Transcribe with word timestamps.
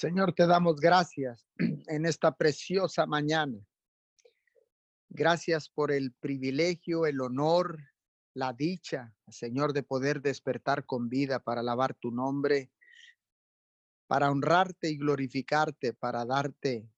Señor, 0.00 0.32
te 0.32 0.46
damos 0.46 0.76
gracias 0.76 1.46
en 1.58 2.06
esta 2.06 2.34
preciosa 2.34 3.04
mañana. 3.04 3.58
Gracias 5.10 5.68
por 5.68 5.92
el 5.92 6.14
privilegio, 6.14 7.04
el 7.04 7.20
honor, 7.20 7.76
la 8.32 8.54
dicha, 8.54 9.14
Señor, 9.28 9.74
de 9.74 9.82
poder 9.82 10.22
despertar 10.22 10.86
con 10.86 11.10
vida 11.10 11.40
para 11.40 11.60
alabar 11.60 11.92
tu 11.92 12.12
nombre, 12.12 12.72
para 14.06 14.30
honrarte 14.30 14.88
y 14.88 14.96
glorificarte, 14.96 15.92
para 15.92 16.24
darte 16.24 16.90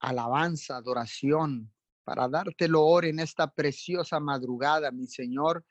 alabanza, 0.00 0.76
adoración, 0.78 1.70
para 2.02 2.28
darte 2.28 2.66
loor 2.66 3.04
en 3.04 3.20
esta 3.20 3.52
preciosa 3.52 4.20
madrugada, 4.20 4.90
mi 4.90 5.06
Señor. 5.06 5.66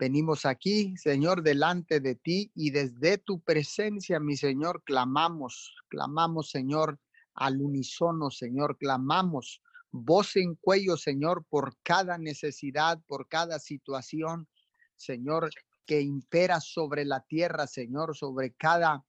Venimos 0.00 0.46
aquí, 0.46 0.96
Señor, 0.96 1.42
delante 1.42 2.00
de 2.00 2.14
ti 2.14 2.50
y 2.54 2.70
desde 2.70 3.18
tu 3.18 3.42
presencia, 3.42 4.18
mi 4.18 4.34
Señor, 4.34 4.82
clamamos, 4.82 5.74
clamamos, 5.90 6.48
Señor, 6.48 6.98
al 7.34 7.60
unísono, 7.60 8.30
Señor, 8.30 8.78
clamamos 8.78 9.60
voz 9.90 10.36
en 10.36 10.54
cuello, 10.54 10.96
Señor, 10.96 11.44
por 11.50 11.76
cada 11.82 12.16
necesidad, 12.16 12.98
por 13.06 13.28
cada 13.28 13.58
situación, 13.58 14.48
Señor, 14.96 15.50
que 15.84 16.00
impera 16.00 16.60
sobre 16.60 17.04
la 17.04 17.20
tierra, 17.20 17.66
Señor, 17.66 18.16
sobre 18.16 18.54
cada 18.54 19.04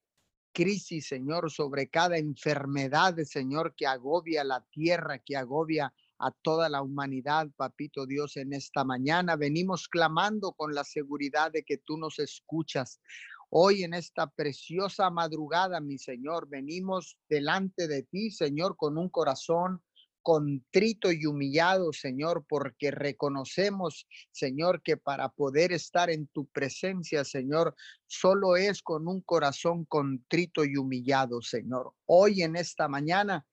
crisis, 0.51 1.07
Señor, 1.07 1.49
sobre 1.51 1.87
cada 1.87 2.17
enfermedad, 2.17 3.15
Señor, 3.23 3.75
que 3.75 3.87
agobia 3.87 4.43
la 4.43 4.65
tierra, 4.69 5.19
que 5.19 5.37
agobia 5.37 5.93
a 6.21 6.31
toda 6.41 6.69
la 6.69 6.81
humanidad, 6.81 7.49
papito 7.55 8.05
Dios, 8.05 8.37
en 8.37 8.53
esta 8.53 8.83
mañana. 8.83 9.35
Venimos 9.35 9.87
clamando 9.87 10.53
con 10.53 10.73
la 10.73 10.83
seguridad 10.83 11.51
de 11.51 11.63
que 11.63 11.77
tú 11.77 11.97
nos 11.97 12.19
escuchas. 12.19 13.01
Hoy 13.49 13.83
en 13.83 13.93
esta 13.93 14.27
preciosa 14.27 15.09
madrugada, 15.09 15.81
mi 15.81 15.97
Señor, 15.97 16.47
venimos 16.47 17.17
delante 17.27 17.87
de 17.87 18.03
ti, 18.03 18.31
Señor, 18.31 18.77
con 18.77 18.97
un 18.97 19.09
corazón 19.09 19.81
contrito 20.21 21.11
y 21.11 21.25
humillado, 21.25 21.93
Señor, 21.93 22.45
porque 22.47 22.91
reconocemos, 22.91 24.07
Señor, 24.31 24.81
que 24.83 24.97
para 24.97 25.29
poder 25.29 25.71
estar 25.71 26.09
en 26.09 26.27
tu 26.27 26.45
presencia, 26.47 27.23
Señor, 27.25 27.75
solo 28.07 28.55
es 28.55 28.81
con 28.81 29.07
un 29.07 29.21
corazón 29.21 29.85
contrito 29.85 30.63
y 30.63 30.77
humillado, 30.77 31.41
Señor. 31.41 31.93
Hoy 32.05 32.43
en 32.43 32.55
esta 32.55 32.87
mañana 32.87 33.45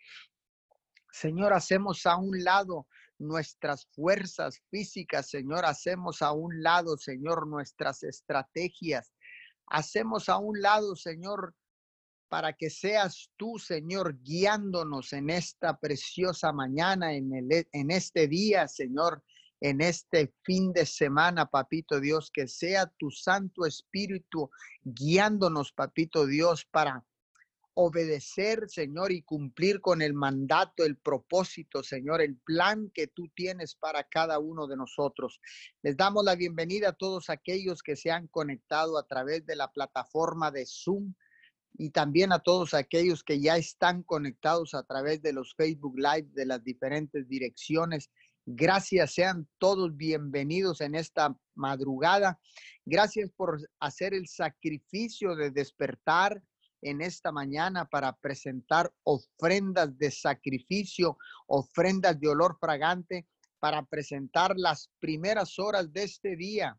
Señor, 1.19 1.53
hacemos 1.53 2.07
a 2.07 2.17
un 2.17 2.45
lado 2.45 2.87
nuestras 3.19 3.87
fuerzas 3.87 4.63
físicas, 4.71 5.29
Señor, 5.29 5.65
hacemos 5.65 6.23
a 6.23 6.31
un 6.31 6.63
lado, 6.63 6.97
Señor, 6.97 7.49
nuestras 7.49 8.05
estrategias. 8.05 9.13
Hacemos 9.67 10.29
a 10.29 10.39
un 10.39 10.61
lado, 10.61 10.95
Señor, 10.95 11.57
para 12.29 12.53
que 12.53 12.71
seas 12.71 13.31
tú, 13.37 13.59
Señor, 13.59 14.17
guiándonos 14.23 15.13
en 15.13 15.31
esta 15.31 15.77
preciosa 15.81 16.53
mañana, 16.53 17.13
en, 17.13 17.35
el, 17.35 17.67
en 17.73 17.91
este 17.91 18.29
día, 18.29 18.69
Señor, 18.69 19.25
en 19.61 19.81
este 19.81 20.33
fin 20.45 20.73
de 20.73 20.87
semana, 20.87 21.47
papito 21.47 21.99
Dios, 21.99 22.31
que 22.33 22.47
sea 22.47 22.87
tu 22.97 23.11
Santo 23.11 23.67
Espíritu 23.67 24.51
guiándonos, 24.85 25.73
papito 25.73 26.27
Dios, 26.27 26.65
para 26.65 27.05
obedecer, 27.81 28.69
Señor, 28.69 29.13
y 29.13 29.23
cumplir 29.23 29.81
con 29.81 30.03
el 30.03 30.13
mandato, 30.13 30.85
el 30.85 30.97
propósito, 30.97 31.85
Señor, 31.85 32.21
el 32.21 32.37
plan 32.37 32.91
que 32.93 33.07
tú 33.07 33.29
tienes 33.37 33.77
para 33.77 34.03
cada 34.03 34.41
uno 34.41 34.67
de 34.67 34.77
nosotros. 34.77 35.41
Les 35.83 35.97
damos 35.97 36.25
la 36.25 36.35
bienvenida 36.35 36.89
a 36.89 36.93
todos 36.95 37.31
aquellos 37.31 37.85
que 37.85 37.95
se 37.95 38.11
han 38.11 38.27
conectado 38.27 38.99
a 38.99 39.07
través 39.07 39.47
de 39.47 39.55
la 39.55 39.71
plataforma 39.71 40.51
de 40.51 40.67
Zoom 40.67 41.15
y 41.75 41.91
también 41.91 42.33
a 42.33 42.41
todos 42.41 42.75
aquellos 42.75 43.23
que 43.23 43.41
ya 43.41 43.57
están 43.57 44.03
conectados 44.03 44.75
a 44.75 44.83
través 44.83 45.23
de 45.23 45.33
los 45.33 45.55
Facebook 45.55 45.97
Live 45.97 46.31
de 46.33 46.47
las 46.47 46.65
diferentes 46.65 47.29
direcciones. 47.29 48.11
Gracias, 48.45 49.15
sean 49.15 49.47
todos 49.59 49.97
bienvenidos 49.97 50.81
en 50.81 50.97
esta 50.97 51.39
madrugada. 51.55 52.41
Gracias 52.85 53.31
por 53.37 53.61
hacer 53.79 54.15
el 54.15 54.27
sacrificio 54.27 55.37
de 55.37 55.53
despertar 55.53 56.43
en 56.83 57.01
esta 57.01 57.33
mañana 57.33 57.87
para 57.87 58.13
presentar 58.13 58.93
ofrendas 59.05 59.97
de 59.99 60.11
sacrificio, 60.11 61.19
ofrendas 61.47 62.19
de 62.21 62.29
olor 62.29 62.57
fragante, 62.61 63.27
para 63.59 63.85
presentar 63.85 64.55
las 64.57 64.91
primeras 65.01 65.59
horas 65.59 65.93
de 65.93 66.05
este 66.05 66.37
día 66.37 66.79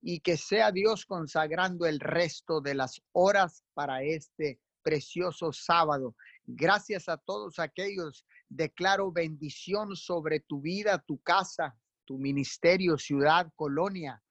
y 0.00 0.20
que 0.20 0.36
sea 0.36 0.70
Dios 0.70 1.04
consagrando 1.04 1.86
el 1.86 1.98
resto 1.98 2.60
de 2.60 2.74
las 2.74 3.00
horas 3.12 3.64
para 3.74 4.02
este 4.02 4.60
precioso 4.82 5.52
sábado. 5.52 6.14
Gracias 6.44 7.08
a 7.08 7.16
todos 7.16 7.58
aquellos. 7.58 8.24
Declaro 8.48 9.10
bendición 9.10 9.96
sobre 9.96 10.40
tu 10.40 10.60
vida, 10.60 11.02
tu 11.04 11.18
casa, 11.22 11.76
tu 12.04 12.18
ministerio, 12.18 12.96
ciudad, 12.96 13.50
colonia. 13.56 14.22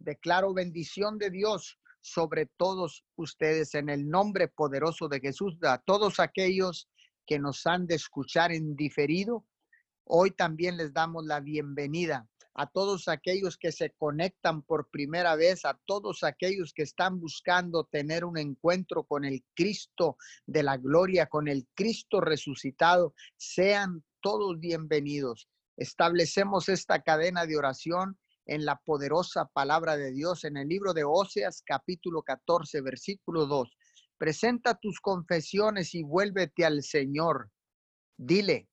Declaro 0.00 0.52
bendición 0.52 1.16
de 1.18 1.30
Dios 1.30 1.78
sobre 2.00 2.46
todos 2.56 3.04
ustedes 3.16 3.74
en 3.74 3.88
el 3.88 4.08
nombre 4.08 4.48
poderoso 4.48 5.08
de 5.08 5.20
Jesús, 5.20 5.56
a 5.62 5.78
todos 5.78 6.20
aquellos 6.20 6.88
que 7.26 7.38
nos 7.38 7.66
han 7.66 7.86
de 7.86 7.94
escuchar 7.96 8.52
en 8.52 8.76
diferido. 8.76 9.46
Hoy 10.04 10.30
también 10.32 10.76
les 10.76 10.92
damos 10.92 11.24
la 11.26 11.40
bienvenida 11.40 12.28
a 12.54 12.66
todos 12.66 13.08
aquellos 13.08 13.56
que 13.56 13.72
se 13.72 13.92
conectan 13.92 14.62
por 14.62 14.90
primera 14.90 15.36
vez, 15.36 15.64
a 15.64 15.78
todos 15.86 16.22
aquellos 16.22 16.72
que 16.74 16.82
están 16.82 17.20
buscando 17.20 17.84
tener 17.84 18.24
un 18.24 18.38
encuentro 18.38 19.04
con 19.04 19.24
el 19.24 19.44
Cristo 19.54 20.16
de 20.46 20.62
la 20.62 20.76
gloria, 20.76 21.26
con 21.26 21.48
el 21.48 21.66
Cristo 21.74 22.20
resucitado. 22.20 23.14
Sean 23.36 24.04
todos 24.20 24.58
bienvenidos. 24.58 25.48
Establecemos 25.76 26.68
esta 26.68 27.02
cadena 27.02 27.46
de 27.46 27.56
oración 27.56 28.18
en 28.50 28.64
la 28.64 28.76
poderosa 28.84 29.46
palabra 29.46 29.96
de 29.96 30.10
Dios 30.10 30.42
en 30.42 30.56
el 30.56 30.66
libro 30.66 30.92
de 30.92 31.04
Oseas 31.04 31.62
capítulo 31.64 32.22
14 32.22 32.80
versículo 32.80 33.46
2. 33.46 33.70
Presenta 34.18 34.74
tus 34.74 35.00
confesiones 35.00 35.94
y 35.94 36.02
vuélvete 36.02 36.64
al 36.64 36.82
Señor. 36.82 37.48
Dile, 38.16 38.68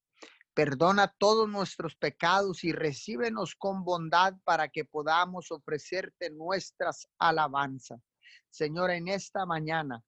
perdona 0.56 1.14
todos 1.20 1.48
nuestros 1.48 1.96
pecados 1.96 2.64
y 2.64 2.72
recíbenos 2.72 3.54
con 3.56 3.84
bondad 3.84 4.34
para 4.46 4.68
que 4.68 4.84
podamos 4.84 5.52
ofrecerte 5.52 6.32
nuestras 6.32 7.08
alabanzas. 7.20 8.02
Señor, 8.50 8.90
en 8.90 9.08
esta 9.08 9.46
mañana 9.46 10.04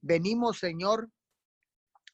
venimos, 0.00 0.60
Señor, 0.60 1.10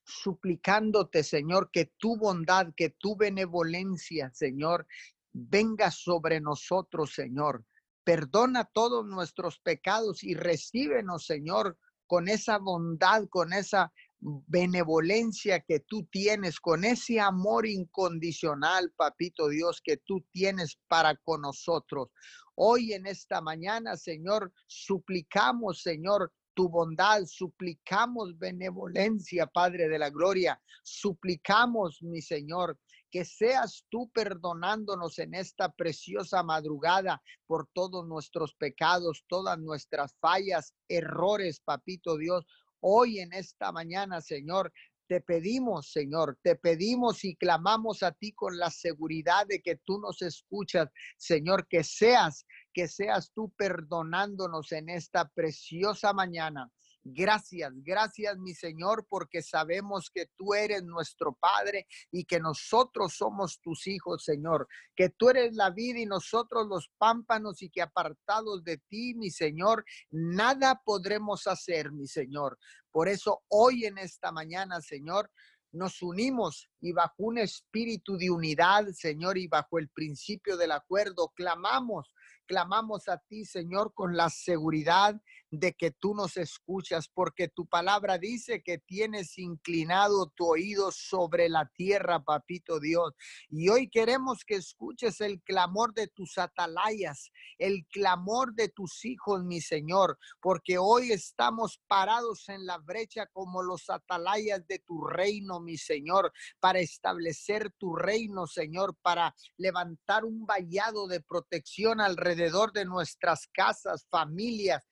suplicándote, 0.04 1.22
Señor, 1.22 1.70
que 1.70 1.92
tu 1.98 2.16
bondad, 2.16 2.72
que 2.76 2.90
tu 2.90 3.16
benevolencia, 3.16 4.32
Señor, 4.34 4.88
venga 5.36 5.90
sobre 5.90 6.40
nosotros, 6.40 7.12
Señor. 7.12 7.64
Perdona 8.04 8.64
todos 8.64 9.04
nuestros 9.04 9.58
pecados 9.58 10.24
y 10.24 10.34
recíbenos, 10.34 11.26
Señor, 11.26 11.76
con 12.06 12.28
esa 12.28 12.58
bondad, 12.58 13.24
con 13.28 13.52
esa 13.52 13.92
benevolencia 14.18 15.60
que 15.60 15.80
tú 15.80 16.04
tienes, 16.10 16.58
con 16.58 16.84
ese 16.84 17.20
amor 17.20 17.66
incondicional, 17.66 18.92
papito 18.96 19.48
Dios, 19.48 19.80
que 19.82 19.98
tú 19.98 20.24
tienes 20.32 20.78
para 20.88 21.16
con 21.16 21.42
nosotros. 21.42 22.08
Hoy 22.54 22.94
en 22.94 23.06
esta 23.06 23.42
mañana, 23.42 23.96
Señor, 23.96 24.52
suplicamos, 24.66 25.82
Señor, 25.82 26.32
tu 26.54 26.70
bondad, 26.70 27.24
suplicamos 27.26 28.38
benevolencia, 28.38 29.46
Padre 29.46 29.88
de 29.88 29.98
la 29.98 30.08
Gloria, 30.08 30.58
suplicamos, 30.82 32.02
mi 32.02 32.22
Señor, 32.22 32.78
que 33.16 33.24
seas 33.24 33.86
tú 33.88 34.10
perdonándonos 34.12 35.18
en 35.18 35.32
esta 35.32 35.72
preciosa 35.72 36.42
madrugada 36.42 37.22
por 37.46 37.66
todos 37.72 38.06
nuestros 38.06 38.54
pecados, 38.54 39.24
todas 39.26 39.58
nuestras 39.58 40.14
fallas, 40.20 40.74
errores, 40.86 41.62
papito 41.64 42.18
Dios. 42.18 42.44
Hoy 42.80 43.20
en 43.20 43.32
esta 43.32 43.72
mañana, 43.72 44.20
Señor, 44.20 44.70
te 45.08 45.22
pedimos, 45.22 45.90
Señor, 45.92 46.38
te 46.42 46.56
pedimos 46.56 47.24
y 47.24 47.36
clamamos 47.36 48.02
a 48.02 48.12
ti 48.12 48.34
con 48.34 48.58
la 48.58 48.70
seguridad 48.70 49.46
de 49.46 49.62
que 49.62 49.76
tú 49.76 49.98
nos 49.98 50.20
escuchas, 50.20 50.90
Señor, 51.16 51.66
que 51.68 51.84
seas, 51.84 52.44
que 52.74 52.86
seas 52.86 53.32
tú 53.32 53.50
perdonándonos 53.56 54.72
en 54.72 54.90
esta 54.90 55.26
preciosa 55.30 56.12
mañana. 56.12 56.70
Gracias, 57.08 57.72
gracias 57.84 58.36
mi 58.36 58.52
Señor, 58.52 59.06
porque 59.08 59.40
sabemos 59.40 60.10
que 60.12 60.26
tú 60.36 60.54
eres 60.54 60.82
nuestro 60.82 61.34
Padre 61.34 61.86
y 62.10 62.24
que 62.24 62.40
nosotros 62.40 63.14
somos 63.14 63.60
tus 63.60 63.86
hijos, 63.86 64.24
Señor, 64.24 64.66
que 64.96 65.10
tú 65.10 65.30
eres 65.30 65.54
la 65.54 65.70
vida 65.70 66.00
y 66.00 66.06
nosotros 66.06 66.66
los 66.66 66.90
pámpanos 66.98 67.62
y 67.62 67.70
que 67.70 67.80
apartados 67.80 68.64
de 68.64 68.78
ti, 68.88 69.14
mi 69.14 69.30
Señor, 69.30 69.84
nada 70.10 70.82
podremos 70.84 71.46
hacer, 71.46 71.92
mi 71.92 72.08
Señor. 72.08 72.58
Por 72.90 73.08
eso 73.08 73.44
hoy 73.46 73.84
en 73.84 73.98
esta 73.98 74.32
mañana, 74.32 74.80
Señor, 74.80 75.30
nos 75.70 76.02
unimos 76.02 76.68
y 76.80 76.92
bajo 76.92 77.14
un 77.18 77.38
espíritu 77.38 78.16
de 78.16 78.30
unidad, 78.30 78.86
Señor, 78.92 79.38
y 79.38 79.46
bajo 79.46 79.78
el 79.78 79.88
principio 79.90 80.56
del 80.56 80.72
acuerdo, 80.72 81.32
clamamos, 81.36 82.12
clamamos 82.46 83.08
a 83.08 83.18
ti, 83.18 83.44
Señor, 83.44 83.92
con 83.94 84.16
la 84.16 84.30
seguridad 84.30 85.20
de 85.50 85.74
que 85.74 85.90
tú 85.90 86.14
nos 86.14 86.36
escuchas, 86.36 87.08
porque 87.08 87.48
tu 87.48 87.66
palabra 87.66 88.18
dice 88.18 88.62
que 88.62 88.78
tienes 88.78 89.38
inclinado 89.38 90.32
tu 90.34 90.46
oído 90.46 90.90
sobre 90.90 91.48
la 91.48 91.70
tierra, 91.74 92.22
papito 92.22 92.80
Dios. 92.80 93.14
Y 93.48 93.68
hoy 93.68 93.88
queremos 93.88 94.44
que 94.44 94.56
escuches 94.56 95.20
el 95.20 95.40
clamor 95.42 95.94
de 95.94 96.08
tus 96.08 96.38
atalayas, 96.38 97.30
el 97.58 97.86
clamor 97.90 98.54
de 98.54 98.68
tus 98.68 99.04
hijos, 99.04 99.44
mi 99.44 99.60
Señor, 99.60 100.18
porque 100.40 100.78
hoy 100.78 101.12
estamos 101.12 101.80
parados 101.86 102.48
en 102.48 102.66
la 102.66 102.78
brecha 102.78 103.26
como 103.32 103.62
los 103.62 103.88
atalayas 103.88 104.66
de 104.66 104.80
tu 104.80 105.04
reino, 105.04 105.60
mi 105.60 105.76
Señor, 105.76 106.32
para 106.60 106.80
establecer 106.80 107.70
tu 107.78 107.94
reino, 107.94 108.46
Señor, 108.46 108.96
para 109.02 109.34
levantar 109.56 110.24
un 110.24 110.44
vallado 110.44 111.06
de 111.06 111.20
protección 111.20 112.00
alrededor 112.00 112.72
de 112.72 112.84
nuestras 112.84 113.46
casas, 113.48 114.06
familias, 114.10 114.84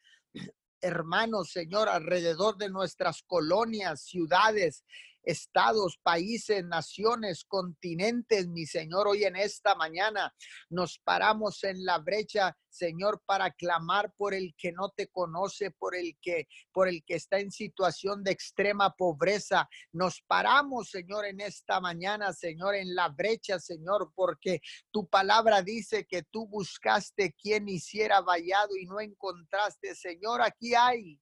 hermanos, 0.84 1.50
Señor, 1.50 1.88
alrededor 1.88 2.56
de 2.56 2.68
nuestras 2.68 3.22
colonias, 3.22 4.02
ciudades, 4.02 4.84
estados, 5.24 5.98
países, 6.02 6.64
naciones, 6.64 7.44
continentes, 7.44 8.48
mi 8.48 8.66
Señor, 8.66 9.08
hoy 9.08 9.24
en 9.24 9.36
esta 9.36 9.74
mañana 9.74 10.34
nos 10.68 10.98
paramos 10.98 11.64
en 11.64 11.84
la 11.84 11.98
brecha, 11.98 12.56
Señor, 12.68 13.22
para 13.24 13.50
clamar 13.52 14.12
por 14.16 14.34
el 14.34 14.54
que 14.56 14.72
no 14.72 14.90
te 14.90 15.08
conoce, 15.08 15.70
por 15.70 15.94
el 15.94 16.16
que 16.20 16.48
por 16.72 16.88
el 16.88 17.04
que 17.04 17.14
está 17.14 17.38
en 17.38 17.50
situación 17.50 18.24
de 18.24 18.32
extrema 18.32 18.94
pobreza. 18.96 19.68
Nos 19.92 20.20
paramos, 20.22 20.90
Señor, 20.90 21.24
en 21.26 21.40
esta 21.40 21.80
mañana, 21.80 22.32
Señor, 22.32 22.74
en 22.74 22.94
la 22.94 23.08
brecha, 23.08 23.58
Señor, 23.58 24.12
porque 24.14 24.60
tu 24.90 25.06
palabra 25.08 25.62
dice 25.62 26.06
que 26.06 26.22
tú 26.22 26.46
buscaste 26.48 27.32
quien 27.40 27.68
hiciera 27.68 28.20
vallado 28.20 28.76
y 28.76 28.86
no 28.86 29.00
encontraste, 29.00 29.94
Señor, 29.94 30.42
aquí 30.42 30.74
hay 30.74 31.20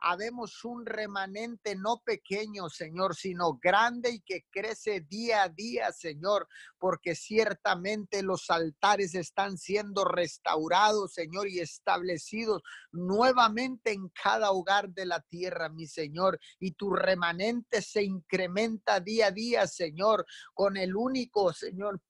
habemos 0.00 0.64
un 0.64 0.86
remanente 0.86 1.76
no 1.76 2.02
pequeño, 2.04 2.68
Señor, 2.68 3.14
sino 3.14 3.58
grande 3.62 4.10
y 4.10 4.20
que 4.20 4.44
crece 4.50 5.00
día 5.00 5.44
a 5.44 5.48
día, 5.48 5.92
Señor, 5.92 6.48
porque 6.78 7.14
ciertamente 7.14 8.22
los 8.22 8.50
altares 8.50 9.14
están 9.14 9.58
siendo 9.58 10.04
restaurados, 10.04 11.12
Señor, 11.12 11.48
y 11.48 11.60
establecidos 11.60 12.62
nuevamente 12.92 13.92
en 13.92 14.08
cada 14.08 14.50
hogar 14.50 14.90
de 14.90 15.06
la 15.06 15.20
tierra, 15.20 15.68
mi 15.68 15.86
Señor, 15.86 16.40
y 16.58 16.72
tu 16.72 16.92
remanente 16.92 17.82
se 17.82 18.02
incrementa 18.02 19.00
día 19.00 19.26
a 19.26 19.30
día, 19.30 19.66
Señor, 19.66 20.24
con 20.54 20.76
el 20.76 20.96
único, 20.96 21.52
Señor, 21.52 22.00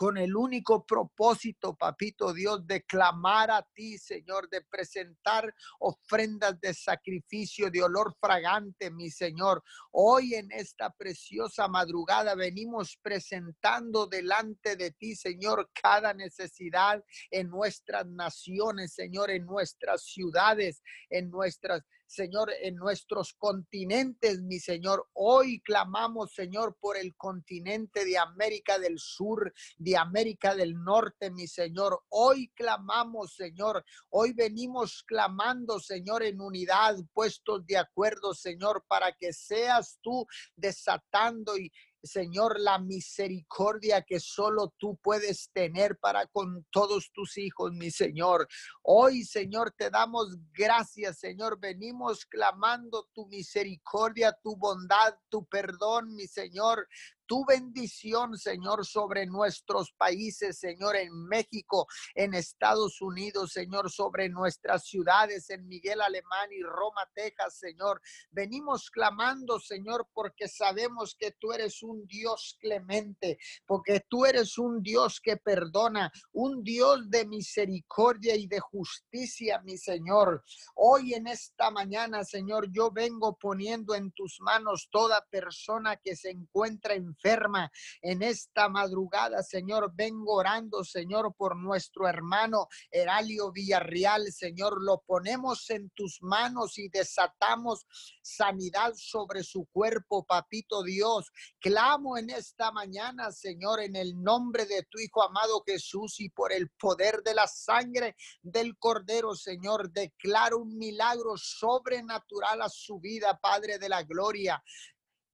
con 0.00 0.16
el 0.16 0.34
único 0.34 0.86
propósito, 0.86 1.76
papito 1.76 2.32
Dios, 2.32 2.66
de 2.66 2.82
clamar 2.84 3.50
a 3.50 3.62
ti, 3.74 3.98
Señor, 3.98 4.48
de 4.48 4.62
presentar 4.62 5.54
ofrendas 5.78 6.58
de 6.58 6.72
sacrificio, 6.72 7.70
de 7.70 7.82
olor 7.82 8.16
fragante, 8.18 8.90
mi 8.90 9.10
Señor. 9.10 9.62
Hoy 9.90 10.36
en 10.36 10.50
esta 10.52 10.88
preciosa 10.88 11.68
madrugada 11.68 12.34
venimos 12.34 12.98
presentando 13.02 14.06
delante 14.06 14.74
de 14.74 14.92
ti, 14.92 15.14
Señor, 15.14 15.68
cada 15.74 16.14
necesidad 16.14 17.04
en 17.30 17.50
nuestras 17.50 18.06
naciones, 18.06 18.94
Señor, 18.94 19.30
en 19.30 19.44
nuestras 19.44 20.02
ciudades, 20.02 20.82
en 21.10 21.28
nuestras 21.28 21.82
Señor, 22.10 22.50
en 22.60 22.74
nuestros 22.74 23.34
continentes, 23.34 24.42
mi 24.42 24.58
Señor. 24.58 25.08
Hoy 25.12 25.60
clamamos, 25.60 26.34
Señor, 26.34 26.76
por 26.80 26.96
el 26.96 27.14
continente 27.14 28.04
de 28.04 28.18
América 28.18 28.80
del 28.80 28.98
Sur, 28.98 29.54
de 29.78 29.96
América 29.96 30.56
del 30.56 30.74
Norte, 30.74 31.30
mi 31.30 31.46
Señor. 31.46 32.02
Hoy 32.08 32.48
clamamos, 32.56 33.36
Señor. 33.36 33.84
Hoy 34.08 34.32
venimos 34.32 35.04
clamando, 35.04 35.78
Señor, 35.78 36.24
en 36.24 36.40
unidad, 36.40 36.96
puestos 37.12 37.64
de 37.64 37.78
acuerdo, 37.78 38.34
Señor, 38.34 38.84
para 38.88 39.12
que 39.12 39.32
seas 39.32 40.00
tú 40.02 40.26
desatando 40.56 41.56
y, 41.56 41.70
Señor, 42.02 42.58
la 42.58 42.78
misericordia 42.78 44.02
que 44.02 44.20
solo 44.20 44.74
tú 44.78 44.98
puedes 45.02 45.50
tener 45.52 45.98
para 45.98 46.26
con 46.26 46.66
todos 46.70 47.10
tus 47.12 47.36
hijos, 47.38 47.72
mi 47.72 47.90
Señor. 47.90 48.48
Hoy, 48.82 49.24
Señor, 49.24 49.72
te 49.76 49.90
damos 49.90 50.36
gracias, 50.52 51.18
Señor. 51.18 51.58
Venimos 51.60 52.24
clamando 52.26 53.08
tu 53.12 53.26
misericordia, 53.26 54.36
tu 54.42 54.56
bondad, 54.56 55.14
tu 55.28 55.44
perdón, 55.46 56.14
mi 56.14 56.26
Señor 56.26 56.88
tu 57.30 57.44
bendición, 57.44 58.36
Señor, 58.36 58.84
sobre 58.84 59.24
nuestros 59.24 59.92
países, 59.92 60.58
Señor, 60.58 60.96
en 60.96 61.12
México, 61.28 61.86
en 62.16 62.34
Estados 62.34 63.00
Unidos, 63.00 63.52
Señor, 63.52 63.88
sobre 63.88 64.28
nuestras 64.28 64.84
ciudades, 64.84 65.48
en 65.50 65.68
Miguel 65.68 66.00
Alemán 66.00 66.50
y 66.50 66.60
Roma, 66.60 67.08
Texas, 67.14 67.56
Señor. 67.56 68.02
Venimos 68.32 68.90
clamando, 68.90 69.60
Señor, 69.60 70.08
porque 70.12 70.48
sabemos 70.48 71.14
que 71.16 71.30
tú 71.30 71.52
eres 71.52 71.84
un 71.84 72.04
Dios 72.08 72.56
clemente, 72.58 73.38
porque 73.64 74.04
tú 74.08 74.26
eres 74.26 74.58
un 74.58 74.82
Dios 74.82 75.20
que 75.20 75.36
perdona, 75.36 76.10
un 76.32 76.64
Dios 76.64 77.08
de 77.10 77.26
misericordia 77.26 78.34
y 78.34 78.48
de 78.48 78.58
justicia, 78.58 79.60
mi 79.60 79.78
Señor. 79.78 80.42
Hoy 80.74 81.14
en 81.14 81.28
esta 81.28 81.70
mañana, 81.70 82.24
Señor, 82.24 82.72
yo 82.72 82.90
vengo 82.90 83.38
poniendo 83.38 83.94
en 83.94 84.10
tus 84.10 84.40
manos 84.40 84.88
toda 84.90 85.24
persona 85.30 85.94
que 85.94 86.16
se 86.16 86.30
encuentra 86.30 86.94
en 86.94 87.14
enferma. 87.20 87.70
En 88.02 88.22
esta 88.22 88.68
madrugada, 88.68 89.42
Señor, 89.42 89.92
vengo 89.94 90.34
orando, 90.34 90.84
Señor, 90.84 91.34
por 91.36 91.56
nuestro 91.56 92.08
hermano 92.08 92.68
Heralio 92.90 93.52
Villarreal, 93.52 94.32
Señor, 94.32 94.82
lo 94.82 95.02
ponemos 95.06 95.68
en 95.70 95.90
tus 95.90 96.22
manos 96.22 96.78
y 96.78 96.88
desatamos 96.88 97.86
sanidad 98.22 98.92
sobre 98.96 99.42
su 99.42 99.66
cuerpo, 99.72 100.24
papito 100.24 100.82
Dios. 100.82 101.30
Clamo 101.60 102.16
en 102.16 102.30
esta 102.30 102.72
mañana, 102.72 103.30
Señor, 103.32 103.80
en 103.80 103.96
el 103.96 104.20
nombre 104.20 104.66
de 104.66 104.82
tu 104.84 104.98
Hijo 104.98 105.22
amado 105.22 105.62
Jesús 105.66 106.20
y 106.20 106.30
por 106.30 106.52
el 106.52 106.70
poder 106.70 107.22
de 107.22 107.34
la 107.34 107.46
sangre 107.46 108.16
del 108.42 108.76
Cordero, 108.78 109.34
Señor, 109.34 109.90
declaro 109.90 110.58
un 110.58 110.76
milagro 110.76 111.36
sobrenatural 111.36 112.62
a 112.62 112.68
su 112.68 112.98
vida, 113.00 113.38
Padre 113.40 113.78
de 113.78 113.88
la 113.88 114.02
Gloria. 114.02 114.62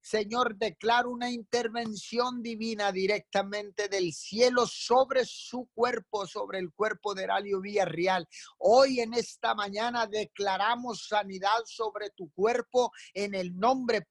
Señor, 0.06 0.54
declaro 0.56 1.10
una 1.10 1.32
intervención 1.32 2.40
divina 2.40 2.92
directamente 2.92 3.88
del 3.88 4.12
cielo 4.12 4.64
sobre 4.64 5.24
su 5.24 5.68
cuerpo, 5.74 6.28
sobre 6.28 6.60
el 6.60 6.72
cuerpo 6.72 7.12
de 7.12 7.24
Heralio 7.24 7.60
Villarreal. 7.60 8.28
Hoy 8.58 9.00
en 9.00 9.14
esta 9.14 9.56
mañana 9.56 10.06
declaramos 10.06 11.08
sanidad 11.08 11.58
sobre 11.64 12.10
tu 12.10 12.30
cuerpo 12.30 12.92
en 13.14 13.34
el 13.34 13.58
nombre 13.58 14.06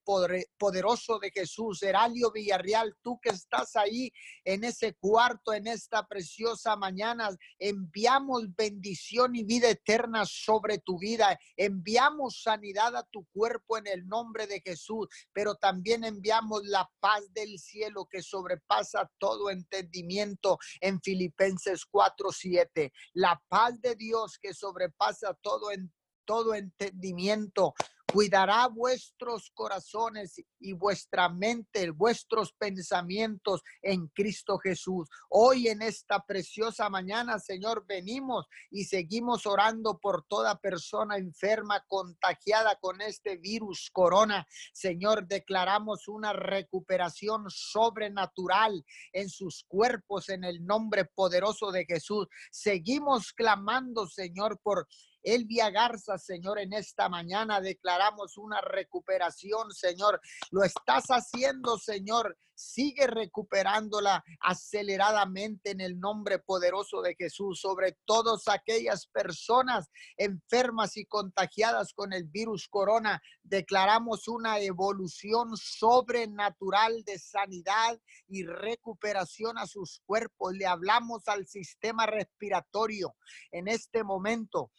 poderoso 0.57 1.18
de 1.18 1.31
Jesús. 1.31 1.81
Heralio 1.81 2.30
Villarreal, 2.30 2.93
tú 3.01 3.17
que 3.22 3.29
estás 3.29 3.77
ahí 3.77 4.12
en 4.43 4.65
ese 4.65 4.96
cuarto, 4.96 5.53
en 5.53 5.65
esta 5.65 6.05
preciosa 6.05 6.75
mañana, 6.75 7.29
enviamos 7.58 8.53
bendición 8.53 9.34
y 9.34 9.46
vida 9.46 9.70
eterna 9.70 10.25
sobre 10.25 10.77
tu 10.79 11.00
vida. 11.00 11.39
Enviamos 11.55 12.41
sanidad 12.43 12.98
a 12.98 13.03
tu 13.03 13.25
cuerpo 13.31 13.77
en 13.77 13.88
el 13.88 14.05
nombre 14.05 14.46
de 14.46 14.60
Jesús, 14.60 15.08
pero 15.31 15.55
también 15.55 15.85
también 15.86 16.04
enviamos 16.04 16.65
la 16.65 16.89
paz 17.00 17.32
del 17.34 17.60
cielo 17.60 18.08
que 18.10 18.24
sobrepasa 18.24 19.08
todo 19.20 19.51
entendimiento 19.51 20.58
en 20.82 21.00
Filipenses 21.00 21.86
4:7. 21.86 22.92
La 23.13 23.39
paz 23.50 23.80
de 23.82 23.94
Dios 23.96 24.39
que 24.42 24.56
sobrepasa 24.56 25.36
todo 25.44 25.70
en 25.72 25.94
todo 26.25 26.55
entendimiento 26.55 27.74
cuidará 28.15 28.67
vuestros 28.67 29.51
corazones 29.53 30.41
y 30.60 30.72
vuestra 30.72 31.27
mente, 31.27 31.89
vuestros 31.91 32.53
pensamientos 32.53 33.62
en 33.82 34.08
Cristo 34.08 34.58
Jesús. 34.58 35.10
Hoy 35.29 35.67
en 35.67 35.82
esta 35.82 36.24
preciosa 36.25 36.89
mañana, 36.89 37.39
Señor, 37.39 37.86
venimos 37.86 38.46
y 38.72 38.86
seguimos 38.86 39.46
orando 39.46 39.98
por 40.00 40.24
toda 40.29 40.58
persona 40.60 41.17
enferma, 41.17 41.84
contagiada 41.88 42.77
con 42.79 43.01
este 43.01 43.36
virus 43.36 43.89
corona. 43.91 44.48
Señor, 44.72 45.27
declaramos 45.27 46.08
una 46.08 46.32
recuperación 46.32 47.46
sobrenatural 47.50 48.86
en 49.12 49.29
sus 49.29 49.65
cuerpos 49.67 50.29
en 50.29 50.46
el 50.46 50.65
nombre 50.65 51.03
poderoso 51.03 51.72
de 51.72 51.86
Jesús. 51.86 52.27
Seguimos 52.50 53.34
clamando, 53.34 54.08
Señor, 54.08 54.58
por 54.63 54.88
Elvia 55.25 55.72
Garza, 55.72 56.20
Señor, 56.20 56.60
en 56.60 56.72
esta 56.74 57.10
mañana 57.10 57.60
declaramos 57.60 58.38
una 58.38 58.62
recuperación, 58.62 59.72
Señor. 59.72 60.22
Lo 60.51 60.63
estás 60.63 61.05
haciendo, 61.08 61.79
Señor. 61.79 62.38
Sigue 62.53 63.08
recuperándola 63.08 64.24
aceleradamente 64.39 65.72
en 65.72 65.82
el 65.82 66.00
nombre 66.00 66.39
poderoso 66.39 67.01
de 67.01 67.15
Jesús 67.15 67.60
sobre 67.60 67.98
todas 68.05 68.48
aquellas 68.48 69.08
personas 69.08 69.89
enfermas 70.15 70.96
y 70.96 71.05
contagiadas 71.05 71.91
con 71.91 72.13
el 72.13 72.25
virus 72.25 72.70
corona. 72.70 73.22
Declaramos 73.44 74.29
una 74.29 74.60
evolución 74.60 75.58
sobrenatural 75.58 77.03
de 77.03 77.20
sanidad 77.20 78.00
y 78.29 78.46
recuperación 78.46 79.58
a 79.58 79.65
sus 79.65 80.01
cuerpos. 80.05 80.53
Le 80.53 80.67
hablamos 80.67 81.27
al 81.27 81.48
sistema 81.48 82.05
respiratorio 82.05 83.15
en 83.51 83.67
este 83.67 84.03
momento 84.03 84.72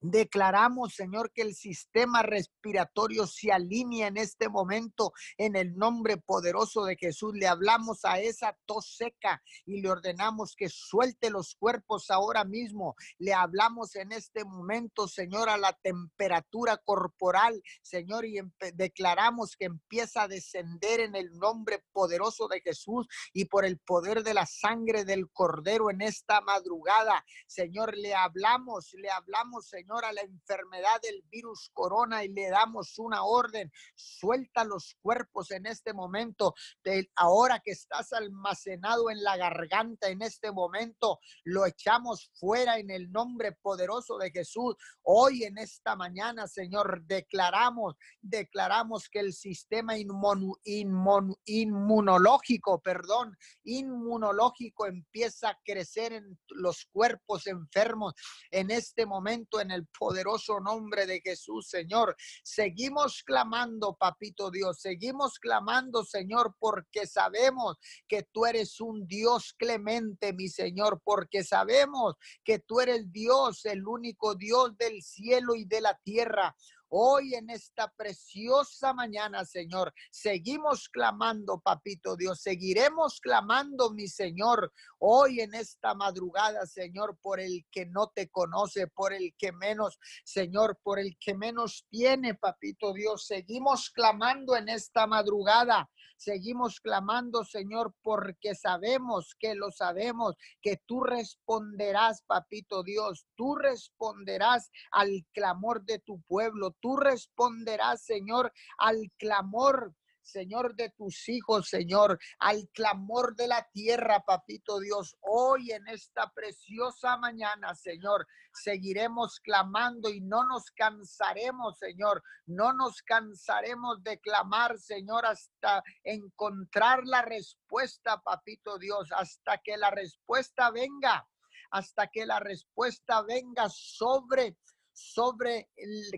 Declaramos, 0.00 0.94
Señor, 0.94 1.32
que 1.32 1.42
el 1.42 1.54
sistema 1.54 2.22
respiratorio 2.22 3.26
se 3.26 3.50
alinea 3.50 4.08
en 4.08 4.18
este 4.18 4.48
momento 4.48 5.12
en 5.38 5.56
el 5.56 5.76
nombre 5.76 6.16
poderoso 6.16 6.84
de 6.84 6.96
Jesús. 6.96 7.32
Le 7.34 7.46
hablamos 7.46 8.04
a 8.04 8.20
esa 8.20 8.56
tos 8.66 8.94
seca 8.96 9.42
y 9.64 9.80
le 9.80 9.90
ordenamos 9.90 10.54
que 10.54 10.68
suelte 10.68 11.30
los 11.30 11.54
cuerpos 11.56 12.10
ahora 12.10 12.44
mismo. 12.44 12.94
Le 13.18 13.32
hablamos 13.32 13.96
en 13.96 14.12
este 14.12 14.44
momento, 14.44 15.08
Señor, 15.08 15.48
a 15.48 15.56
la 15.56 15.72
temperatura 15.72 16.76
corporal, 16.76 17.62
Señor, 17.82 18.26
y 18.26 18.38
declaramos 18.74 19.56
que 19.56 19.66
empieza 19.66 20.22
a 20.22 20.28
descender 20.28 21.00
en 21.00 21.16
el 21.16 21.36
nombre 21.38 21.82
poderoso 21.92 22.48
de 22.48 22.60
Jesús 22.60 23.08
y 23.32 23.46
por 23.46 23.64
el 23.64 23.78
poder 23.78 24.22
de 24.22 24.34
la 24.34 24.46
sangre 24.46 25.04
del 25.04 25.30
Cordero 25.30 25.90
en 25.90 26.02
esta 26.02 26.40
madrugada. 26.40 27.24
Señor, 27.46 27.96
le 27.96 28.14
hablamos, 28.14 28.92
le 28.94 29.10
hablamos, 29.10 29.66
Señor 29.76 30.06
a 30.06 30.12
la 30.14 30.22
enfermedad 30.22 30.98
del 31.02 31.22
virus 31.30 31.68
corona 31.74 32.24
y 32.24 32.28
le 32.28 32.48
damos 32.48 32.98
una 32.98 33.24
orden. 33.24 33.70
Suelta 33.94 34.64
los 34.64 34.96
cuerpos 35.02 35.50
en 35.50 35.66
este 35.66 35.92
momento. 35.92 36.54
De 36.82 37.10
ahora 37.14 37.60
que 37.62 37.72
estás 37.72 38.14
almacenado 38.14 39.10
en 39.10 39.22
la 39.22 39.36
garganta 39.36 40.08
en 40.08 40.22
este 40.22 40.50
momento, 40.50 41.18
lo 41.44 41.66
echamos 41.66 42.30
fuera 42.40 42.78
en 42.78 42.90
el 42.90 43.12
nombre 43.12 43.52
poderoso 43.52 44.16
de 44.16 44.30
Jesús. 44.30 44.76
Hoy 45.02 45.44
en 45.44 45.58
esta 45.58 45.94
mañana, 45.94 46.46
Señor, 46.46 47.02
declaramos, 47.04 47.96
declaramos 48.22 49.10
que 49.10 49.20
el 49.20 49.34
sistema 49.34 49.98
inmunológico, 49.98 52.80
perdón, 52.80 53.36
inmunológico 53.62 54.86
empieza 54.86 55.50
a 55.50 55.58
crecer 55.62 56.14
en 56.14 56.38
los 56.48 56.86
cuerpos 56.86 57.46
enfermos 57.46 58.14
en 58.50 58.70
este 58.70 59.04
momento 59.04 59.60
en 59.60 59.65
el 59.70 59.76
el 59.76 59.86
poderoso 59.86 60.58
nombre 60.58 61.06
de 61.06 61.20
Jesús, 61.20 61.68
Señor. 61.68 62.16
Seguimos 62.42 63.22
clamando, 63.22 63.94
papito 63.94 64.50
Dios, 64.50 64.80
seguimos 64.80 65.38
clamando, 65.38 66.04
Señor, 66.04 66.56
porque 66.58 67.06
sabemos 67.06 67.78
que 68.08 68.24
tú 68.32 68.46
eres 68.46 68.80
un 68.80 69.06
Dios 69.06 69.54
clemente, 69.56 70.32
mi 70.32 70.48
Señor, 70.48 71.00
porque 71.04 71.44
sabemos 71.44 72.16
que 72.42 72.58
tú 72.58 72.80
eres 72.80 73.12
Dios, 73.12 73.64
el 73.66 73.86
único 73.86 74.34
Dios 74.34 74.76
del 74.76 75.02
cielo 75.02 75.54
y 75.54 75.64
de 75.64 75.80
la 75.80 75.98
tierra. 76.02 76.56
Hoy 76.88 77.34
en 77.34 77.50
esta 77.50 77.92
preciosa 77.96 78.94
mañana, 78.94 79.44
Señor, 79.44 79.92
seguimos 80.10 80.88
clamando, 80.88 81.60
papito 81.60 82.16
Dios, 82.16 82.40
seguiremos 82.40 83.20
clamando, 83.20 83.90
mi 83.90 84.06
Señor, 84.06 84.72
hoy 84.98 85.40
en 85.40 85.54
esta 85.54 85.94
madrugada, 85.94 86.64
Señor, 86.66 87.18
por 87.20 87.40
el 87.40 87.66
que 87.72 87.86
no 87.86 88.12
te 88.14 88.28
conoce, 88.28 88.86
por 88.86 89.12
el 89.12 89.34
que 89.36 89.50
menos, 89.50 89.98
Señor, 90.24 90.78
por 90.82 91.00
el 91.00 91.16
que 91.18 91.34
menos 91.34 91.86
tiene, 91.90 92.34
papito 92.34 92.92
Dios. 92.92 93.26
Seguimos 93.26 93.90
clamando 93.90 94.56
en 94.56 94.68
esta 94.68 95.08
madrugada. 95.08 95.90
Seguimos 96.16 96.80
clamando, 96.80 97.44
Señor, 97.44 97.94
porque 98.02 98.54
sabemos 98.54 99.34
que 99.38 99.54
lo 99.54 99.70
sabemos, 99.70 100.34
que 100.62 100.78
tú 100.86 101.02
responderás, 101.02 102.22
papito 102.22 102.82
Dios, 102.82 103.26
tú 103.36 103.54
responderás 103.56 104.70
al 104.90 105.26
clamor 105.32 105.84
de 105.84 105.98
tu 105.98 106.20
pueblo, 106.22 106.74
tú 106.80 106.96
responderás, 106.96 108.02
Señor, 108.02 108.52
al 108.78 109.12
clamor 109.18 109.94
Señor, 110.26 110.74
de 110.74 110.90
tus 110.90 111.28
hijos, 111.28 111.68
Señor, 111.68 112.18
al 112.40 112.68
clamor 112.72 113.36
de 113.36 113.46
la 113.46 113.68
tierra, 113.72 114.24
papito 114.26 114.80
Dios. 114.80 115.16
Hoy 115.20 115.70
en 115.70 115.86
esta 115.86 116.32
preciosa 116.32 117.16
mañana, 117.16 117.74
Señor, 117.76 118.26
seguiremos 118.52 119.38
clamando 119.38 120.10
y 120.10 120.20
no 120.20 120.44
nos 120.44 120.70
cansaremos, 120.72 121.78
Señor. 121.78 122.24
No 122.46 122.72
nos 122.72 123.02
cansaremos 123.02 124.02
de 124.02 124.18
clamar, 124.18 124.78
Señor, 124.78 125.24
hasta 125.26 125.84
encontrar 126.02 127.04
la 127.04 127.22
respuesta, 127.22 128.20
papito 128.20 128.78
Dios, 128.78 129.08
hasta 129.12 129.58
que 129.58 129.76
la 129.76 129.90
respuesta 129.90 130.72
venga, 130.72 131.24
hasta 131.70 132.08
que 132.08 132.26
la 132.26 132.40
respuesta 132.40 133.22
venga 133.22 133.68
sobre 133.68 134.56
sobre 134.96 135.68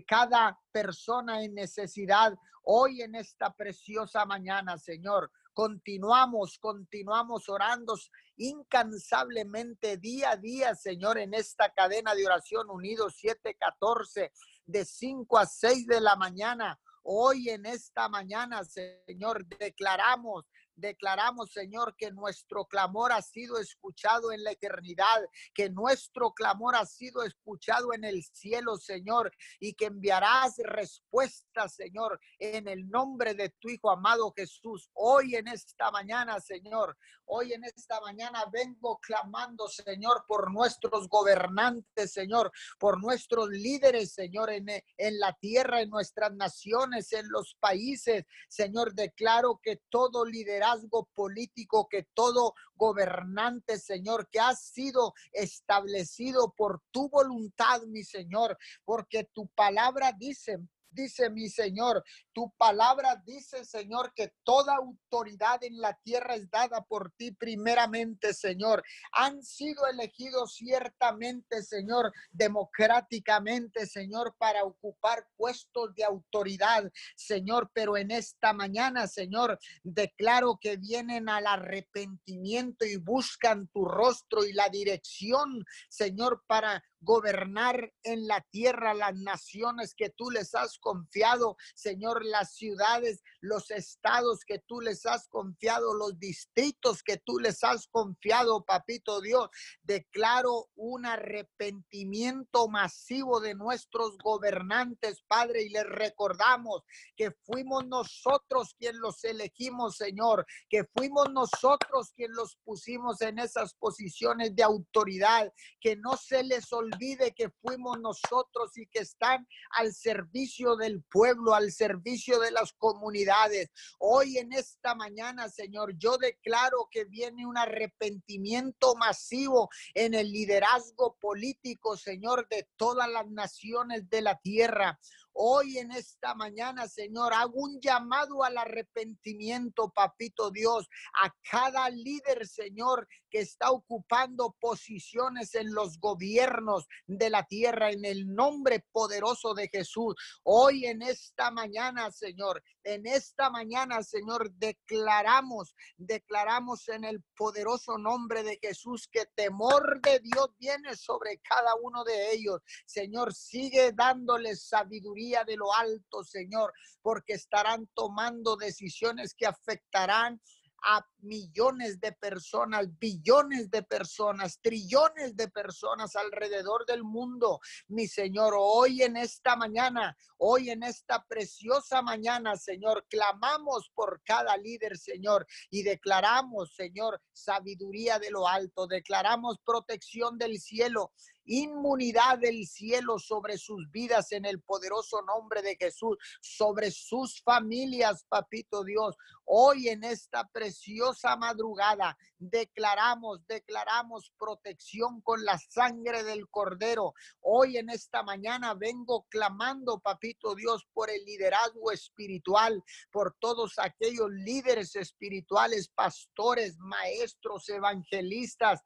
cada 0.07 0.57
persona 0.71 1.43
en 1.43 1.53
necesidad 1.53 2.33
hoy 2.71 3.01
en 3.01 3.15
esta 3.15 3.51
preciosa 3.51 4.25
mañana, 4.25 4.77
Señor. 4.77 5.31
Continuamos, 5.53 6.59
continuamos 6.59 7.49
orando 7.49 7.95
incansablemente 8.37 9.97
día 9.97 10.31
a 10.31 10.37
día, 10.37 10.75
Señor, 10.75 11.17
en 11.17 11.33
esta 11.33 11.73
cadena 11.73 12.13
de 12.13 12.27
oración 12.27 12.69
unidos 12.69 13.15
714 13.17 14.31
de 14.67 14.85
5 14.85 15.37
a 15.39 15.47
6 15.47 15.87
de 15.87 15.99
la 15.99 16.15
mañana. 16.15 16.79
Hoy 17.01 17.49
en 17.49 17.65
esta 17.65 18.07
mañana, 18.07 18.63
Señor, 18.63 19.47
declaramos 19.47 20.45
Declaramos, 20.79 21.51
Señor, 21.51 21.95
que 21.97 22.11
nuestro 22.11 22.65
clamor 22.65 23.11
ha 23.11 23.21
sido 23.21 23.57
escuchado 23.59 24.31
en 24.31 24.43
la 24.43 24.51
eternidad, 24.51 25.21
que 25.53 25.69
nuestro 25.69 26.31
clamor 26.33 26.75
ha 26.75 26.85
sido 26.85 27.23
escuchado 27.23 27.93
en 27.93 28.03
el 28.03 28.23
cielo, 28.23 28.77
Señor, 28.77 29.31
y 29.59 29.73
que 29.73 29.85
enviarás 29.85 30.55
respuesta, 30.57 31.67
Señor, 31.67 32.19
en 32.39 32.67
el 32.67 32.89
nombre 32.89 33.33
de 33.33 33.49
tu 33.49 33.69
Hijo 33.69 33.91
amado 33.91 34.33
Jesús. 34.35 34.89
Hoy 34.93 35.35
en 35.35 35.47
esta 35.47 35.91
mañana, 35.91 36.39
Señor, 36.39 36.97
hoy 37.29 37.53
en 37.53 37.63
esta 37.63 37.99
mañana 38.01 38.45
vengo 38.51 38.99
clamando, 38.99 39.67
Señor, 39.67 40.25
por 40.27 40.51
nuestros 40.51 41.07
gobernantes, 41.07 42.11
Señor, 42.11 42.51
por 42.77 42.99
nuestros 43.01 43.49
líderes, 43.49 44.13
Señor, 44.13 44.49
en, 44.49 44.67
en 44.69 45.19
la 45.19 45.33
tierra, 45.33 45.81
en 45.81 45.89
nuestras 45.89 46.33
naciones, 46.33 47.13
en 47.13 47.29
los 47.29 47.55
países. 47.59 48.25
Señor, 48.47 48.93
declaro 48.93 49.59
que 49.61 49.81
todo 49.89 50.25
liderazgo 50.25 51.09
político, 51.13 51.87
que 51.89 52.07
todo 52.13 52.53
gobernante, 52.75 53.77
Señor, 53.77 54.29
que 54.29 54.39
ha 54.39 54.55
sido 54.55 55.13
establecido 55.31 56.53
por 56.55 56.81
tu 56.91 57.09
voluntad, 57.09 57.81
mi 57.83 58.03
Señor, 58.03 58.57
porque 58.83 59.25
tu 59.25 59.47
palabra 59.49 60.13
dice, 60.17 60.59
dice 60.91 61.29
mi 61.29 61.49
Señor. 61.49 62.03
Tu 62.33 62.51
palabra 62.57 63.21
dice, 63.25 63.65
Señor, 63.65 64.13
que 64.13 64.33
toda 64.43 64.75
autoridad 64.75 65.63
en 65.63 65.79
la 65.79 65.97
tierra 66.03 66.35
es 66.35 66.49
dada 66.49 66.83
por 66.83 67.11
ti 67.17 67.31
primeramente, 67.31 68.33
Señor. 68.33 68.83
Han 69.13 69.43
sido 69.43 69.87
elegidos 69.87 70.55
ciertamente, 70.55 71.63
Señor, 71.63 72.11
democráticamente, 72.31 73.85
Señor, 73.85 74.35
para 74.37 74.63
ocupar 74.63 75.27
puestos 75.35 75.93
de 75.95 76.03
autoridad, 76.03 76.89
Señor. 77.15 77.71
Pero 77.73 77.97
en 77.97 78.11
esta 78.11 78.53
mañana, 78.53 79.07
Señor, 79.07 79.59
declaro 79.83 80.57
que 80.61 80.77
vienen 80.77 81.29
al 81.29 81.47
arrepentimiento 81.47 82.85
y 82.85 82.97
buscan 82.97 83.67
tu 83.67 83.85
rostro 83.85 84.45
y 84.45 84.53
la 84.53 84.69
dirección, 84.69 85.65
Señor, 85.89 86.43
para 86.47 86.83
gobernar 87.01 87.93
en 88.03 88.27
la 88.27 88.41
tierra 88.51 88.93
las 88.93 89.15
naciones 89.15 89.93
que 89.95 90.09
tú 90.09 90.29
les 90.31 90.53
has 90.55 90.77
confiado, 90.79 91.55
Señor, 91.75 92.25
las 92.25 92.55
ciudades, 92.55 93.23
los 93.41 93.71
estados 93.71 94.43
que 94.45 94.59
tú 94.59 94.81
les 94.81 95.05
has 95.05 95.27
confiado, 95.29 95.93
los 95.93 96.19
distritos 96.19 97.01
que 97.03 97.17
tú 97.17 97.39
les 97.39 97.63
has 97.63 97.87
confiado, 97.87 98.63
papito 98.65 99.21
Dios. 99.21 99.49
Declaro 99.81 100.69
un 100.75 101.05
arrepentimiento 101.05 102.67
masivo 102.67 103.39
de 103.39 103.55
nuestros 103.55 104.17
gobernantes, 104.17 105.23
Padre, 105.27 105.63
y 105.63 105.69
les 105.69 105.85
recordamos 105.85 106.83
que 107.15 107.31
fuimos 107.45 107.85
nosotros 107.87 108.75
quien 108.77 108.99
los 108.99 109.23
elegimos, 109.23 109.95
Señor, 109.95 110.45
que 110.69 110.83
fuimos 110.95 111.29
nosotros 111.31 112.11
quien 112.15 112.33
los 112.33 112.57
pusimos 112.63 113.21
en 113.21 113.39
esas 113.39 113.73
posiciones 113.75 114.55
de 114.55 114.63
autoridad, 114.63 115.51
que 115.79 115.95
no 115.95 116.17
se 116.17 116.43
les 116.43 116.71
olvide 116.73 116.88
olvide 116.91 117.33
que 117.33 117.49
fuimos 117.49 117.99
nosotros 117.99 118.77
y 118.77 118.87
que 118.87 118.99
están 118.99 119.47
al 119.71 119.93
servicio 119.93 120.75
del 120.75 121.03
pueblo, 121.03 121.53
al 121.53 121.71
servicio 121.71 122.39
de 122.39 122.51
las 122.51 122.73
comunidades. 122.73 123.69
Hoy 123.99 124.37
en 124.37 124.53
esta 124.53 124.95
mañana, 124.95 125.49
Señor, 125.49 125.97
yo 125.97 126.17
declaro 126.17 126.87
que 126.91 127.05
viene 127.05 127.45
un 127.45 127.57
arrepentimiento 127.57 128.95
masivo 128.95 129.69
en 129.93 130.13
el 130.13 130.31
liderazgo 130.31 131.17
político, 131.19 131.97
Señor, 131.97 132.47
de 132.49 132.67
todas 132.75 133.09
las 133.09 133.27
naciones 133.29 134.09
de 134.09 134.21
la 134.21 134.35
tierra. 134.39 134.99
Hoy 135.33 135.77
en 135.77 135.91
esta 135.91 136.35
mañana, 136.35 136.87
Señor, 136.87 137.33
hago 137.33 137.53
un 137.55 137.79
llamado 137.79 138.43
al 138.43 138.57
arrepentimiento, 138.57 139.91
papito 139.91 140.51
Dios, 140.51 140.87
a 141.21 141.33
cada 141.49 141.89
líder, 141.89 142.47
Señor, 142.47 143.07
que 143.29 143.39
está 143.39 143.71
ocupando 143.71 144.55
posiciones 144.59 145.53
en 145.55 145.73
los 145.73 145.99
gobiernos 145.99 146.87
de 147.05 147.29
la 147.29 147.43
tierra 147.43 147.91
en 147.91 148.05
el 148.05 148.33
nombre 148.33 148.85
poderoso 148.91 149.53
de 149.53 149.69
Jesús. 149.69 150.15
Hoy 150.43 150.85
en 150.85 151.01
esta 151.03 151.51
mañana, 151.51 152.11
Señor, 152.11 152.63
en 152.83 153.05
esta 153.05 153.49
mañana, 153.49 154.01
Señor, 154.03 154.51
declaramos, 154.53 155.75
declaramos 155.97 156.87
en 156.89 157.03
el 157.03 157.23
poderoso 157.35 157.97
nombre 157.97 158.41
de 158.43 158.57
Jesús 158.61 159.07
que 159.11 159.27
temor 159.35 160.01
de 160.01 160.19
Dios 160.19 160.49
viene 160.57 160.95
sobre 160.95 161.39
cada 161.39 161.75
uno 161.81 162.03
de 162.03 162.33
ellos. 162.33 162.61
Señor, 162.85 163.33
sigue 163.33 163.91
dándoles 163.91 164.67
sabiduría 164.67 165.18
de 165.19 165.57
lo 165.57 165.73
alto, 165.73 166.23
Señor, 166.23 166.73
porque 167.01 167.33
estarán 167.33 167.89
tomando 167.93 168.55
decisiones 168.55 169.35
que 169.35 169.45
afectarán 169.45 170.41
a 170.81 171.05
millones 171.19 171.99
de 171.99 172.13
personas, 172.13 172.87
billones 172.99 173.69
de 173.69 173.83
personas, 173.83 174.59
trillones 174.61 175.35
de 175.35 175.49
personas 175.49 176.15
alrededor 176.15 176.85
del 176.85 177.03
mundo. 177.03 177.59
Mi 177.89 178.07
Señor, 178.07 178.53
hoy 178.57 179.03
en 179.03 179.17
esta 179.17 179.57
mañana, 179.57 180.15
hoy 180.37 180.69
en 180.69 180.83
esta 180.83 181.25
preciosa 181.25 182.01
mañana, 182.01 182.55
Señor, 182.55 183.05
clamamos 183.09 183.91
por 183.93 184.21
cada 184.23 184.55
líder, 184.55 184.97
Señor, 184.97 185.45
y 185.69 185.83
declaramos, 185.83 186.73
Señor, 186.73 187.21
sabiduría 187.33 188.17
de 188.17 188.31
lo 188.31 188.47
alto, 188.47 188.87
declaramos 188.87 189.57
protección 189.65 190.37
del 190.37 190.57
cielo 190.61 191.11
inmunidad 191.49 192.37
del 192.37 192.65
cielo 192.67 193.17
sobre 193.17 193.57
sus 193.57 193.89
vidas 193.91 194.31
en 194.31 194.45
el 194.45 194.61
poderoso 194.61 195.23
nombre 195.23 195.61
de 195.63 195.75
Jesús, 195.75 196.17
sobre 196.41 196.91
sus 196.91 197.41
familias, 197.41 198.23
papito 198.29 198.83
Dios. 198.83 199.15
Hoy 199.45 199.89
en 199.89 200.03
esta 200.03 200.47
preciosa 200.47 201.35
madrugada 201.35 202.15
declaramos, 202.37 203.45
declaramos 203.47 204.31
protección 204.37 205.21
con 205.21 205.43
la 205.43 205.57
sangre 205.57 206.23
del 206.23 206.47
cordero. 206.49 207.13
Hoy 207.39 207.77
en 207.77 207.89
esta 207.89 208.21
mañana 208.21 208.75
vengo 208.75 209.25
clamando, 209.29 209.99
papito 209.99 210.53
Dios, 210.53 210.85
por 210.93 211.09
el 211.09 211.25
liderazgo 211.25 211.91
espiritual, 211.91 212.83
por 213.11 213.35
todos 213.39 213.79
aquellos 213.79 214.29
líderes 214.29 214.95
espirituales, 214.95 215.89
pastores, 215.89 216.77
maestros, 216.77 217.67
evangelistas, 217.69 218.81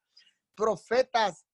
profetas, 0.55 1.45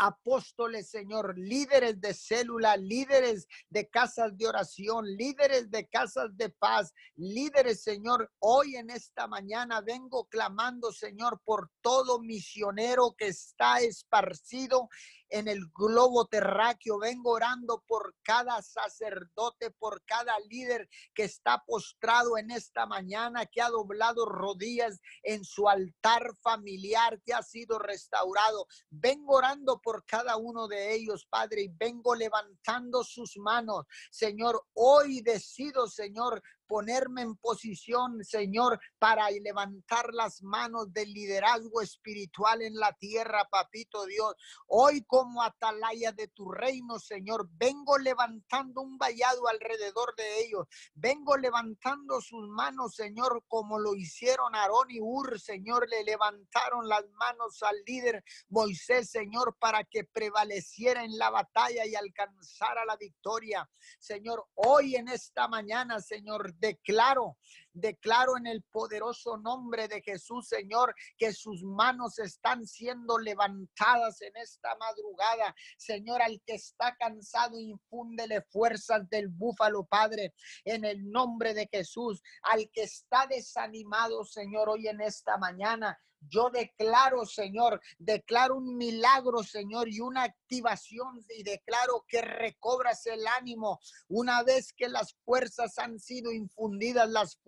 apóstoles, 0.00 0.88
Señor, 0.88 1.38
líderes 1.38 2.00
de 2.00 2.14
célula, 2.14 2.74
líderes 2.78 3.46
de 3.68 3.86
casas 3.88 4.36
de 4.36 4.48
oración, 4.48 5.04
líderes 5.04 5.70
de 5.70 5.86
casas 5.88 6.34
de 6.38 6.48
paz, 6.48 6.94
líderes, 7.16 7.82
Señor. 7.82 8.32
Hoy 8.38 8.76
en 8.76 8.88
esta 8.88 9.26
mañana 9.26 9.82
vengo 9.82 10.24
clamando, 10.24 10.90
Señor, 10.90 11.42
por 11.44 11.70
todo 11.82 12.18
misionero 12.18 13.14
que 13.16 13.28
está 13.28 13.80
esparcido 13.80 14.88
en 15.30 15.48
el 15.48 15.66
globo 15.74 16.26
terráqueo. 16.26 16.98
Vengo 16.98 17.30
orando 17.30 17.82
por 17.86 18.14
cada 18.22 18.60
sacerdote, 18.62 19.70
por 19.70 20.04
cada 20.04 20.38
líder 20.48 20.88
que 21.14 21.24
está 21.24 21.62
postrado 21.64 22.36
en 22.36 22.50
esta 22.50 22.86
mañana, 22.86 23.46
que 23.46 23.62
ha 23.62 23.68
doblado 23.68 24.26
rodillas 24.26 25.00
en 25.22 25.44
su 25.44 25.68
altar 25.68 26.34
familiar, 26.42 27.20
que 27.24 27.32
ha 27.32 27.42
sido 27.42 27.78
restaurado. 27.78 28.66
Vengo 28.90 29.36
orando 29.36 29.80
por 29.80 30.04
cada 30.04 30.36
uno 30.36 30.68
de 30.68 30.94
ellos, 30.94 31.26
Padre, 31.26 31.62
y 31.62 31.68
vengo 31.68 32.14
levantando 32.14 33.04
sus 33.04 33.36
manos. 33.38 33.86
Señor, 34.10 34.66
hoy 34.74 35.22
decido, 35.22 35.86
Señor, 35.86 36.42
ponerme 36.70 37.22
en 37.22 37.34
posición, 37.34 38.22
Señor, 38.22 38.78
para 39.00 39.28
levantar 39.28 40.14
las 40.14 40.40
manos 40.40 40.92
del 40.92 41.12
liderazgo 41.12 41.82
espiritual 41.82 42.62
en 42.62 42.76
la 42.76 42.92
tierra, 42.92 43.44
papito 43.50 44.06
Dios. 44.06 44.36
Hoy 44.68 45.02
como 45.02 45.42
atalaya 45.42 46.12
de 46.12 46.28
tu 46.28 46.52
reino, 46.52 47.00
Señor, 47.00 47.48
vengo 47.54 47.98
levantando 47.98 48.82
un 48.82 48.96
vallado 48.98 49.48
alrededor 49.48 50.14
de 50.14 50.44
ellos. 50.44 50.68
Vengo 50.94 51.36
levantando 51.36 52.20
sus 52.20 52.48
manos, 52.48 52.94
Señor, 52.94 53.42
como 53.48 53.80
lo 53.80 53.96
hicieron 53.96 54.54
Aarón 54.54 54.92
y 54.92 55.00
Ur, 55.00 55.40
Señor, 55.40 55.88
le 55.88 56.04
levantaron 56.04 56.88
las 56.88 57.04
manos 57.18 57.64
al 57.64 57.82
líder 57.84 58.22
Moisés, 58.48 59.10
Señor, 59.10 59.56
para 59.58 59.82
que 59.82 60.04
prevaleciera 60.04 61.02
en 61.02 61.18
la 61.18 61.30
batalla 61.30 61.84
y 61.84 61.96
alcanzara 61.96 62.84
la 62.84 62.96
victoria. 62.96 63.68
Señor, 63.98 64.46
hoy 64.54 64.94
en 64.94 65.08
esta 65.08 65.48
mañana, 65.48 66.00
Señor, 66.00 66.59
declaro, 66.60 67.36
declaro 67.72 68.36
en 68.36 68.46
el 68.46 68.62
poderoso 68.62 69.36
nombre 69.36 69.88
de 69.88 70.02
Jesús, 70.02 70.48
Señor, 70.48 70.94
que 71.16 71.32
sus 71.32 71.62
manos 71.62 72.18
están 72.18 72.66
siendo 72.66 73.18
levantadas 73.18 74.20
en 74.22 74.36
esta 74.36 74.74
madrugada. 74.76 75.54
Señor, 75.76 76.22
al 76.22 76.40
que 76.46 76.54
está 76.54 76.96
cansado, 76.96 77.58
infúndele 77.58 78.42
fuerzas 78.50 79.08
del 79.08 79.28
búfalo, 79.28 79.84
Padre, 79.84 80.34
en 80.64 80.84
el 80.84 81.10
nombre 81.10 81.54
de 81.54 81.68
Jesús. 81.70 82.22
Al 82.42 82.70
que 82.72 82.82
está 82.82 83.26
desanimado, 83.26 84.24
Señor, 84.24 84.68
hoy 84.68 84.88
en 84.88 85.00
esta 85.00 85.36
mañana, 85.38 85.98
yo 86.28 86.50
declaro, 86.50 87.24
Señor, 87.24 87.80
declaro 87.98 88.56
un 88.56 88.76
milagro, 88.76 89.42
Señor, 89.42 89.88
y 89.88 90.00
una 90.00 90.24
activación 90.24 91.24
y 91.28 91.42
declaro 91.42 92.04
que 92.06 92.20
recobras 92.20 93.06
el 93.06 93.26
ánimo 93.38 93.80
una 94.08 94.42
vez 94.42 94.72
que 94.76 94.88
las 94.88 95.14
fuerzas 95.24 95.78
han 95.78 95.98
sido 95.98 96.32
infundidas, 96.32 97.08
las 97.08 97.38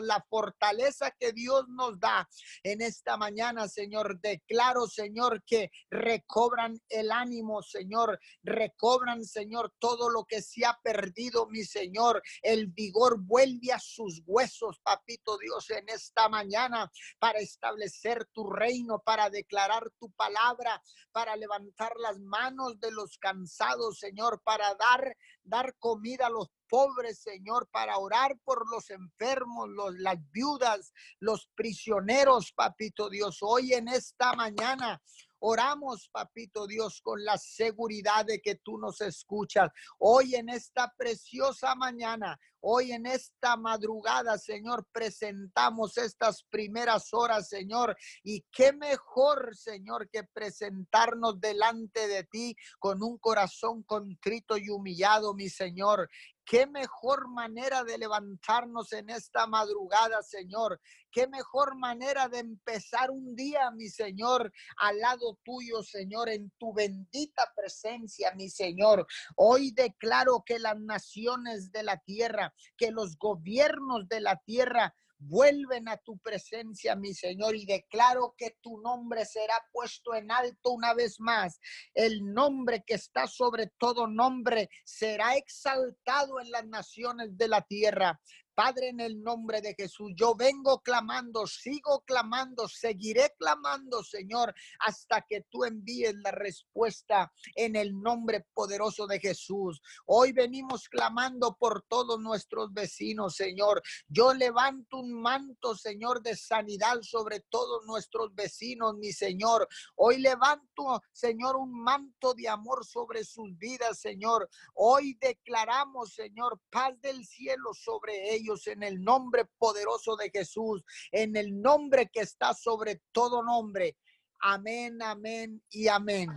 la 0.00 0.24
fortaleza 0.28 1.10
que 1.18 1.32
Dios 1.32 1.68
nos 1.68 1.98
da 1.98 2.28
en 2.62 2.80
esta 2.82 3.16
mañana, 3.16 3.68
Señor. 3.68 4.20
Declaro, 4.20 4.86
Señor, 4.86 5.42
que 5.44 5.70
recobran 5.90 6.78
el 6.88 7.10
ánimo, 7.10 7.62
Señor. 7.62 8.18
Recobran, 8.42 9.24
Señor, 9.24 9.72
todo 9.78 10.10
lo 10.10 10.24
que 10.24 10.42
se 10.42 10.64
ha 10.64 10.78
perdido, 10.82 11.46
mi 11.46 11.64
Señor. 11.64 12.22
El 12.42 12.68
vigor 12.68 13.20
vuelve 13.20 13.72
a 13.72 13.78
sus 13.78 14.22
huesos, 14.26 14.80
papito 14.82 15.38
Dios, 15.38 15.70
en 15.70 15.88
esta 15.88 16.28
mañana 16.28 16.90
para 17.18 17.38
establecer 17.38 18.26
tu 18.32 18.48
reino, 18.48 19.00
para 19.00 19.30
declarar 19.30 19.90
tu 19.98 20.10
palabra, 20.12 20.82
para 21.12 21.36
levantar 21.36 21.92
las 21.98 22.18
manos 22.20 22.78
de 22.80 22.90
los 22.90 23.18
cansados, 23.18 23.98
Señor, 23.98 24.40
para 24.44 24.74
dar, 24.74 25.16
dar 25.48 25.74
comida 25.78 26.26
a 26.26 26.30
los 26.30 26.50
pobres, 26.68 27.20
Señor, 27.20 27.68
para 27.70 27.98
orar 27.98 28.38
por 28.44 28.70
los 28.70 28.90
enfermos, 28.90 29.68
los, 29.70 29.94
las 29.98 30.18
viudas, 30.30 30.92
los 31.18 31.48
prisioneros, 31.54 32.52
papito 32.52 33.08
Dios. 33.08 33.38
Hoy 33.40 33.72
en 33.72 33.88
esta 33.88 34.34
mañana 34.34 35.00
Oramos, 35.40 36.08
papito 36.12 36.66
Dios, 36.66 37.00
con 37.00 37.24
la 37.24 37.38
seguridad 37.38 38.24
de 38.26 38.40
que 38.40 38.56
tú 38.56 38.78
nos 38.78 39.00
escuchas. 39.00 39.70
Hoy 39.98 40.34
en 40.34 40.48
esta 40.48 40.92
preciosa 40.96 41.74
mañana, 41.74 42.38
hoy 42.60 42.92
en 42.92 43.06
esta 43.06 43.56
madrugada, 43.56 44.36
Señor, 44.36 44.86
presentamos 44.92 45.96
estas 45.96 46.42
primeras 46.50 47.14
horas, 47.14 47.48
Señor. 47.48 47.96
Y 48.24 48.44
qué 48.50 48.72
mejor, 48.72 49.56
Señor, 49.56 50.08
que 50.10 50.24
presentarnos 50.24 51.40
delante 51.40 52.08
de 52.08 52.24
ti 52.24 52.56
con 52.78 53.02
un 53.02 53.18
corazón 53.18 53.84
contrito 53.84 54.56
y 54.56 54.70
humillado, 54.70 55.34
mi 55.34 55.48
Señor. 55.48 56.08
Qué 56.48 56.66
mejor 56.66 57.28
manera 57.28 57.84
de 57.84 57.98
levantarnos 57.98 58.94
en 58.94 59.10
esta 59.10 59.46
madrugada, 59.46 60.22
Señor. 60.22 60.80
Qué 61.12 61.28
mejor 61.28 61.76
manera 61.76 62.26
de 62.30 62.38
empezar 62.38 63.10
un 63.10 63.36
día, 63.36 63.70
mi 63.70 63.88
Señor, 63.88 64.50
al 64.78 64.98
lado 64.98 65.38
tuyo, 65.44 65.82
Señor, 65.82 66.30
en 66.30 66.50
tu 66.58 66.72
bendita 66.72 67.52
presencia, 67.54 68.32
mi 68.34 68.48
Señor. 68.48 69.06
Hoy 69.36 69.72
declaro 69.72 70.42
que 70.46 70.58
las 70.58 70.80
naciones 70.80 71.70
de 71.70 71.82
la 71.82 71.98
tierra, 71.98 72.54
que 72.78 72.92
los 72.92 73.18
gobiernos 73.18 74.08
de 74.08 74.22
la 74.22 74.36
tierra 74.46 74.94
vuelven 75.18 75.88
a 75.88 75.96
tu 75.96 76.18
presencia, 76.18 76.96
mi 76.96 77.14
Señor, 77.14 77.56
y 77.56 77.66
declaro 77.66 78.34
que 78.36 78.56
tu 78.60 78.80
nombre 78.80 79.24
será 79.24 79.54
puesto 79.72 80.14
en 80.14 80.30
alto 80.30 80.70
una 80.70 80.94
vez 80.94 81.20
más. 81.20 81.60
El 81.94 82.32
nombre 82.32 82.82
que 82.86 82.94
está 82.94 83.26
sobre 83.26 83.68
todo 83.78 84.06
nombre 84.06 84.70
será 84.84 85.36
exaltado 85.36 86.40
en 86.40 86.50
las 86.50 86.66
naciones 86.66 87.36
de 87.36 87.48
la 87.48 87.62
tierra 87.62 88.20
Padre, 88.58 88.88
en 88.88 88.98
el 88.98 89.22
nombre 89.22 89.60
de 89.60 89.72
Jesús, 89.72 90.10
yo 90.16 90.34
vengo 90.34 90.80
clamando, 90.80 91.46
sigo 91.46 92.02
clamando, 92.04 92.66
seguiré 92.66 93.32
clamando, 93.38 94.02
Señor, 94.02 94.52
hasta 94.80 95.24
que 95.28 95.42
tú 95.48 95.64
envíes 95.64 96.16
la 96.24 96.32
respuesta 96.32 97.32
en 97.54 97.76
el 97.76 97.96
nombre 98.00 98.44
poderoso 98.54 99.06
de 99.06 99.20
Jesús. 99.20 99.80
Hoy 100.06 100.32
venimos 100.32 100.88
clamando 100.88 101.56
por 101.56 101.82
todos 101.82 102.18
nuestros 102.18 102.72
vecinos, 102.72 103.36
Señor. 103.36 103.80
Yo 104.08 104.34
levanto 104.34 104.98
un 104.98 105.12
manto, 105.12 105.76
Señor, 105.76 106.20
de 106.20 106.34
sanidad 106.34 106.98
sobre 107.02 107.38
todos 107.50 107.86
nuestros 107.86 108.34
vecinos, 108.34 108.96
mi 108.96 109.12
Señor. 109.12 109.68
Hoy 109.94 110.18
levanto, 110.18 111.00
Señor, 111.12 111.54
un 111.54 111.80
manto 111.80 112.34
de 112.34 112.48
amor 112.48 112.84
sobre 112.84 113.22
sus 113.22 113.56
vidas, 113.56 114.00
Señor. 114.00 114.50
Hoy 114.74 115.16
declaramos, 115.20 116.12
Señor, 116.12 116.60
paz 116.70 117.00
del 117.00 117.24
cielo 117.24 117.72
sobre 117.72 118.34
ellos 118.34 118.47
en 118.66 118.82
el 118.82 119.02
nombre 119.02 119.44
poderoso 119.58 120.16
de 120.16 120.30
Jesús, 120.30 120.82
en 121.12 121.36
el 121.36 121.60
nombre 121.60 122.08
que 122.12 122.20
está 122.20 122.54
sobre 122.54 123.02
todo 123.12 123.42
nombre. 123.42 123.96
Amén, 124.40 125.02
amén 125.02 125.62
y 125.70 125.88
amén. 125.88 126.30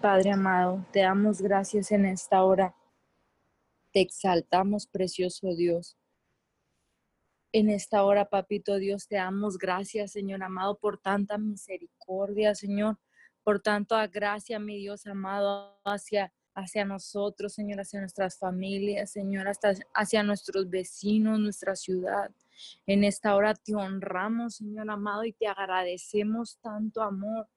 Padre 0.00 0.32
amado, 0.32 0.84
te 0.92 1.00
damos 1.00 1.40
gracias 1.40 1.92
en 1.92 2.06
esta 2.06 2.42
hora. 2.42 2.74
Te 3.92 4.00
exaltamos, 4.00 4.86
precioso 4.86 5.54
Dios. 5.54 5.96
En 7.52 7.68
esta 7.68 8.02
hora, 8.02 8.24
papito 8.24 8.76
Dios, 8.76 9.06
te 9.06 9.16
damos 9.16 9.58
gracias, 9.58 10.12
Señor 10.12 10.42
amado, 10.42 10.78
por 10.78 10.98
tanta 10.98 11.38
misericordia, 11.38 12.54
Señor, 12.54 12.98
por 13.44 13.60
tanta 13.60 14.06
gracia, 14.06 14.58
mi 14.58 14.78
Dios 14.78 15.06
amado, 15.06 15.78
hacia 15.84 16.32
hacia 16.54 16.84
nosotros, 16.84 17.54
Señor, 17.54 17.80
hacia 17.80 18.00
nuestras 18.00 18.38
familias, 18.38 19.10
Señor, 19.10 19.48
hasta 19.48 19.74
hacia 19.94 20.22
nuestros 20.22 20.68
vecinos, 20.68 21.38
nuestra 21.38 21.76
ciudad. 21.76 22.30
En 22.86 23.04
esta 23.04 23.34
hora 23.34 23.54
te 23.54 23.74
honramos, 23.74 24.56
Señor 24.56 24.90
amado, 24.90 25.24
y 25.24 25.32
te 25.32 25.46
agradecemos 25.46 26.58
tanto 26.60 27.02
amor, 27.02 27.48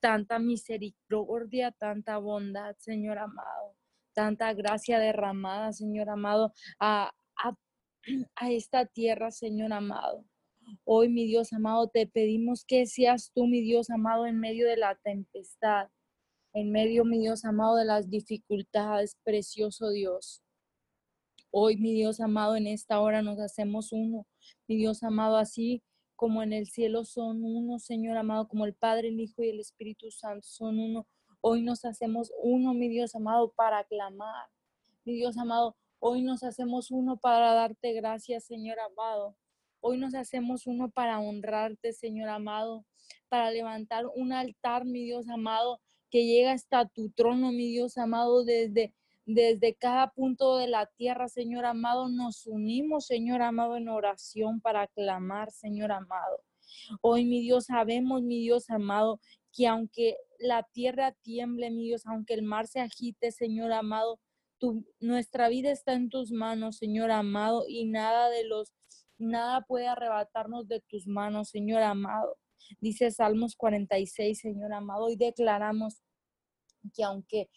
tanta 0.00 0.38
misericordia, 0.38 1.70
tanta 1.72 2.18
bondad, 2.18 2.74
Señor 2.78 3.18
amado, 3.18 3.76
tanta 4.14 4.52
gracia 4.54 4.98
derramada, 4.98 5.72
Señor 5.72 6.08
amado, 6.08 6.52
a, 6.80 7.12
a, 7.36 7.56
a 8.36 8.50
esta 8.50 8.86
tierra, 8.86 9.30
Señor 9.30 9.72
amado. 9.72 10.24
Hoy, 10.84 11.08
mi 11.08 11.26
Dios 11.26 11.52
amado, 11.52 11.88
te 11.88 12.06
pedimos 12.06 12.64
que 12.64 12.86
seas 12.86 13.32
tú, 13.34 13.46
mi 13.46 13.60
Dios 13.60 13.90
amado, 13.90 14.26
en 14.26 14.38
medio 14.38 14.66
de 14.66 14.76
la 14.76 14.94
tempestad 14.96 15.88
en 16.54 16.70
medio, 16.70 17.04
mi 17.04 17.18
Dios 17.18 17.44
amado, 17.44 17.76
de 17.76 17.84
las 17.84 18.10
dificultades, 18.10 19.16
precioso 19.24 19.90
Dios. 19.90 20.42
Hoy, 21.50 21.76
mi 21.76 21.92
Dios 21.94 22.20
amado, 22.20 22.56
en 22.56 22.66
esta 22.66 23.00
hora 23.00 23.22
nos 23.22 23.38
hacemos 23.38 23.92
uno, 23.92 24.26
mi 24.68 24.76
Dios 24.76 25.02
amado, 25.02 25.36
así 25.36 25.82
como 26.14 26.42
en 26.42 26.52
el 26.52 26.66
cielo 26.66 27.04
son 27.04 27.42
uno, 27.42 27.78
Señor 27.78 28.16
amado, 28.16 28.48
como 28.48 28.66
el 28.66 28.74
Padre, 28.74 29.08
el 29.08 29.20
Hijo 29.20 29.42
y 29.42 29.48
el 29.48 29.60
Espíritu 29.60 30.10
Santo 30.10 30.46
son 30.46 30.78
uno. 30.78 31.06
Hoy 31.40 31.62
nos 31.62 31.84
hacemos 31.84 32.30
uno, 32.42 32.74
mi 32.74 32.88
Dios 32.88 33.14
amado, 33.14 33.52
para 33.56 33.78
aclamar. 33.78 34.46
Mi 35.04 35.14
Dios 35.14 35.36
amado, 35.36 35.76
hoy 35.98 36.22
nos 36.22 36.44
hacemos 36.44 36.90
uno 36.90 37.16
para 37.16 37.54
darte 37.54 37.92
gracias, 37.92 38.44
Señor 38.44 38.78
amado. 38.78 39.36
Hoy 39.80 39.98
nos 39.98 40.14
hacemos 40.14 40.66
uno 40.66 40.90
para 40.90 41.18
honrarte, 41.18 41.92
Señor 41.92 42.28
amado, 42.28 42.84
para 43.28 43.50
levantar 43.50 44.06
un 44.14 44.32
altar, 44.32 44.84
mi 44.84 45.02
Dios 45.02 45.28
amado, 45.28 45.80
que 46.12 46.26
llega 46.26 46.52
hasta 46.52 46.86
tu 46.86 47.08
trono, 47.10 47.52
mi 47.52 47.70
Dios 47.70 47.96
amado, 47.96 48.44
desde, 48.44 48.94
desde 49.24 49.74
cada 49.74 50.10
punto 50.10 50.58
de 50.58 50.68
la 50.68 50.84
tierra, 50.84 51.26
Señor 51.26 51.64
amado, 51.64 52.10
nos 52.10 52.46
unimos, 52.46 53.06
Señor 53.06 53.40
amado, 53.40 53.78
en 53.78 53.88
oración 53.88 54.60
para 54.60 54.86
clamar, 54.88 55.50
Señor 55.50 55.90
amado. 55.90 56.44
Hoy, 57.00 57.24
mi 57.24 57.40
Dios, 57.40 57.64
sabemos, 57.64 58.22
mi 58.22 58.40
Dios 58.40 58.68
amado, 58.68 59.20
que 59.54 59.66
aunque 59.66 60.18
la 60.38 60.64
tierra 60.64 61.12
tiemble, 61.22 61.70
mi 61.70 61.84
Dios, 61.84 62.06
aunque 62.06 62.34
el 62.34 62.42
mar 62.42 62.66
se 62.66 62.80
agite, 62.80 63.32
Señor 63.32 63.72
amado, 63.72 64.20
tu, 64.58 64.84
nuestra 65.00 65.48
vida 65.48 65.70
está 65.70 65.94
en 65.94 66.10
tus 66.10 66.30
manos, 66.30 66.76
Señor 66.76 67.10
amado, 67.10 67.64
y 67.66 67.86
nada 67.86 68.28
de 68.28 68.44
los, 68.44 68.74
nada 69.16 69.62
puede 69.62 69.88
arrebatarnos 69.88 70.68
de 70.68 70.80
tus 70.80 71.06
manos, 71.06 71.48
Señor 71.48 71.82
amado. 71.82 72.36
Dice 72.80 73.10
Salmos 73.10 73.56
46, 73.56 74.38
Señor 74.38 74.72
amado, 74.72 75.10
y 75.10 75.16
declaramos 75.16 76.02
que 76.94 77.04
aunque 77.04 77.50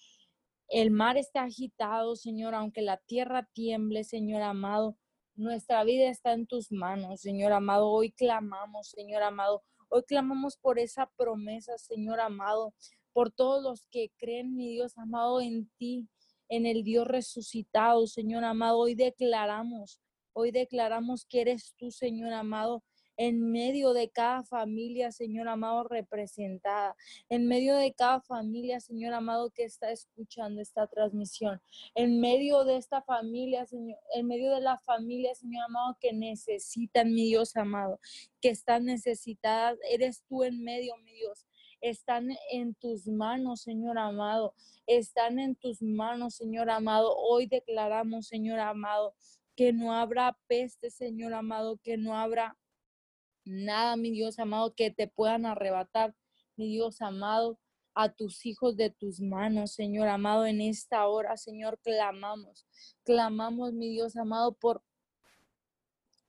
el 0.70 0.92
mar 0.92 1.18
esté 1.18 1.40
agitado, 1.40 2.16
Señor, 2.16 2.56
aunque 2.56 2.82
la 2.82 2.98
tierra 2.98 3.48
tiemble, 3.54 4.04
Señor 4.04 4.42
amado, 4.42 4.98
nuestra 5.36 5.84
vida 5.84 6.10
está 6.10 6.34
en 6.34 6.48
tus 6.48 6.72
manos, 6.72 7.22
Señor 7.22 7.52
amado. 7.52 7.90
Hoy 7.90 8.12
clamamos, 8.12 8.90
Señor 8.90 9.22
amado. 9.22 9.64
Hoy 9.90 10.04
clamamos 10.04 10.58
por 10.58 10.80
esa 10.80 11.12
promesa, 11.18 11.78
Señor 11.78 12.20
amado, 12.20 12.74
por 13.14 13.32
todos 13.32 13.62
los 13.62 13.86
que 13.92 14.12
creen, 14.18 14.56
mi 14.56 14.70
Dios 14.70 14.98
amado, 14.98 15.42
en 15.42 15.70
ti, 15.78 16.08
en 16.50 16.66
el 16.66 16.84
Dios 16.84 17.08
resucitado, 17.08 18.08
Señor 18.08 18.44
amado. 18.44 18.80
Hoy 18.80 18.96
declaramos, 18.96 20.00
hoy 20.34 20.52
declaramos 20.52 21.26
que 21.26 21.42
eres 21.42 21.76
tú, 21.78 21.92
Señor 21.92 22.34
amado, 22.34 22.84
en 23.18 23.52
medio 23.52 23.94
de 23.94 24.10
cada 24.10 24.44
familia, 24.44 25.12
Señor 25.12 25.48
amado, 25.48 25.84
representada, 25.84 26.96
en 27.30 27.48
medio 27.48 27.76
de 27.76 27.94
cada 27.94 28.22
familia, 28.22 28.80
Señor 28.80 29.14
amado, 29.14 29.52
que 29.52 29.64
está 29.64 29.92
escuchando 29.92 30.62
esta 30.62 30.88
transmisión, 30.88 31.62
en 31.94 32.20
medio 32.20 32.64
de 32.64 32.78
esta 32.78 33.02
familia, 33.02 33.66
Señor, 33.66 33.98
en 34.14 34.28
medio 34.28 34.52
de 34.52 34.62
la 34.62 34.78
familia, 34.80 35.36
Señor 35.36 35.64
amado, 35.64 35.98
que 36.00 36.14
necesitan, 36.14 37.14
mi 37.14 37.26
Dios 37.26 37.56
amado, 37.56 38.00
que 38.42 38.50
están 38.50 38.86
necesitadas, 38.86 39.78
eres 39.90 40.24
tú 40.28 40.44
en 40.44 40.64
medio, 40.64 40.96
mi 40.98 41.14
Dios 41.14 41.46
están 41.82 42.30
en 42.52 42.74
tus 42.76 43.08
manos, 43.08 43.62
Señor 43.62 44.00
amado. 44.00 44.56
Están 44.88 45.38
en 45.40 45.56
tus 45.56 45.82
manos, 45.82 46.36
Señor 46.36 46.70
amado. 46.70 47.16
Hoy 47.16 47.46
declaramos, 47.46 48.28
Señor 48.28 48.60
amado, 48.60 49.16
que 49.56 49.72
no 49.72 49.94
habrá 49.94 50.38
peste, 50.48 50.90
Señor 50.90 51.34
amado, 51.34 51.78
que 51.84 51.98
no 51.98 52.18
habrá 52.18 52.58
nada, 53.46 53.96
mi 53.96 54.12
Dios 54.12 54.40
amado, 54.40 54.74
que 54.76 54.92
te 54.92 55.08
puedan 55.08 55.46
arrebatar, 55.46 56.16
mi 56.56 56.68
Dios 56.68 57.02
amado, 57.02 57.60
a 57.94 58.10
tus 58.14 58.46
hijos 58.46 58.76
de 58.76 58.90
tus 58.90 59.22
manos, 59.22 59.74
Señor 59.74 60.10
amado, 60.10 60.46
en 60.46 60.60
esta 60.60 61.08
hora, 61.08 61.38
Señor, 61.38 61.80
clamamos, 61.82 62.68
clamamos, 63.06 63.72
mi 63.74 63.90
Dios 63.90 64.18
amado, 64.18 64.54
por 64.54 64.84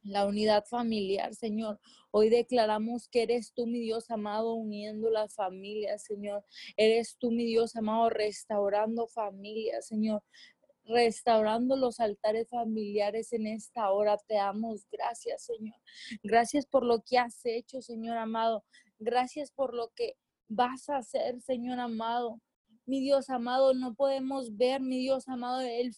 la 0.02 0.24
unidad 0.26 0.64
familiar, 0.64 1.34
Señor. 1.34 1.80
Hoy 2.12 2.28
declaramos 2.28 3.08
que 3.08 3.22
eres 3.22 3.52
tú, 3.52 3.66
mi 3.66 3.80
Dios 3.80 4.08
amado, 4.10 4.54
uniendo 4.54 5.10
las 5.10 5.34
familias, 5.34 6.04
Señor. 6.04 6.44
Eres 6.76 7.16
tú, 7.18 7.32
mi 7.32 7.44
Dios 7.44 7.74
amado, 7.74 8.10
restaurando 8.10 9.08
familias, 9.08 9.88
Señor 9.88 10.22
restaurando 10.86 11.76
los 11.76 12.00
altares 12.00 12.48
familiares 12.48 13.32
en 13.32 13.46
esta 13.46 13.90
hora. 13.90 14.16
Te 14.26 14.34
damos 14.34 14.86
gracias, 14.90 15.44
Señor. 15.44 15.76
Gracias 16.22 16.66
por 16.66 16.84
lo 16.84 17.02
que 17.02 17.18
has 17.18 17.40
hecho, 17.44 17.82
Señor 17.82 18.16
amado. 18.16 18.64
Gracias 18.98 19.50
por 19.50 19.74
lo 19.74 19.90
que 19.94 20.14
vas 20.48 20.88
a 20.88 20.98
hacer, 20.98 21.40
Señor 21.40 21.80
amado. 21.80 22.40
Mi 22.86 23.00
Dios 23.00 23.30
amado, 23.30 23.74
no 23.74 23.94
podemos 23.94 24.56
ver, 24.56 24.80
mi 24.80 24.98
Dios 25.00 25.28
amado, 25.28 25.60
el, 25.60 25.92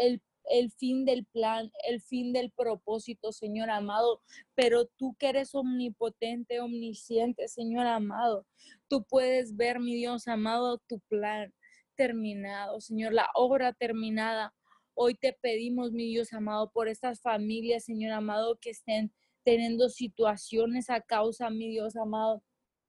el, 0.00 0.22
el 0.50 0.70
fin 0.70 1.04
del 1.04 1.26
plan, 1.26 1.72
el 1.84 2.00
fin 2.00 2.32
del 2.32 2.52
propósito, 2.52 3.32
Señor 3.32 3.70
amado. 3.70 4.22
Pero 4.54 4.86
tú 4.86 5.16
que 5.18 5.30
eres 5.30 5.54
omnipotente, 5.54 6.60
omnisciente, 6.60 7.48
Señor 7.48 7.86
amado, 7.86 8.46
tú 8.88 9.04
puedes 9.04 9.56
ver, 9.56 9.80
mi 9.80 9.96
Dios 9.96 10.28
amado, 10.28 10.78
tu 10.86 11.00
plan 11.08 11.52
terminado, 11.98 12.80
Señor, 12.80 13.12
la 13.12 13.28
obra 13.34 13.72
terminada. 13.72 14.54
Hoy 14.94 15.16
te 15.16 15.32
pedimos, 15.32 15.90
mi 15.92 16.06
Dios 16.06 16.32
amado, 16.32 16.70
por 16.70 16.86
estas 16.86 17.20
familias, 17.20 17.84
Señor 17.84 18.12
amado, 18.12 18.56
que 18.60 18.70
estén 18.70 19.12
teniendo 19.44 19.88
situaciones 19.88 20.90
a 20.90 21.00
causa, 21.00 21.50
mi 21.50 21.68
Dios 21.68 21.96
amado, 21.96 22.42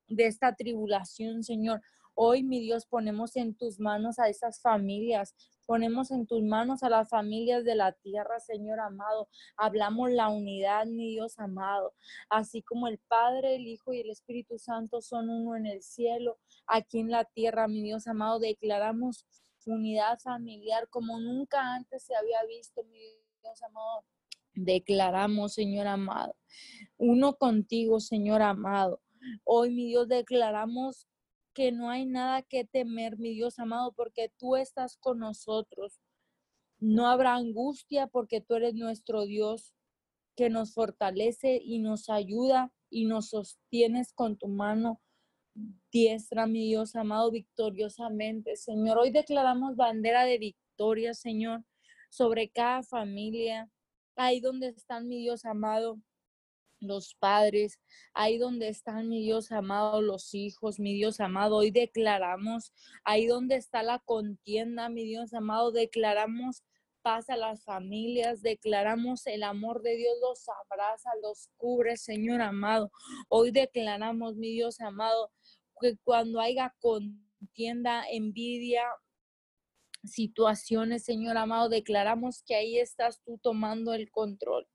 de 0.08 0.28
esta 0.28 0.56
tribulación, 0.56 1.43
Señor. 1.43 1.82
Hoy, 2.13 2.43
mi 2.43 2.60
Dios, 2.60 2.86
ponemos 2.86 3.36
en 3.36 3.56
tus 3.56 3.80
manos 3.80 4.19
a 4.19 4.30
esas 4.30 4.62
familias, 4.62 5.36
Ponemos 5.69 6.10
en 6.10 6.25
tus 6.25 6.41
manos 6.41 6.82
a 6.82 6.89
las 6.89 7.10
familias 7.10 7.63
de 7.63 7.75
la 7.75 7.91
tierra, 7.91 8.39
Señor 8.39 8.79
amado. 8.79 9.29
Hablamos 9.55 10.10
la 10.10 10.29
unidad, 10.29 10.88
mi 10.88 11.12
Dios 11.12 11.38
amado. 11.38 11.93
Así 12.27 12.63
como 12.63 12.88
el 12.88 12.97
Padre, 13.08 13.58
el 13.58 13.67
Hijo 13.67 13.93
y 13.93 13.99
el 13.99 14.10
Espíritu 14.10 14.58
Santo 14.58 14.99
son 14.99 15.29
uno 15.29 15.55
en 15.55 15.67
el 15.67 15.84
cielo, 15.84 16.39
aquí 16.65 16.97
en 17.01 17.12
la 17.12 17.23
tierra, 17.23 17.67
mi 17.67 17.84
Dios 17.84 18.08
amado, 18.08 18.39
declaramos 18.39 19.27
unidad 19.67 20.17
familiar 20.17 20.88
como 20.89 21.19
nunca 21.19 21.75
antes 21.75 22.01
se 22.01 22.15
había 22.15 22.43
visto, 22.47 22.84
mi 22.86 22.97
Dios 23.43 23.62
amado. 23.62 24.05
Declaramos, 24.55 25.53
Señor 25.53 25.86
amado, 25.86 26.36
uno 26.97 27.36
contigo, 27.36 27.99
Señor 27.99 28.41
amado. 28.41 29.01
Hoy, 29.43 29.69
mi 29.69 29.86
Dios, 29.86 30.08
declaramos 30.08 31.08
que 31.60 31.74
no 31.74 31.89
hay 31.89 32.06
nada 32.06 32.41
que 32.41 32.63
temer, 32.63 33.17
mi 33.17 33.34
Dios 33.34 33.60
amado, 33.60 33.91
porque 33.91 34.32
tú 34.38 34.56
estás 34.56 34.95
con 34.95 35.19
nosotros. 35.19 36.00
No 36.80 37.10
habrá 37.10 37.36
angustia 37.36 38.08
porque 38.08 38.39
tú 38.39 38.56
eres 38.56 38.76
nuestro 38.76 39.26
Dios 39.26 39.74
que 40.38 40.50
nos 40.50 40.74
fortalece 40.74 41.60
y 41.62 41.80
nos 41.80 42.10
ayuda 42.10 42.72
y 42.89 43.08
nos 43.08 43.32
sostienes 43.32 44.13
con 44.13 44.38
tu 44.38 44.48
mano 44.48 45.02
diestra, 45.91 46.48
mi 46.48 46.65
Dios 46.65 46.95
amado, 46.95 47.30
victoriosamente. 47.30 48.56
Señor, 48.56 48.98
hoy 48.98 49.12
declaramos 49.12 49.76
bandera 49.76 50.24
de 50.24 50.38
victoria, 50.38 51.13
Señor, 51.13 51.65
sobre 52.10 52.50
cada 52.50 52.84
familia, 52.84 53.69
ahí 54.15 54.39
donde 54.39 54.69
están, 54.69 55.10
mi 55.10 55.17
Dios 55.17 55.43
amado, 55.43 56.00
los 56.80 57.15
padres, 57.15 57.80
ahí 58.13 58.38
donde 58.38 58.70
están, 58.70 59.10
mi 59.10 59.22
Dios 59.22 59.52
amado, 59.52 60.02
los 60.02 60.34
hijos, 60.34 60.80
mi 60.80 60.94
Dios 60.94 61.20
amado, 61.20 61.58
hoy 61.58 61.72
declaramos, 61.72 62.74
ahí 63.04 63.28
donde 63.28 63.56
está 63.56 63.84
la 63.84 64.00
contienda, 64.00 64.89
mi 64.89 65.04
Dios 65.04 65.34
amado, 65.34 65.72
declaramos 65.72 66.63
paz 67.02 67.30
a 67.30 67.38
las 67.38 67.63
familias, 67.63 68.42
declaramos 68.42 69.26
el 69.28 69.44
amor 69.44 69.82
de 69.82 69.96
Dios 69.96 70.13
los 70.22 70.46
abraza, 70.50 71.10
los 71.22 71.50
cubre, 71.58 71.98
Señor 71.98 72.42
amado. 72.42 72.92
Hoy 73.30 73.52
declaramos, 73.52 74.36
mi 74.36 74.52
Dios 74.52 74.80
amado, 74.82 75.32
que 75.80 75.98
cuando 76.04 76.39
haya 76.39 76.76
contienda, 76.80 78.04
envidia, 78.10 78.84
situaciones, 80.04 81.04
Señor 81.04 81.38
amado, 81.38 81.70
declaramos 81.70 82.44
que 82.44 82.56
ahí 82.56 82.78
estás 82.80 83.22
tú 83.24 83.39
tomando 83.42 83.94
el 83.94 84.10
control. 84.12 84.68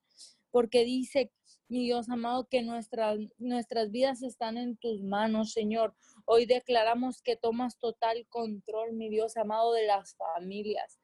Porque 0.50 0.84
dice, 0.84 1.32
mi 1.68 1.84
Dios 1.84 2.08
amado, 2.08 2.46
que 2.48 2.62
nuestras, 2.62 3.18
nuestras 3.38 3.90
vidas 3.90 4.22
están 4.22 4.58
en 4.58 4.76
tus 4.76 5.02
manos, 5.02 5.52
Señor. 5.52 5.94
Hoy 6.24 6.46
declaramos 6.46 7.22
que 7.22 7.36
tomas 7.36 7.78
total 7.78 8.26
control, 8.28 8.92
mi 8.92 9.08
Dios 9.08 9.36
amado, 9.36 9.72
de 9.72 9.86
las 9.86 10.16
familias. 10.16 11.00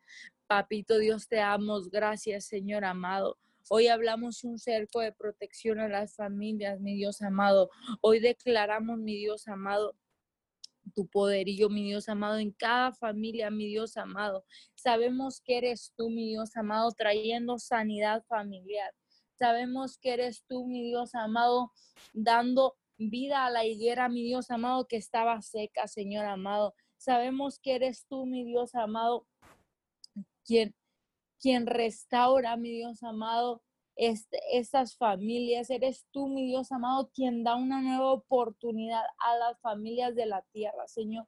Papito 0.46 0.98
Dios, 0.98 1.28
te 1.28 1.36
damos 1.36 1.90
gracias, 1.90 2.46
Señor 2.46 2.84
amado. 2.84 3.38
Hoy 3.68 3.86
hablamos 3.86 4.42
un 4.42 4.58
cerco 4.58 5.00
de 5.00 5.12
protección 5.12 5.78
a 5.78 5.88
las 5.88 6.16
familias, 6.16 6.80
mi 6.80 6.96
Dios 6.96 7.22
amado. 7.22 7.70
Hoy 8.00 8.18
declaramos, 8.18 8.98
mi 8.98 9.16
Dios 9.16 9.46
amado, 9.46 9.96
tu 10.94 11.06
poderío, 11.06 11.68
mi 11.68 11.84
Dios 11.84 12.08
amado, 12.08 12.38
en 12.38 12.50
cada 12.50 12.92
familia, 12.92 13.50
mi 13.50 13.68
Dios 13.68 13.96
amado. 13.96 14.44
Sabemos 14.74 15.40
que 15.40 15.58
eres 15.58 15.92
tú, 15.96 16.10
mi 16.10 16.30
Dios 16.30 16.56
amado, 16.56 16.90
trayendo 16.92 17.58
sanidad 17.58 18.24
familiar. 18.24 18.92
Sabemos 19.40 19.96
que 19.96 20.12
eres 20.12 20.44
tú, 20.46 20.66
mi 20.66 20.82
Dios 20.82 21.14
amado, 21.14 21.72
dando 22.12 22.76
vida 22.98 23.46
a 23.46 23.50
la 23.50 23.64
higuera, 23.64 24.10
mi 24.10 24.22
Dios 24.22 24.50
amado, 24.50 24.86
que 24.86 24.98
estaba 24.98 25.40
seca, 25.40 25.88
Señor 25.88 26.26
amado. 26.26 26.74
Sabemos 26.98 27.58
que 27.58 27.76
eres 27.76 28.04
tú, 28.06 28.26
mi 28.26 28.44
Dios 28.44 28.74
amado, 28.74 29.26
quien, 30.44 30.74
quien 31.40 31.64
restaura, 31.64 32.58
mi 32.58 32.70
Dios 32.70 33.02
amado, 33.02 33.62
este, 33.96 34.38
estas 34.52 34.98
familias. 34.98 35.70
Eres 35.70 36.04
tú, 36.10 36.28
mi 36.28 36.44
Dios 36.44 36.70
amado, 36.70 37.10
quien 37.14 37.42
da 37.42 37.56
una 37.56 37.80
nueva 37.80 38.12
oportunidad 38.12 39.04
a 39.20 39.36
las 39.38 39.58
familias 39.62 40.14
de 40.14 40.26
la 40.26 40.42
tierra, 40.52 40.86
Señor. 40.86 41.26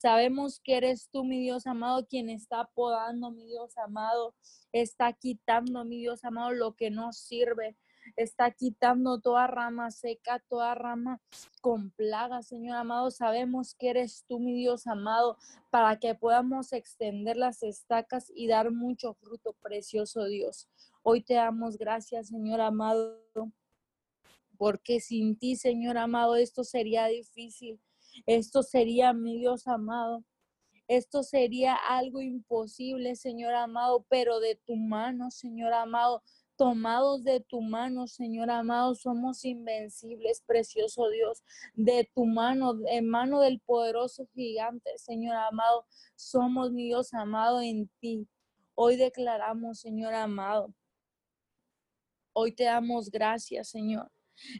Sabemos 0.00 0.60
que 0.60 0.78
eres 0.78 1.10
tú, 1.10 1.24
mi 1.24 1.40
Dios 1.40 1.66
amado, 1.66 2.06
quien 2.06 2.30
está 2.30 2.64
podando, 2.74 3.30
mi 3.30 3.44
Dios 3.44 3.76
amado, 3.76 4.34
está 4.72 5.12
quitando, 5.12 5.84
mi 5.84 5.98
Dios 5.98 6.24
amado, 6.24 6.52
lo 6.52 6.74
que 6.74 6.90
no 6.90 7.12
sirve 7.12 7.76
está 8.16 8.50
quitando 8.50 9.20
toda 9.20 9.46
rama 9.46 9.90
seca, 9.90 10.42
toda 10.48 10.74
rama 10.74 11.20
con 11.60 11.90
plaga, 11.90 12.42
Señor 12.42 12.76
amado. 12.76 13.10
Sabemos 13.10 13.74
que 13.74 13.90
eres 13.90 14.24
tú, 14.26 14.38
mi 14.38 14.54
Dios 14.54 14.86
amado, 14.86 15.36
para 15.68 15.98
que 15.98 16.14
podamos 16.14 16.72
extender 16.72 17.36
las 17.36 17.62
estacas 17.62 18.32
y 18.34 18.48
dar 18.48 18.70
mucho 18.70 19.12
fruto 19.12 19.52
precioso, 19.60 20.24
Dios. 20.24 20.68
Hoy 21.02 21.22
te 21.22 21.34
damos 21.34 21.76
gracias, 21.76 22.28
Señor 22.28 22.62
amado, 22.62 23.22
porque 24.56 25.00
sin 25.00 25.38
ti, 25.38 25.56
Señor 25.56 25.98
amado, 25.98 26.36
esto 26.36 26.64
sería 26.64 27.06
difícil. 27.06 27.80
Esto 28.26 28.62
sería, 28.62 29.12
mi 29.12 29.38
Dios 29.38 29.66
amado, 29.66 30.24
esto 30.88 31.22
sería 31.22 31.74
algo 31.74 32.20
imposible, 32.20 33.14
Señor 33.14 33.54
amado, 33.54 34.04
pero 34.08 34.40
de 34.40 34.56
tu 34.66 34.76
mano, 34.76 35.30
Señor 35.30 35.72
amado, 35.72 36.22
tomados 36.56 37.22
de 37.22 37.40
tu 37.40 37.60
mano, 37.60 38.06
Señor 38.06 38.50
amado, 38.50 38.94
somos 38.94 39.44
invencibles, 39.44 40.42
precioso 40.46 41.08
Dios, 41.08 41.42
de 41.74 42.10
tu 42.14 42.26
mano, 42.26 42.78
en 42.88 43.08
mano 43.08 43.40
del 43.40 43.60
poderoso 43.60 44.26
gigante, 44.34 44.90
Señor 44.98 45.36
amado, 45.36 45.86
somos, 46.16 46.72
mi 46.72 46.86
Dios 46.86 47.14
amado, 47.14 47.60
en 47.60 47.88
ti. 48.00 48.28
Hoy 48.74 48.96
declaramos, 48.96 49.80
Señor 49.80 50.14
amado, 50.14 50.74
Hoy 52.32 52.52
te 52.52 52.64
damos 52.64 53.10
gracias, 53.10 53.68
Señor. 53.68 54.10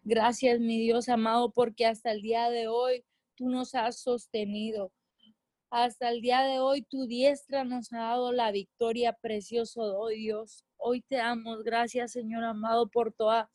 Gracias, 0.02 0.60
mi 0.60 0.78
Dios 0.78 1.08
amado, 1.08 1.52
porque 1.52 1.86
hasta 1.86 2.10
el 2.10 2.20
día 2.20 2.50
de 2.50 2.68
hoy 2.68 3.04
tú 3.40 3.48
nos 3.48 3.74
has 3.74 3.98
sostenido. 4.02 4.92
Hasta 5.70 6.10
el 6.10 6.20
día 6.20 6.42
de 6.42 6.58
hoy 6.58 6.82
tu 6.82 7.06
diestra 7.06 7.64
nos 7.64 7.90
ha 7.90 8.00
dado 8.00 8.32
la 8.32 8.52
victoria, 8.52 9.14
precioso 9.14 9.80
oh 9.80 10.08
Dios. 10.08 10.66
Hoy 10.76 11.00
te 11.00 11.16
damos 11.16 11.62
gracias, 11.62 12.12
Señor 12.12 12.44
amado, 12.44 12.90
por 12.90 13.14
toda 13.14 13.48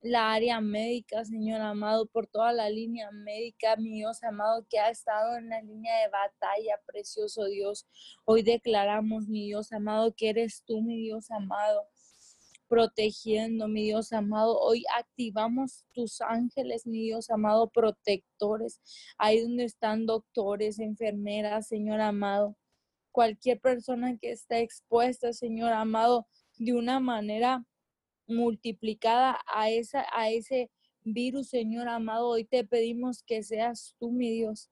la 0.00 0.32
área 0.32 0.62
médica, 0.62 1.22
Señor 1.26 1.60
amado, 1.60 2.06
por 2.06 2.26
toda 2.26 2.54
la 2.54 2.70
línea 2.70 3.10
médica, 3.10 3.76
mi 3.76 3.90
Dios 3.90 4.22
amado, 4.22 4.66
que 4.70 4.78
ha 4.78 4.88
estado 4.88 5.36
en 5.36 5.50
la 5.50 5.60
línea 5.60 5.94
de 6.00 6.08
batalla, 6.08 6.80
precioso 6.86 7.44
Dios. 7.44 7.86
Hoy 8.24 8.42
declaramos, 8.42 9.28
mi 9.28 9.44
Dios 9.44 9.70
amado, 9.70 10.14
que 10.16 10.30
eres 10.30 10.62
tú, 10.64 10.80
mi 10.80 10.96
Dios 10.96 11.30
amado 11.30 11.86
protegiendo, 12.68 13.68
mi 13.68 13.84
Dios 13.84 14.12
amado. 14.12 14.58
Hoy 14.58 14.84
activamos 14.96 15.84
tus 15.92 16.20
ángeles, 16.20 16.86
mi 16.86 17.02
Dios 17.02 17.30
amado, 17.30 17.70
protectores. 17.70 18.80
Ahí 19.18 19.40
donde 19.42 19.64
están 19.64 20.06
doctores, 20.06 20.78
enfermeras, 20.78 21.68
Señor 21.68 22.00
amado. 22.00 22.56
Cualquier 23.12 23.60
persona 23.60 24.18
que 24.18 24.32
esté 24.32 24.60
expuesta, 24.60 25.32
Señor 25.32 25.72
amado, 25.72 26.26
de 26.58 26.72
una 26.72 27.00
manera 27.00 27.64
multiplicada 28.26 29.40
a, 29.46 29.70
esa, 29.70 30.04
a 30.12 30.30
ese 30.30 30.70
virus, 31.02 31.48
Señor 31.48 31.88
amado. 31.88 32.28
Hoy 32.28 32.44
te 32.44 32.64
pedimos 32.64 33.22
que 33.22 33.42
seas 33.42 33.94
tú, 33.98 34.10
mi 34.10 34.30
Dios, 34.30 34.70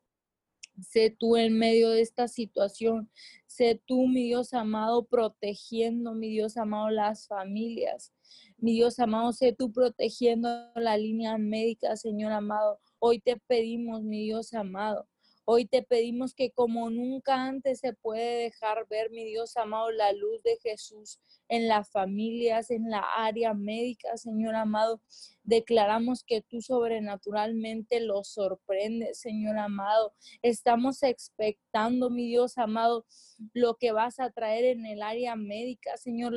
Sé 0.80 1.10
tú 1.10 1.36
en 1.36 1.58
medio 1.58 1.90
de 1.90 2.00
esta 2.00 2.28
situación. 2.28 3.10
Sé 3.46 3.80
tú, 3.86 4.06
mi 4.08 4.24
Dios 4.24 4.54
amado, 4.54 5.04
protegiendo, 5.06 6.14
mi 6.14 6.28
Dios 6.30 6.56
amado, 6.56 6.90
las 6.90 7.28
familias. 7.28 8.12
Mi 8.56 8.72
Dios 8.72 8.98
amado, 8.98 9.32
sé 9.32 9.52
tú 9.52 9.72
protegiendo 9.72 10.48
la 10.74 10.96
línea 10.96 11.38
médica, 11.38 11.96
Señor 11.96 12.32
amado. 12.32 12.80
Hoy 12.98 13.20
te 13.20 13.36
pedimos, 13.46 14.02
mi 14.02 14.24
Dios 14.24 14.54
amado, 14.54 15.06
Hoy 15.46 15.66
te 15.66 15.82
pedimos 15.82 16.34
que 16.34 16.52
como 16.52 16.88
nunca 16.88 17.44
antes 17.44 17.80
se 17.80 17.92
puede 17.92 18.44
dejar 18.44 18.86
ver, 18.88 19.10
mi 19.10 19.24
Dios 19.26 19.58
amado, 19.58 19.90
la 19.90 20.10
luz 20.12 20.42
de 20.42 20.56
Jesús 20.62 21.20
en 21.48 21.68
las 21.68 21.90
familias, 21.90 22.70
en 22.70 22.88
la 22.88 23.04
área 23.18 23.52
médica, 23.52 24.16
Señor 24.16 24.54
amado. 24.54 25.02
Declaramos 25.42 26.24
que 26.24 26.40
tú 26.40 26.62
sobrenaturalmente 26.62 28.00
los 28.00 28.28
sorprendes, 28.28 29.20
Señor 29.20 29.58
amado. 29.58 30.14
Estamos 30.40 31.02
expectando, 31.02 32.08
mi 32.08 32.26
Dios 32.26 32.56
amado, 32.56 33.04
lo 33.52 33.76
que 33.76 33.92
vas 33.92 34.20
a 34.20 34.30
traer 34.30 34.64
en 34.64 34.86
el 34.86 35.02
área 35.02 35.36
médica, 35.36 35.98
Señor, 35.98 36.32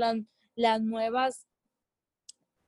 las 0.55 0.81
nuevas 0.81 1.47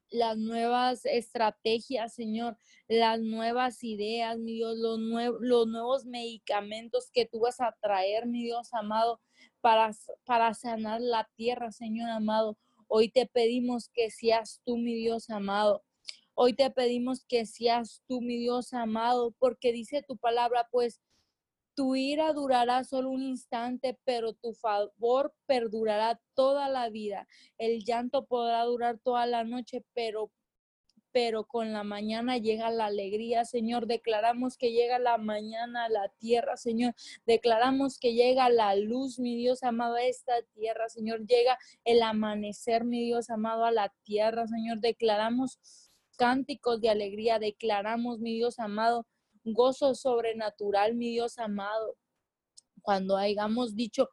las 0.09 0.37
nuevas 0.37 1.05
estrategias, 1.05 2.13
Señor, 2.13 2.57
las 2.87 3.19
nuevas 3.19 3.83
ideas, 3.83 4.37
mi 4.39 4.53
Dios, 4.53 4.77
los, 4.77 4.99
los 5.39 5.67
nuevos 5.67 6.05
medicamentos 6.05 7.09
que 7.11 7.25
tú 7.25 7.41
vas 7.41 7.61
a 7.61 7.75
traer, 7.81 8.25
mi 8.25 8.43
Dios 8.43 8.73
amado, 8.73 9.21
para, 9.61 9.91
para 10.25 10.53
sanar 10.53 11.01
la 11.01 11.29
tierra, 11.35 11.71
Señor 11.71 12.09
amado. 12.09 12.57
Hoy 12.87 13.09
te 13.09 13.25
pedimos 13.25 13.89
que 13.89 14.09
seas 14.09 14.61
tú, 14.65 14.77
mi 14.77 14.95
Dios 14.95 15.29
amado. 15.29 15.83
Hoy 16.33 16.53
te 16.53 16.69
pedimos 16.71 17.25
que 17.25 17.45
seas 17.45 18.01
tú, 18.07 18.21
mi 18.21 18.37
Dios 18.37 18.73
amado, 18.73 19.35
porque 19.39 19.71
dice 19.71 20.03
tu 20.07 20.17
palabra, 20.17 20.67
pues 20.71 21.01
tu 21.79 21.95
ira 21.95 22.33
durará 22.33 22.83
solo 22.83 23.09
un 23.09 23.23
instante, 23.23 23.97
pero 24.03 24.33
tu 24.33 24.51
favor 24.53 25.33
perdurará 25.45 26.19
toda 26.33 26.67
la 26.67 26.89
vida. 26.89 27.25
El 27.57 27.85
llanto 27.85 28.25
podrá 28.25 28.65
durar 28.65 28.99
toda 28.99 29.25
la 29.25 29.45
noche, 29.45 29.85
pero 29.93 30.29
pero 31.13 31.45
con 31.45 31.71
la 31.71 31.85
mañana 31.85 32.37
llega 32.37 32.69
la 32.69 32.87
alegría, 32.87 33.45
Señor. 33.45 33.87
Declaramos 33.87 34.57
que 34.57 34.73
llega 34.73 34.99
la 34.99 35.17
mañana 35.17 35.85
a 35.85 35.89
la 35.89 36.09
tierra, 36.19 36.57
Señor. 36.57 36.95
Declaramos 37.25 37.97
que 37.97 38.13
llega 38.13 38.49
la 38.49 38.75
luz, 38.75 39.17
mi 39.17 39.37
Dios 39.37 39.63
amado, 39.63 39.95
a 39.95 40.03
esta 40.03 40.33
tierra, 40.53 40.89
Señor. 40.89 41.25
Llega 41.25 41.57
el 41.85 42.03
amanecer, 42.03 42.83
mi 42.83 43.05
Dios 43.05 43.29
amado, 43.29 43.63
a 43.63 43.71
la 43.71 43.93
tierra, 44.03 44.47
Señor. 44.47 44.81
Declaramos 44.81 45.59
cánticos 46.17 46.81
de 46.81 46.89
alegría. 46.89 47.39
Declaramos, 47.39 48.19
mi 48.19 48.35
Dios 48.35 48.59
amado, 48.59 49.07
gozo 49.53 49.95
sobrenatural, 49.95 50.95
mi 50.95 51.11
Dios 51.11 51.39
amado. 51.39 51.95
Cuando 52.81 53.17
hayamos 53.17 53.75
dicho, 53.75 54.09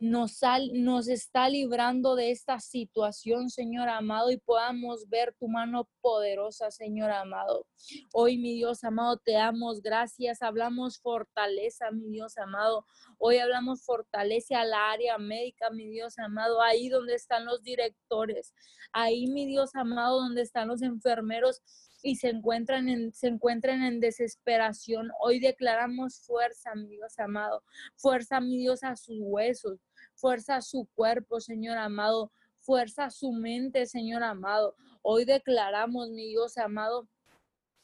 nos, 0.00 0.38
nos 0.74 1.08
está 1.08 1.48
librando 1.48 2.14
de 2.14 2.30
esta 2.30 2.60
situación, 2.60 3.50
Señor 3.50 3.88
amado, 3.88 4.30
y 4.30 4.36
podamos 4.36 5.08
ver 5.08 5.34
tu 5.38 5.48
mano 5.48 5.88
poderosa, 6.00 6.70
Señor 6.70 7.10
amado. 7.10 7.66
Hoy, 8.12 8.38
mi 8.38 8.54
Dios 8.54 8.84
amado, 8.84 9.16
te 9.16 9.32
damos 9.32 9.82
gracias, 9.82 10.40
hablamos 10.42 11.00
fortaleza, 11.00 11.90
mi 11.90 12.10
Dios 12.10 12.38
amado. 12.38 12.86
Hoy 13.18 13.38
hablamos 13.38 13.84
fortaleza 13.84 14.60
a 14.60 14.64
la 14.64 14.92
área 14.92 15.18
médica, 15.18 15.70
mi 15.70 15.88
Dios 15.88 16.16
amado, 16.18 16.62
ahí 16.62 16.88
donde 16.88 17.14
están 17.14 17.44
los 17.44 17.62
directores, 17.62 18.54
ahí, 18.92 19.26
mi 19.26 19.46
Dios 19.46 19.74
amado, 19.74 20.20
donde 20.20 20.42
están 20.42 20.68
los 20.68 20.82
enfermeros 20.82 21.60
y 22.02 22.16
se 22.16 22.28
encuentran 22.28 22.88
en, 22.88 23.12
se 23.12 23.28
encuentran 23.28 23.82
en 23.82 24.00
desesperación. 24.00 25.10
Hoy 25.20 25.40
declaramos 25.40 26.20
fuerza, 26.20 26.74
mi 26.74 26.88
Dios 26.88 27.18
amado, 27.18 27.62
fuerza, 27.96 28.40
mi 28.40 28.58
Dios, 28.58 28.82
a 28.84 28.96
sus 28.96 29.18
huesos, 29.20 29.78
fuerza 30.14 30.56
a 30.56 30.62
su 30.62 30.88
cuerpo, 30.94 31.40
Señor 31.40 31.78
amado, 31.78 32.32
fuerza 32.60 33.06
a 33.06 33.10
su 33.10 33.32
mente, 33.32 33.86
Señor 33.86 34.22
amado. 34.22 34.76
Hoy 35.02 35.24
declaramos, 35.24 36.10
mi 36.10 36.28
Dios 36.28 36.58
amado, 36.58 37.08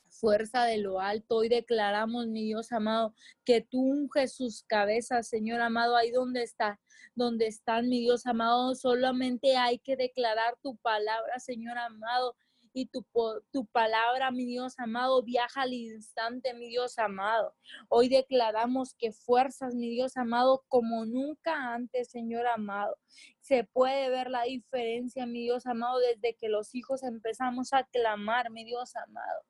fuerza 0.08 0.64
de 0.64 0.78
lo 0.78 1.00
alto. 1.00 1.36
Hoy 1.36 1.48
declaramos, 1.48 2.26
mi 2.28 2.44
Dios 2.44 2.72
amado, 2.72 3.14
que 3.44 3.60
tú 3.60 3.80
unges 3.80 4.34
sus 4.34 4.62
cabezas, 4.62 5.28
Señor 5.28 5.60
amado, 5.60 5.96
ahí 5.96 6.10
donde 6.10 6.42
está, 6.42 6.80
donde 7.14 7.46
están, 7.46 7.88
mi 7.88 8.00
Dios 8.00 8.26
amado. 8.26 8.74
Solamente 8.74 9.56
hay 9.56 9.78
que 9.78 9.96
declarar 9.96 10.56
tu 10.62 10.76
palabra, 10.76 11.38
Señor 11.40 11.78
amado, 11.78 12.36
y 12.74 12.86
tu, 12.86 13.06
tu 13.52 13.66
palabra, 13.66 14.32
mi 14.32 14.44
Dios 14.44 14.74
amado, 14.78 15.22
viaja 15.22 15.62
al 15.62 15.72
instante, 15.72 16.52
mi 16.52 16.68
Dios 16.68 16.98
amado. 16.98 17.54
Hoy 17.88 18.08
declaramos 18.08 18.94
que 18.94 19.12
fuerzas, 19.12 19.74
mi 19.74 19.88
Dios 19.88 20.16
amado, 20.16 20.64
como 20.68 21.06
nunca 21.06 21.72
antes, 21.72 22.10
Señor 22.10 22.46
amado. 22.48 22.98
Se 23.40 23.62
puede 23.62 24.10
ver 24.10 24.28
la 24.28 24.42
diferencia, 24.42 25.24
mi 25.24 25.44
Dios 25.44 25.66
amado, 25.66 26.00
desde 26.00 26.34
que 26.34 26.48
los 26.48 26.74
hijos 26.74 27.04
empezamos 27.04 27.72
a 27.72 27.84
clamar, 27.84 28.50
mi 28.50 28.64
Dios 28.64 28.94
amado 28.96 29.42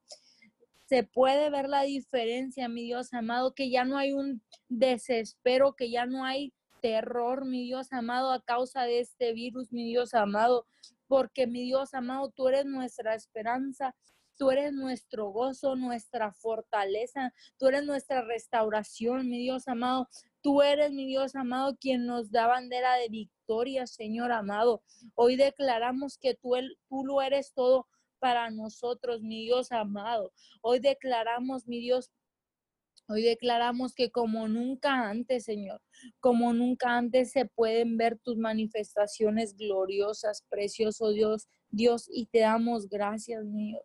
se 0.87 1.03
puede 1.03 1.49
ver 1.49 1.69
la 1.69 1.83
diferencia, 1.83 2.69
mi 2.69 2.83
Dios 2.83 3.15
amado, 3.15 3.55
que 3.55 3.71
ya 3.71 3.85
no 3.85 3.97
hay 3.97 4.13
un 4.13 4.43
desespero, 4.69 5.75
que 5.75 5.91
ya 5.91 6.05
no 6.05 6.25
hay 6.25 6.53
terror, 6.83 7.47
mi 7.47 7.65
Dios 7.65 7.93
amado, 7.93 8.31
a 8.31 8.43
causa 8.43 8.83
de 8.83 9.01
este 9.01 9.33
virus, 9.33 9.73
mi 9.73 9.85
Dios 9.85 10.13
amado, 10.13 10.67
porque 11.15 11.47
mi 11.47 11.63
Dios 11.63 11.95
amado, 11.95 12.33
tú 12.35 12.49
eres 12.49 12.67
nuestra 12.67 13.15
esperanza, 13.15 13.95
tú 14.37 14.51
eres 14.51 14.73
nuestro 14.73 15.29
gozo, 15.29 15.77
nuestra 15.77 16.33
fortaleza, 16.33 17.33
tú 17.57 17.69
eres 17.69 17.85
nuestra 17.85 18.23
restauración, 18.23 19.29
mi 19.29 19.39
Dios 19.39 19.69
amado. 19.69 20.09
Tú 20.43 20.61
eres, 20.61 20.91
mi 20.91 21.07
Dios 21.07 21.37
amado, 21.37 21.77
quien 21.81 22.05
nos 22.05 22.33
da 22.33 22.49
bandera 22.49 22.97
de 22.97 23.11
victoria, 23.11 23.87
Señor 23.87 24.33
amado. 24.33 24.83
Hoy 25.15 25.37
declaramos 25.37 26.19
que 26.19 26.35
tú, 26.35 26.57
tú 26.89 27.07
lo 27.07 27.23
eres 27.23 27.53
todo 27.55 27.87
para 28.19 28.51
nosotros, 28.51 29.23
mi 29.23 29.45
Dios 29.45 29.71
amado. 29.71 30.33
Hoy 30.63 30.81
declaramos, 30.81 31.69
mi 31.69 31.79
Dios, 31.79 32.11
Hoy 33.07 33.23
declaramos 33.23 33.95
que 33.95 34.11
como 34.11 34.49
nunca 34.49 35.11
antes, 35.11 35.45
Señor, 35.45 35.83
como 36.21 36.55
nunca 36.55 36.97
antes 36.97 37.33
se 37.33 37.45
pueden 37.45 37.99
ver 37.99 38.19
tus 38.19 38.39
manifestaciones 38.39 39.57
gloriosas, 39.57 40.45
precioso 40.49 41.11
Dios, 41.11 41.49
Dios, 41.69 42.09
y 42.11 42.27
te 42.27 42.41
damos 42.41 42.89
gracias, 42.89 43.45
mi 43.45 43.73
Dios. 43.73 43.83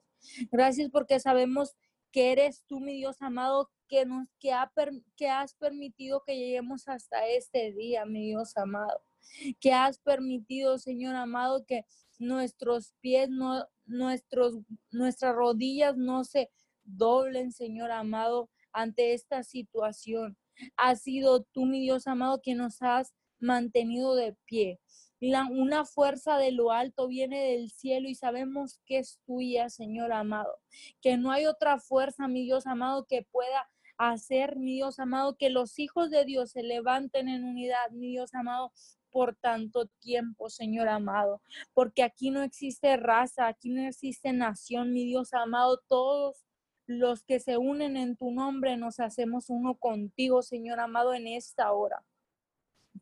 Gracias 0.52 0.90
porque 0.90 1.20
sabemos 1.20 1.76
que 2.12 2.32
eres 2.32 2.64
tú, 2.66 2.80
mi 2.80 2.96
Dios 2.96 3.18
amado, 3.22 3.70
que 3.90 4.06
nos 4.06 4.28
que, 4.40 4.54
que 5.18 5.28
has 5.28 5.54
permitido 5.56 6.24
que 6.26 6.38
lleguemos 6.38 6.88
hasta 6.88 7.28
este 7.28 7.74
día, 7.74 8.06
mi 8.06 8.28
Dios 8.28 8.56
amado. 8.56 9.02
Que 9.60 9.74
has 9.74 10.00
permitido, 10.00 10.78
Señor 10.78 11.16
amado, 11.16 11.66
que 11.66 11.86
nuestros 12.20 12.94
pies 13.02 13.30
no 13.30 13.66
nuestros 13.86 14.60
nuestras 14.92 15.36
rodillas 15.36 15.98
no 15.98 16.24
se 16.24 16.52
doblen, 16.84 17.52
Señor 17.52 17.92
amado 17.92 18.50
ante 18.74 19.14
esta 19.14 19.44
situación. 19.44 20.38
Ha 20.78 20.96
sido 20.96 21.44
tú, 21.44 21.66
mi 21.66 21.80
Dios 21.80 22.08
amado, 22.08 22.42
que 22.42 22.56
nos 22.56 22.82
has 22.82 23.14
mantenido 23.40 24.16
de 24.16 24.36
pie. 24.46 24.80
La, 25.22 25.46
una 25.46 25.86
fuerza 25.86 26.38
de 26.38 26.52
lo 26.52 26.72
alto 26.72 27.08
viene 27.08 27.44
del 27.52 27.70
cielo 27.72 28.08
y 28.08 28.16
sabemos 28.16 28.80
que 28.86 29.00
es 29.00 29.20
tuya, 29.26 29.70
Señor 29.70 30.14
amado. 30.14 30.58
Que 31.02 31.18
no 31.18 31.32
hay 31.32 31.46
otra 31.46 31.80
fuerza, 31.80 32.28
mi 32.28 32.44
Dios 32.44 32.68
amado, 32.68 33.06
que 33.06 33.24
pueda 33.24 33.70
hacer, 33.98 34.56
mi 34.56 34.76
Dios 34.76 35.00
amado, 35.00 35.36
que 35.38 35.50
los 35.50 35.78
hijos 35.78 36.10
de 36.10 36.24
Dios 36.24 36.52
se 36.52 36.64
levanten 36.64 37.28
en 37.28 37.44
unidad, 37.44 37.92
mi 37.92 38.08
Dios 38.08 38.34
amado, 38.34 38.72
por 39.12 39.36
tanto 39.36 39.88
tiempo, 40.00 40.50
Señor 40.50 40.88
amado. 40.88 41.42
Porque 41.74 42.04
aquí 42.04 42.32
no 42.32 42.42
existe 42.42 42.96
raza, 42.96 43.48
aquí 43.48 43.70
no 43.70 43.82
existe 43.88 44.32
nación, 44.32 44.94
mi 44.94 45.04
Dios 45.06 45.34
amado. 45.34 45.82
Todos 45.88 46.46
los 46.90 47.22
que 47.22 47.40
se 47.40 47.56
unen 47.56 47.96
en 47.98 48.18
tu 48.18 48.32
nombre, 48.32 48.76
nos 48.76 49.00
hacemos 49.00 49.52
uno 49.52 49.76
contigo, 49.76 50.42
Señor 50.42 50.80
amado, 50.80 51.14
en 51.14 51.28
esta 51.28 51.72
hora. 51.72 52.04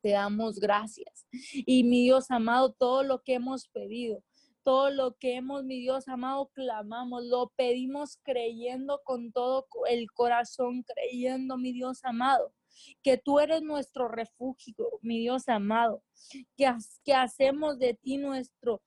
Te 0.01 0.09
damos 0.09 0.59
gracias. 0.59 1.25
Y 1.31 1.85
mi 1.85 2.03
Dios 2.03 2.29
amado, 2.29 2.73
todo 2.73 3.03
lo 3.03 3.23
que 3.23 3.35
hemos 3.35 3.69
pedido, 3.69 4.21
todo 4.63 4.89
lo 4.89 5.15
que 5.15 5.35
hemos, 5.35 5.63
mi 5.63 5.79
Dios 5.79 6.09
amado, 6.09 6.49
clamamos, 6.53 7.23
lo 7.23 7.53
pedimos 7.55 8.19
creyendo 8.23 9.01
con 9.05 9.31
todo 9.31 9.65
el 9.89 10.11
corazón, 10.11 10.83
creyendo, 10.83 11.57
mi 11.57 11.71
Dios 11.71 12.03
amado, 12.03 12.53
que 13.01 13.17
tú 13.17 13.39
eres 13.39 13.61
nuestro 13.61 14.09
refugio, 14.09 14.75
mi 15.01 15.19
Dios 15.19 15.47
amado, 15.47 16.03
que, 16.57 16.69
que 17.05 17.13
hacemos 17.13 17.79
de 17.79 17.93
ti 17.93 18.17
nuestro 18.17 18.81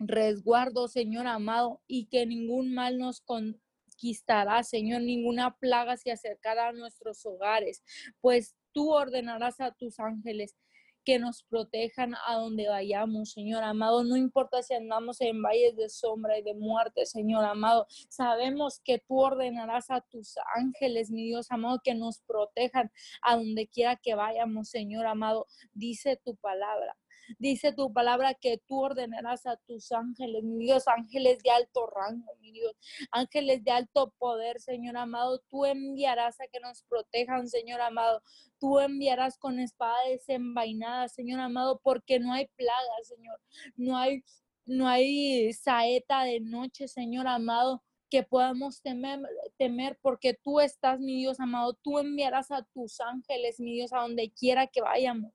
resguardo, 0.00 0.88
Señor 0.88 1.26
amado, 1.26 1.82
y 1.86 2.06
que 2.06 2.26
ningún 2.26 2.74
mal 2.74 2.98
nos 2.98 3.20
conquistará, 3.20 4.62
Señor, 4.64 5.02
ninguna 5.02 5.56
plaga 5.58 5.96
se 5.96 6.10
acercará 6.10 6.68
a 6.68 6.72
nuestros 6.72 7.24
hogares, 7.26 7.84
pues 8.20 8.56
tú 8.72 8.90
ordenarás 8.92 9.60
a 9.60 9.72
tus 9.72 10.00
ángeles 10.00 10.56
que 11.04 11.18
nos 11.18 11.42
protejan 11.44 12.14
a 12.26 12.34
donde 12.34 12.68
vayamos, 12.68 13.32
Señor 13.32 13.64
amado. 13.64 14.04
No 14.04 14.16
importa 14.16 14.62
si 14.62 14.74
andamos 14.74 15.20
en 15.20 15.42
valles 15.42 15.76
de 15.76 15.88
sombra 15.88 16.38
y 16.38 16.42
de 16.42 16.54
muerte, 16.54 17.06
Señor 17.06 17.44
amado. 17.44 17.86
Sabemos 18.08 18.80
que 18.84 18.98
tú 18.98 19.18
ordenarás 19.18 19.90
a 19.90 20.02
tus 20.02 20.34
ángeles, 20.54 21.10
mi 21.10 21.24
Dios 21.24 21.50
amado, 21.50 21.80
que 21.82 21.94
nos 21.94 22.20
protejan 22.20 22.90
a 23.22 23.36
donde 23.36 23.66
quiera 23.66 23.96
que 23.96 24.14
vayamos, 24.14 24.68
Señor 24.68 25.06
amado. 25.06 25.46
Dice 25.72 26.20
tu 26.22 26.36
palabra 26.36 26.96
Dice 27.38 27.72
tu 27.72 27.92
palabra 27.92 28.34
que 28.34 28.58
tú 28.66 28.80
ordenarás 28.80 29.46
a 29.46 29.56
tus 29.56 29.92
ángeles, 29.92 30.42
mi 30.44 30.64
Dios, 30.64 30.88
ángeles 30.88 31.38
de 31.42 31.50
alto 31.50 31.86
rango, 31.86 32.34
mi 32.40 32.52
Dios, 32.52 32.72
ángeles 33.10 33.62
de 33.64 33.70
alto 33.70 34.12
poder, 34.18 34.60
Señor 34.60 34.96
amado. 34.96 35.40
Tú 35.48 35.64
enviarás 35.64 36.40
a 36.40 36.48
que 36.48 36.60
nos 36.60 36.82
protejan, 36.84 37.48
Señor 37.48 37.80
amado. 37.80 38.22
Tú 38.58 38.78
enviarás 38.80 39.38
con 39.38 39.60
espada 39.60 39.96
desenvainada, 40.08 41.08
Señor 41.08 41.40
amado, 41.40 41.80
porque 41.82 42.18
no 42.18 42.32
hay 42.32 42.46
plaga, 42.56 42.94
Señor. 43.02 43.40
No 43.76 43.96
hay, 43.96 44.24
no 44.66 44.88
hay 44.88 45.52
saeta 45.52 46.24
de 46.24 46.40
noche, 46.40 46.88
Señor 46.88 47.26
amado 47.26 47.82
que 48.10 48.24
podamos 48.24 48.82
temer, 48.82 49.20
temer, 49.56 49.98
porque 50.02 50.34
tú 50.34 50.60
estás, 50.60 50.98
mi 50.98 51.16
Dios 51.16 51.38
amado, 51.38 51.74
tú 51.74 51.98
enviarás 52.00 52.50
a 52.50 52.64
tus 52.74 53.00
ángeles, 53.00 53.60
mi 53.60 53.74
Dios, 53.74 53.92
a 53.92 54.00
donde 54.00 54.32
quiera 54.32 54.66
que 54.66 54.80
vayamos. 54.80 55.32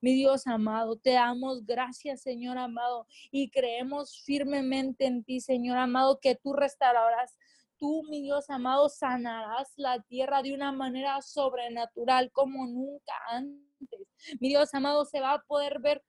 Mi 0.00 0.14
Dios 0.14 0.46
amado, 0.46 0.96
te 0.96 1.12
damos 1.12 1.64
gracias, 1.64 2.22
Señor 2.22 2.58
amado, 2.58 3.06
y 3.30 3.50
creemos 3.50 4.22
firmemente 4.24 5.06
en 5.06 5.24
ti, 5.24 5.40
Señor 5.40 5.78
amado, 5.78 6.20
que 6.20 6.34
tú 6.34 6.52
restaurarás 6.52 7.36
tú, 7.78 8.02
mi 8.08 8.22
Dios 8.22 8.48
amado, 8.50 8.88
sanarás 8.88 9.72
la 9.76 10.00
tierra 10.02 10.42
de 10.42 10.54
una 10.54 10.72
manera 10.72 11.20
sobrenatural 11.22 12.30
como 12.32 12.66
nunca 12.66 13.14
antes. 13.28 14.00
Mi 14.40 14.48
Dios 14.48 14.72
amado, 14.74 15.04
se 15.04 15.20
va 15.20 15.34
a 15.34 15.42
poder 15.42 15.80
ver 15.80 16.02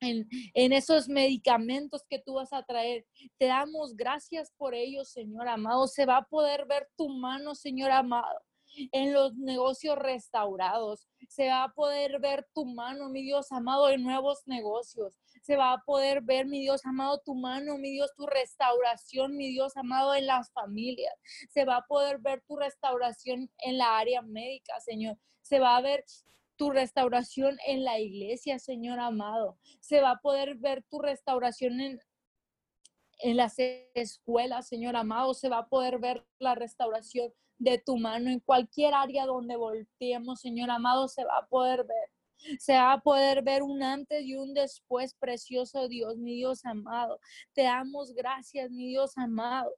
en, 0.00 0.28
en, 0.54 0.72
esos 0.72 1.08
medicamentos 1.08 2.04
que 2.08 2.18
tú 2.18 2.34
vas 2.34 2.52
a 2.52 2.62
traer. 2.64 3.06
Te 3.38 3.46
damos 3.46 3.96
gracias 3.96 4.52
por 4.56 4.74
ellos, 4.74 5.10
Señor 5.10 5.48
amado. 5.48 5.86
Se 5.86 6.06
va 6.06 6.18
a 6.18 6.26
poder 6.26 6.66
ver 6.66 6.88
tu 6.96 7.08
mano, 7.08 7.54
Señor 7.54 7.90
amado 7.90 8.40
en 8.92 9.12
los 9.12 9.34
negocios 9.36 9.96
restaurados. 9.98 11.08
Se 11.28 11.48
va 11.48 11.64
a 11.64 11.72
poder 11.72 12.20
ver 12.20 12.46
tu 12.54 12.64
mano, 12.64 13.08
mi 13.08 13.22
Dios 13.22 13.50
amado, 13.52 13.88
en 13.90 14.02
nuevos 14.02 14.42
negocios. 14.46 15.18
Se 15.42 15.56
va 15.56 15.72
a 15.72 15.82
poder 15.84 16.22
ver, 16.22 16.46
mi 16.46 16.60
Dios 16.60 16.84
amado, 16.84 17.20
tu 17.24 17.34
mano, 17.34 17.78
mi 17.78 17.90
Dios, 17.90 18.10
tu 18.16 18.26
restauración, 18.26 19.36
mi 19.36 19.48
Dios 19.48 19.76
amado, 19.76 20.14
en 20.14 20.26
las 20.26 20.52
familias. 20.52 21.14
Se 21.50 21.64
va 21.64 21.76
a 21.76 21.86
poder 21.86 22.18
ver 22.18 22.42
tu 22.46 22.56
restauración 22.56 23.50
en 23.58 23.78
la 23.78 23.98
área 23.98 24.22
médica, 24.22 24.78
Señor. 24.80 25.18
Se 25.42 25.58
va 25.58 25.76
a 25.76 25.80
ver 25.80 26.04
tu 26.56 26.70
restauración 26.70 27.58
en 27.66 27.84
la 27.84 27.98
iglesia, 27.98 28.58
Señor 28.58 29.00
amado. 29.00 29.58
Se 29.80 30.00
va 30.00 30.12
a 30.12 30.20
poder 30.20 30.56
ver 30.56 30.84
tu 30.90 31.00
restauración 31.00 31.80
en, 31.80 32.00
en 33.20 33.36
las 33.36 33.54
escuelas, 33.94 34.68
Señor 34.68 34.96
amado. 34.96 35.32
Se 35.32 35.48
va 35.48 35.58
a 35.58 35.68
poder 35.68 35.98
ver 35.98 36.26
la 36.38 36.54
restauración 36.54 37.32
de 37.60 37.78
tu 37.78 37.98
mano 37.98 38.30
en 38.30 38.40
cualquier 38.40 38.94
área 38.94 39.26
donde 39.26 39.54
volteemos, 39.54 40.40
Señor 40.40 40.70
amado, 40.70 41.06
se 41.08 41.24
va 41.24 41.38
a 41.38 41.46
poder 41.46 41.84
ver. 41.84 42.58
Se 42.58 42.72
va 42.72 42.94
a 42.94 43.00
poder 43.02 43.42
ver 43.42 43.62
un 43.62 43.82
antes 43.82 44.24
y 44.24 44.34
un 44.34 44.54
después, 44.54 45.14
precioso 45.14 45.86
Dios, 45.88 46.16
mi 46.16 46.36
Dios 46.36 46.64
amado. 46.64 47.20
Te 47.52 47.64
damos 47.64 48.14
gracias, 48.14 48.70
mi 48.70 48.88
Dios 48.88 49.16
amado. 49.18 49.70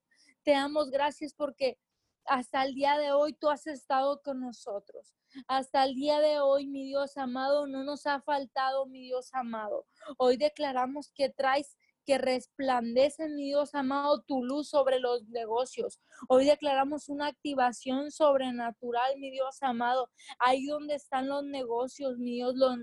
Te 0.45 0.53
damos 0.53 0.91
gracias 0.91 1.35
porque 1.35 1.77
hasta 2.25 2.65
el 2.65 2.75
día 2.77 2.97
de 2.99 3.11
hoy 3.11 3.33
tú 3.33 3.51
has 3.51 3.67
estado 3.67 4.23
con 4.23 4.41
nosotros. 4.41 5.13
Hasta 5.49 5.85
el 5.85 5.97
día 5.97 6.21
de 6.21 6.39
hoy, 6.39 6.69
mi 6.69 6.85
Dios 6.85 7.17
amado, 7.17 7.67
no 7.67 7.83
nos 7.83 8.07
ha 8.07 8.21
faltado, 8.21 8.87
mi 8.87 9.03
Dios 9.03 9.35
amado. 9.35 9.87
Hoy 10.19 10.37
declaramos 10.37 11.11
que 11.13 11.31
traes 11.31 11.77
que 12.05 12.19
resplandece, 12.19 13.29
mi 13.29 13.45
Dios 13.45 13.75
amado, 13.75 14.23
tu 14.23 14.45
luz 14.45 14.69
sobre 14.69 14.99
los 14.99 15.29
negocios. 15.29 16.01
Hoy 16.29 16.47
declaramos 16.47 17.09
una 17.09 17.27
activación 17.27 18.11
sobrenatural, 18.11 19.19
mi 19.19 19.31
Dios 19.31 19.63
amado. 19.63 20.11
Ahí 20.39 20.67
donde 20.67 20.95
están 20.95 21.29
los 21.29 21.45
negocios, 21.45 22.19
mi 22.19 22.35
Dios, 22.35 22.55
los 22.57 22.79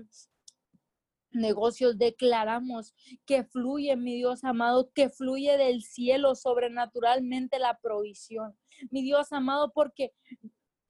negocios 1.32 1.98
declaramos 1.98 2.94
que 3.26 3.44
fluye, 3.44 3.96
mi 3.96 4.16
Dios 4.16 4.44
amado, 4.44 4.90
que 4.92 5.10
fluye 5.10 5.56
del 5.56 5.82
cielo 5.82 6.34
sobrenaturalmente 6.34 7.58
la 7.58 7.78
provisión. 7.80 8.56
Mi 8.90 9.02
Dios 9.02 9.32
amado, 9.32 9.72
porque 9.72 10.12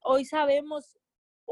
hoy 0.02 0.24
sabemos 0.24 0.96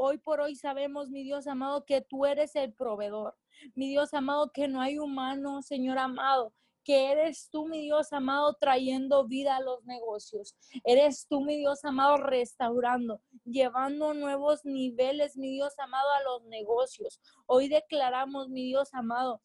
Hoy 0.01 0.17
por 0.17 0.39
hoy 0.39 0.55
sabemos, 0.55 1.09
mi 1.09 1.23
Dios 1.23 1.45
amado, 1.45 1.83
que 1.83 1.99
tú 1.99 2.25
eres 2.25 2.55
el 2.55 2.71
proveedor. 2.71 3.35
Mi 3.75 3.89
Dios 3.89 4.13
amado, 4.13 4.49
que 4.53 4.69
no 4.69 4.79
hay 4.79 4.97
humano, 4.97 5.61
Señor 5.61 5.97
amado, 5.97 6.53
que 6.83 7.11
eres 7.11 7.49
tú, 7.51 7.67
mi 7.67 7.81
Dios 7.81 8.13
amado, 8.13 8.55
trayendo 8.59 9.27
vida 9.27 9.57
a 9.57 9.61
los 9.61 9.83
negocios. 9.85 10.55
Eres 10.83 11.27
tú, 11.27 11.41
mi 11.41 11.57
Dios 11.57 11.83
amado, 11.85 12.17
restaurando, 12.17 13.21
llevando 13.45 14.13
nuevos 14.13 14.65
niveles, 14.65 15.37
mi 15.37 15.51
Dios 15.51 15.77
amado, 15.79 16.09
a 16.11 16.23
los 16.23 16.43
negocios. 16.45 17.19
Hoy 17.45 17.67
declaramos, 17.67 18.49
mi 18.49 18.65
Dios 18.65 18.93
amado, 18.93 19.41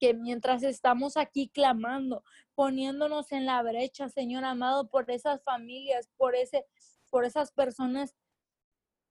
que 0.00 0.14
mientras 0.14 0.62
estamos 0.62 1.16
aquí 1.16 1.48
clamando, 1.48 2.22
poniéndonos 2.54 3.32
en 3.32 3.46
la 3.46 3.62
brecha, 3.62 4.08
Señor 4.08 4.44
amado, 4.44 4.88
por 4.88 5.10
esas 5.10 5.42
familias, 5.42 6.08
por 6.16 6.34
ese 6.34 6.66
por 7.10 7.24
esas 7.24 7.52
personas 7.52 8.14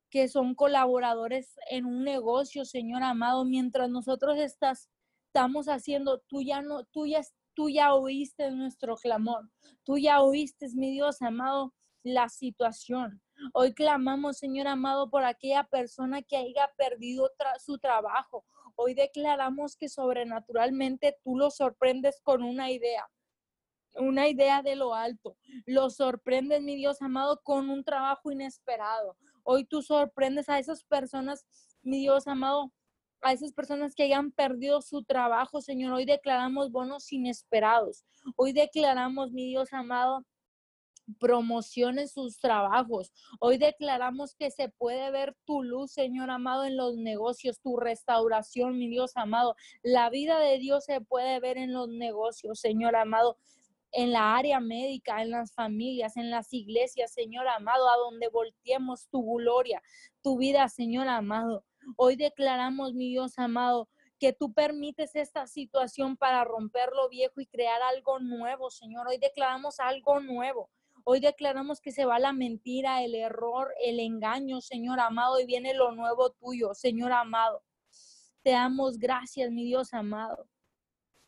que 0.09 0.27
son 0.27 0.55
colaboradores 0.55 1.55
en 1.69 1.85
un 1.85 2.03
negocio, 2.03 2.63
Señor 2.63 3.03
amado, 3.03 3.43
mientras 3.43 3.89
nosotros 3.89 4.37
estás, 4.37 4.89
estamos 5.27 5.67
haciendo, 5.67 6.19
tú 6.27 6.41
ya 6.41 6.61
no, 6.61 6.85
tú 6.85 7.05
ya, 7.05 7.21
tú 7.53 7.69
ya 7.69 7.93
oíste 7.93 8.49
nuestro 8.51 8.95
clamor, 8.95 9.49
tú 9.83 9.97
ya 9.97 10.21
oíste, 10.21 10.67
mi 10.73 10.91
Dios 10.91 11.21
amado, 11.21 11.73
la 12.03 12.29
situación. 12.29 13.21
Hoy 13.53 13.73
clamamos, 13.73 14.37
Señor 14.37 14.67
amado, 14.67 15.09
por 15.09 15.23
aquella 15.23 15.63
persona 15.65 16.21
que 16.21 16.37
haya 16.37 16.71
perdido 16.77 17.29
su 17.59 17.77
trabajo. 17.77 18.45
Hoy 18.75 18.93
declaramos 18.93 19.75
que 19.75 19.89
sobrenaturalmente 19.89 21.17
tú 21.23 21.37
lo 21.37 21.51
sorprendes 21.51 22.19
con 22.23 22.43
una 22.43 22.71
idea 22.71 23.07
una 23.99 24.27
idea 24.27 24.61
de 24.61 24.75
lo 24.75 24.93
alto. 24.93 25.37
Lo 25.65 25.89
sorprendes, 25.89 26.61
mi 26.61 26.75
Dios 26.75 27.01
amado, 27.01 27.41
con 27.43 27.71
un 27.71 27.83
trabajo 27.83 28.31
inesperado. 28.31 29.17
Hoy 29.43 29.65
tú 29.65 29.81
sorprendes 29.81 30.49
a 30.49 30.59
esas 30.59 30.83
personas, 30.83 31.45
mi 31.81 31.99
Dios 32.01 32.27
amado, 32.27 32.71
a 33.27 33.33
esas 33.33 33.51
personas 33.51 33.93
que 33.93 34.03
hayan 34.03 34.31
perdido 34.31 34.81
su 34.81 35.03
trabajo, 35.03 35.59
Señor. 35.59 35.91
Hoy 35.91 36.05
declaramos 36.05 36.71
bonos 36.71 37.11
inesperados. 37.11 38.05
Hoy 38.37 38.53
declaramos, 38.53 39.33
mi 39.33 39.47
Dios 39.47 39.73
amado, 39.73 40.25
promoción 41.19 41.99
en 41.99 42.07
sus 42.07 42.39
trabajos. 42.39 43.11
Hoy 43.41 43.57
declaramos 43.57 44.33
que 44.33 44.49
se 44.49 44.69
puede 44.69 45.11
ver 45.11 45.35
tu 45.43 45.61
luz, 45.61 45.91
Señor 45.91 46.29
amado, 46.29 46.63
en 46.63 46.77
los 46.77 46.95
negocios, 46.95 47.59
tu 47.59 47.75
restauración, 47.75 48.77
mi 48.77 48.87
Dios 48.87 49.11
amado. 49.15 49.57
La 49.83 50.09
vida 50.09 50.39
de 50.39 50.57
Dios 50.57 50.85
se 50.85 51.01
puede 51.01 51.41
ver 51.41 51.57
en 51.57 51.73
los 51.73 51.89
negocios, 51.89 52.61
Señor 52.61 52.95
amado 52.95 53.37
en 53.91 54.11
la 54.11 54.35
área 54.35 54.59
médica, 54.59 55.21
en 55.21 55.31
las 55.31 55.53
familias, 55.53 56.17
en 56.17 56.29
las 56.29 56.53
iglesias, 56.53 57.11
Señor 57.11 57.47
amado, 57.47 57.89
a 57.89 57.97
donde 57.97 58.29
volteemos 58.29 59.07
tu 59.09 59.37
gloria, 59.37 59.81
tu 60.21 60.37
vida, 60.37 60.67
Señor 60.69 61.07
amado. 61.07 61.65
Hoy 61.95 62.15
declaramos, 62.15 62.93
mi 62.93 63.09
Dios 63.09 63.39
amado, 63.39 63.89
que 64.19 64.33
tú 64.33 64.53
permites 64.53 65.15
esta 65.15 65.47
situación 65.47 66.17
para 66.17 66.43
romper 66.43 66.89
lo 66.91 67.07
viejo 67.09 67.39
y 67.39 67.45
crear 67.45 67.81
algo 67.81 68.19
nuevo, 68.19 68.69
Señor. 68.69 69.07
Hoy 69.07 69.17
declaramos 69.17 69.79
algo 69.79 70.19
nuevo. 70.19 70.69
Hoy 71.03 71.19
declaramos 71.19 71.79
que 71.79 71.91
se 71.91 72.05
va 72.05 72.19
la 72.19 72.33
mentira, 72.33 73.03
el 73.03 73.15
error, 73.15 73.73
el 73.81 73.99
engaño, 73.99 74.59
Señor 74.59 74.99
amado, 74.99 75.39
y 75.39 75.45
viene 75.45 75.73
lo 75.73 75.91
nuevo 75.93 76.31
tuyo, 76.31 76.73
Señor 76.73 77.11
amado. 77.13 77.63
Te 78.43 78.51
damos 78.51 78.97
gracias, 78.97 79.51
mi 79.51 79.63
Dios 79.63 79.93
amado. 79.93 80.47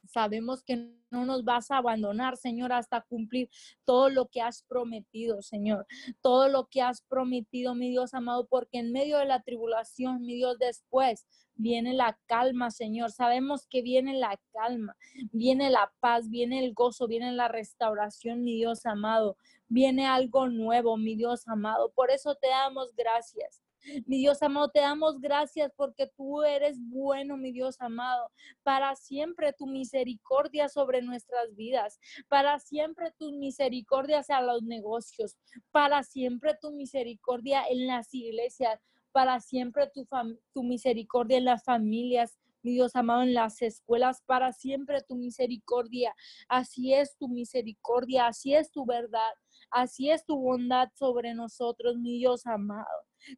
Sabemos 0.10 0.64
que 0.64 0.76
no 1.12 1.26
nos 1.26 1.44
vas 1.44 1.70
a 1.70 1.78
abandonar, 1.78 2.36
Señor, 2.36 2.74
hasta 2.74 3.02
cumplir 3.02 3.50
todo 3.86 4.10
lo 4.10 4.28
que 4.28 4.42
has 4.42 4.64
prometido, 4.64 5.42
Señor. 5.42 5.86
Todo 6.22 6.50
lo 6.50 6.68
que 6.68 6.82
has 6.82 7.02
prometido, 7.04 7.76
mi 7.76 7.90
Dios 7.90 8.14
amado, 8.14 8.48
porque 8.48 8.80
en 8.80 8.92
medio 8.92 9.20
de 9.20 9.26
la 9.26 9.42
tribulación, 9.42 10.22
mi 10.22 10.36
Dios, 10.36 10.58
después 10.58 11.28
viene 11.56 11.94
la 11.94 12.20
calma, 12.26 12.72
Señor. 12.72 13.12
Sabemos 13.12 13.68
que 13.68 13.82
viene 13.82 14.14
la 14.14 14.40
calma, 14.52 14.96
viene 15.32 15.70
la 15.70 15.92
paz, 16.00 16.30
viene 16.30 16.66
el 16.66 16.74
gozo, 16.74 17.08
viene 17.08 17.32
la 17.32 17.48
restauración, 17.48 18.44
mi 18.44 18.56
Dios 18.56 18.86
amado. 18.86 19.38
Viene 19.68 20.08
algo 20.08 20.50
nuevo, 20.50 20.98
mi 20.98 21.16
Dios 21.16 21.48
amado. 21.48 21.92
Por 21.92 22.10
eso 22.10 22.36
te 22.36 22.48
damos 22.48 22.96
gracias. 22.96 23.62
Mi 24.06 24.18
Dios 24.18 24.42
amado, 24.42 24.70
te 24.70 24.80
damos 24.80 25.20
gracias 25.20 25.72
porque 25.76 26.08
tú 26.16 26.44
eres 26.44 26.78
bueno, 26.80 27.38
mi 27.38 27.52
Dios 27.52 27.76
amado. 27.80 28.32
Para 28.64 28.96
siempre 28.96 29.54
tu 29.54 29.68
misericordia 29.68 30.70
sobre 30.70 31.02
nuestras 31.02 31.56
vidas. 31.56 32.00
Para 32.28 32.60
siempre 32.60 33.12
tu 33.18 33.32
misericordia 33.32 34.20
hacia 34.20 34.42
los 34.42 34.64
negocios. 34.64 35.38
Para 35.72 36.04
siempre 36.04 36.58
tu 36.62 36.72
misericordia 36.72 37.64
en 37.70 37.88
las 37.88 38.14
iglesias. 38.14 38.80
Para 39.12 39.40
siempre 39.40 39.90
tu, 39.94 40.08
tu 40.54 40.64
misericordia 40.64 41.38
en 41.38 41.46
las 41.46 41.64
familias 41.64 42.38
mi 42.62 42.74
Dios 42.74 42.96
amado, 42.96 43.24
en 43.24 43.34
las 43.34 43.62
escuelas, 43.62 44.22
para 44.26 44.52
siempre 44.52 45.02
tu 45.02 45.16
misericordia. 45.16 46.14
Así 46.48 46.94
es 46.94 47.16
tu 47.18 47.28
misericordia, 47.28 48.28
así 48.28 48.54
es 48.54 48.72
tu 48.72 48.86
verdad, 48.86 49.32
así 49.72 50.10
es 50.12 50.26
tu 50.26 50.38
bondad 50.38 50.90
sobre 50.96 51.34
nosotros, 51.34 51.98
mi 51.98 52.18
Dios 52.18 52.46
amado. 52.46 52.88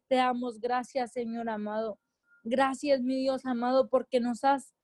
Te 0.08 0.16
damos 0.16 0.60
gracias, 0.60 1.12
Señor 1.12 1.48
amado. 1.48 1.98
Gracias, 2.44 3.00
mi 3.02 3.20
Dios 3.20 3.46
amado, 3.46 3.88
porque 3.88 4.20
nos 4.20 4.42
has, 4.44 4.74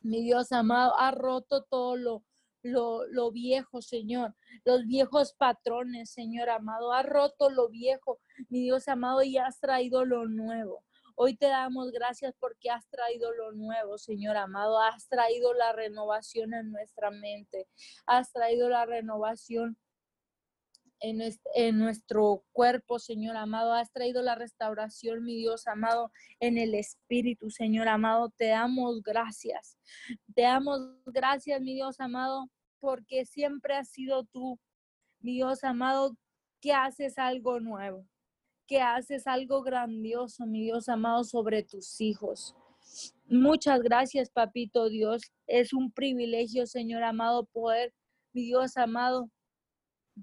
mi 0.00 0.22
Dios 0.22 0.52
amado, 0.52 0.98
ha 0.98 1.10
roto 1.10 1.64
todo 1.64 1.96
lo, 1.96 2.24
lo, 2.62 3.06
lo, 3.06 3.32
viejo, 3.32 3.80
Señor, 3.80 4.34
los 4.64 4.86
viejos 4.86 5.32
patrones, 5.32 6.10
Señor 6.10 6.50
amado, 6.50 6.92
ha 6.92 7.02
roto 7.02 7.48
lo 7.48 7.68
viejo, 7.70 8.20
mi 8.50 8.60
Dios 8.62 8.88
amado, 8.88 9.22
y 9.22 9.38
has 9.38 9.58
traído 9.58 10.04
lo 10.04 10.28
nuevo. 10.28 10.84
Hoy 11.14 11.36
te 11.36 11.46
damos 11.46 11.92
gracias 11.92 12.34
porque 12.38 12.70
has 12.70 12.88
traído 12.88 13.32
lo 13.32 13.52
nuevo, 13.52 13.98
Señor 13.98 14.36
amado, 14.36 14.78
has 14.78 15.08
traído 15.08 15.52
la 15.54 15.72
renovación 15.72 16.54
en 16.54 16.72
nuestra 16.72 17.10
mente, 17.10 17.68
has 18.06 18.32
traído 18.32 18.68
la 18.68 18.86
renovación 18.86 19.78
en 21.02 21.78
nuestro, 21.78 22.44
cuerpo, 22.52 22.98
Señor 22.98 23.36
amado. 23.36 23.74
Has 23.74 23.90
traído 23.92 24.22
la 24.22 24.36
restauración, 24.36 25.24
mi 25.24 25.36
Dios 25.36 25.66
amado, 25.66 26.10
en 26.40 26.58
el 26.58 26.74
Espíritu, 26.74 27.50
Señor 27.50 27.88
amado. 27.88 28.32
Te 28.36 28.48
damos 28.48 29.02
gracias. 29.02 29.76
Te 30.34 30.42
damos 30.42 30.80
gracias, 31.06 31.60
mi 31.60 31.74
Dios 31.74 31.98
amado, 32.00 32.48
porque 32.80 33.24
siempre 33.26 33.74
has 33.74 33.88
sido 33.88 34.24
tú, 34.24 34.58
mi 35.20 35.34
Dios 35.34 35.64
amado, 35.64 36.16
que 36.60 36.72
haces 36.72 37.18
algo 37.18 37.58
nuevo, 37.58 38.06
que 38.66 38.80
haces 38.80 39.26
algo 39.26 39.62
grandioso, 39.62 40.46
mi 40.46 40.62
Dios 40.62 40.88
amado, 40.88 41.24
sobre 41.24 41.64
tus 41.64 42.00
hijos. 42.00 42.54
Muchas 43.26 43.82
gracias, 43.82 44.30
papito 44.30 44.88
Dios. 44.88 45.22
Es 45.46 45.72
un 45.72 45.90
privilegio, 45.92 46.66
Señor 46.66 47.02
amado, 47.02 47.46
poder, 47.46 47.92
mi 48.32 48.42
Dios 48.42 48.76
amado, 48.76 49.30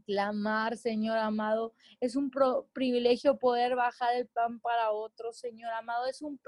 clamar, 0.06 0.78
Señor 0.78 1.18
amado. 1.18 1.74
Es 2.00 2.16
un 2.16 2.32
privilegio 2.74 3.38
poder 3.38 3.76
bajar 3.76 4.16
el 4.16 4.28
pan 4.28 4.60
para 4.60 4.92
otros, 4.92 5.40
Señor 5.40 5.72
amado. 5.74 6.06
Es 6.08 6.22
un, 6.22 6.40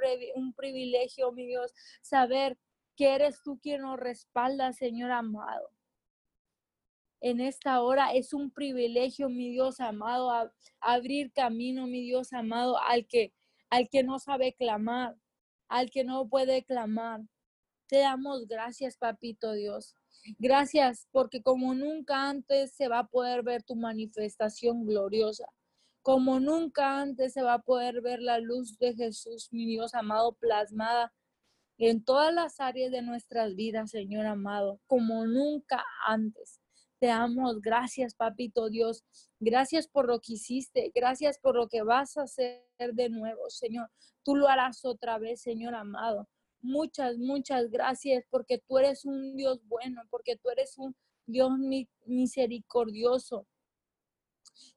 privilegio, 0.56 1.32
mi 1.32 1.46
Dios, 1.46 1.74
saber 2.02 2.58
que 2.96 3.16
eres 3.16 3.42
tú 3.44 3.60
quien 3.60 3.82
nos 3.82 4.00
respalda, 4.00 4.74
Señor 4.74 5.12
amado. 5.12 5.70
En 7.22 7.40
esta 7.40 7.82
hora 7.82 8.14
es 8.14 8.34
un 8.34 8.52
privilegio, 8.52 9.30
mi 9.30 9.52
Dios 9.52 9.80
amado, 9.80 10.52
abrir 10.80 11.32
camino, 11.34 11.86
mi 11.86 12.02
Dios 12.02 12.34
amado, 12.34 12.80
al 12.80 13.06
que, 13.06 13.34
al 13.70 13.90
que 13.90 14.04
no 14.04 14.18
sabe 14.18 14.54
clamar, 14.54 15.16
al 15.68 15.92
que 15.92 16.04
no 16.04 16.28
puede 16.28 16.64
clamar. 16.64 17.22
Te 17.88 18.00
damos 18.00 18.48
gracias, 18.48 18.98
papito 18.98 19.52
Dios. 19.54 19.96
Gracias 20.38 21.08
porque 21.12 21.42
como 21.42 21.74
nunca 21.74 22.30
antes 22.30 22.74
se 22.76 22.88
va 22.88 23.00
a 23.00 23.08
poder 23.08 23.44
ver 23.44 23.64
tu 23.64 23.76
manifestación 23.76 24.86
gloriosa. 24.86 25.46
como 26.04 26.40
nunca 26.40 27.00
antes 27.00 27.34
se 27.34 27.44
va 27.44 27.56
a 27.56 27.62
poder 27.62 28.02
ver 28.02 28.22
la 28.22 28.40
luz 28.40 28.78
de 28.80 28.96
Jesús, 28.96 29.50
mi 29.52 29.68
Dios 29.68 29.94
amado, 29.94 30.34
plasmada 30.34 31.14
en 31.78 32.04
todas 32.04 32.34
las 32.34 32.60
áreas 32.60 32.92
de 32.92 33.02
nuestras 33.02 33.56
vidas, 33.56 33.92
Señor 33.92 34.26
amado, 34.26 34.80
como 34.88 35.26
nunca 35.26 35.84
antes. 36.06 36.60
Te 37.00 37.08
damos 37.08 37.62
gracias, 37.62 38.14
papito 38.14 38.70
Dios. 38.70 39.04
Gracias 39.40 39.88
por 39.88 40.08
lo 40.08 40.20
que 40.20 40.34
hiciste. 40.34 40.92
Gracias 40.94 41.40
por 41.40 41.56
lo 41.56 41.68
que 41.68 41.82
vas 41.82 42.18
a 42.18 42.24
hacer 42.24 42.64
de 42.94 43.10
nuevo, 43.10 43.50
Señor. 43.50 43.90
Tú 44.24 44.36
lo 44.36 44.48
harás 44.48 44.86
otra 44.86 45.18
vez, 45.18 45.42
Señor 45.42 45.74
amado. 45.74 46.30
Muchas, 46.62 47.18
muchas 47.18 47.72
gracias 47.72 48.24
porque 48.30 48.60
tú 48.60 48.78
eres 48.78 49.06
un 49.06 49.36
Dios 49.36 49.62
bueno, 49.68 50.04
porque 50.10 50.36
tú 50.36 50.50
eres 50.50 50.78
un 50.78 50.96
Dios 51.26 51.52
misericordioso. 52.06 53.48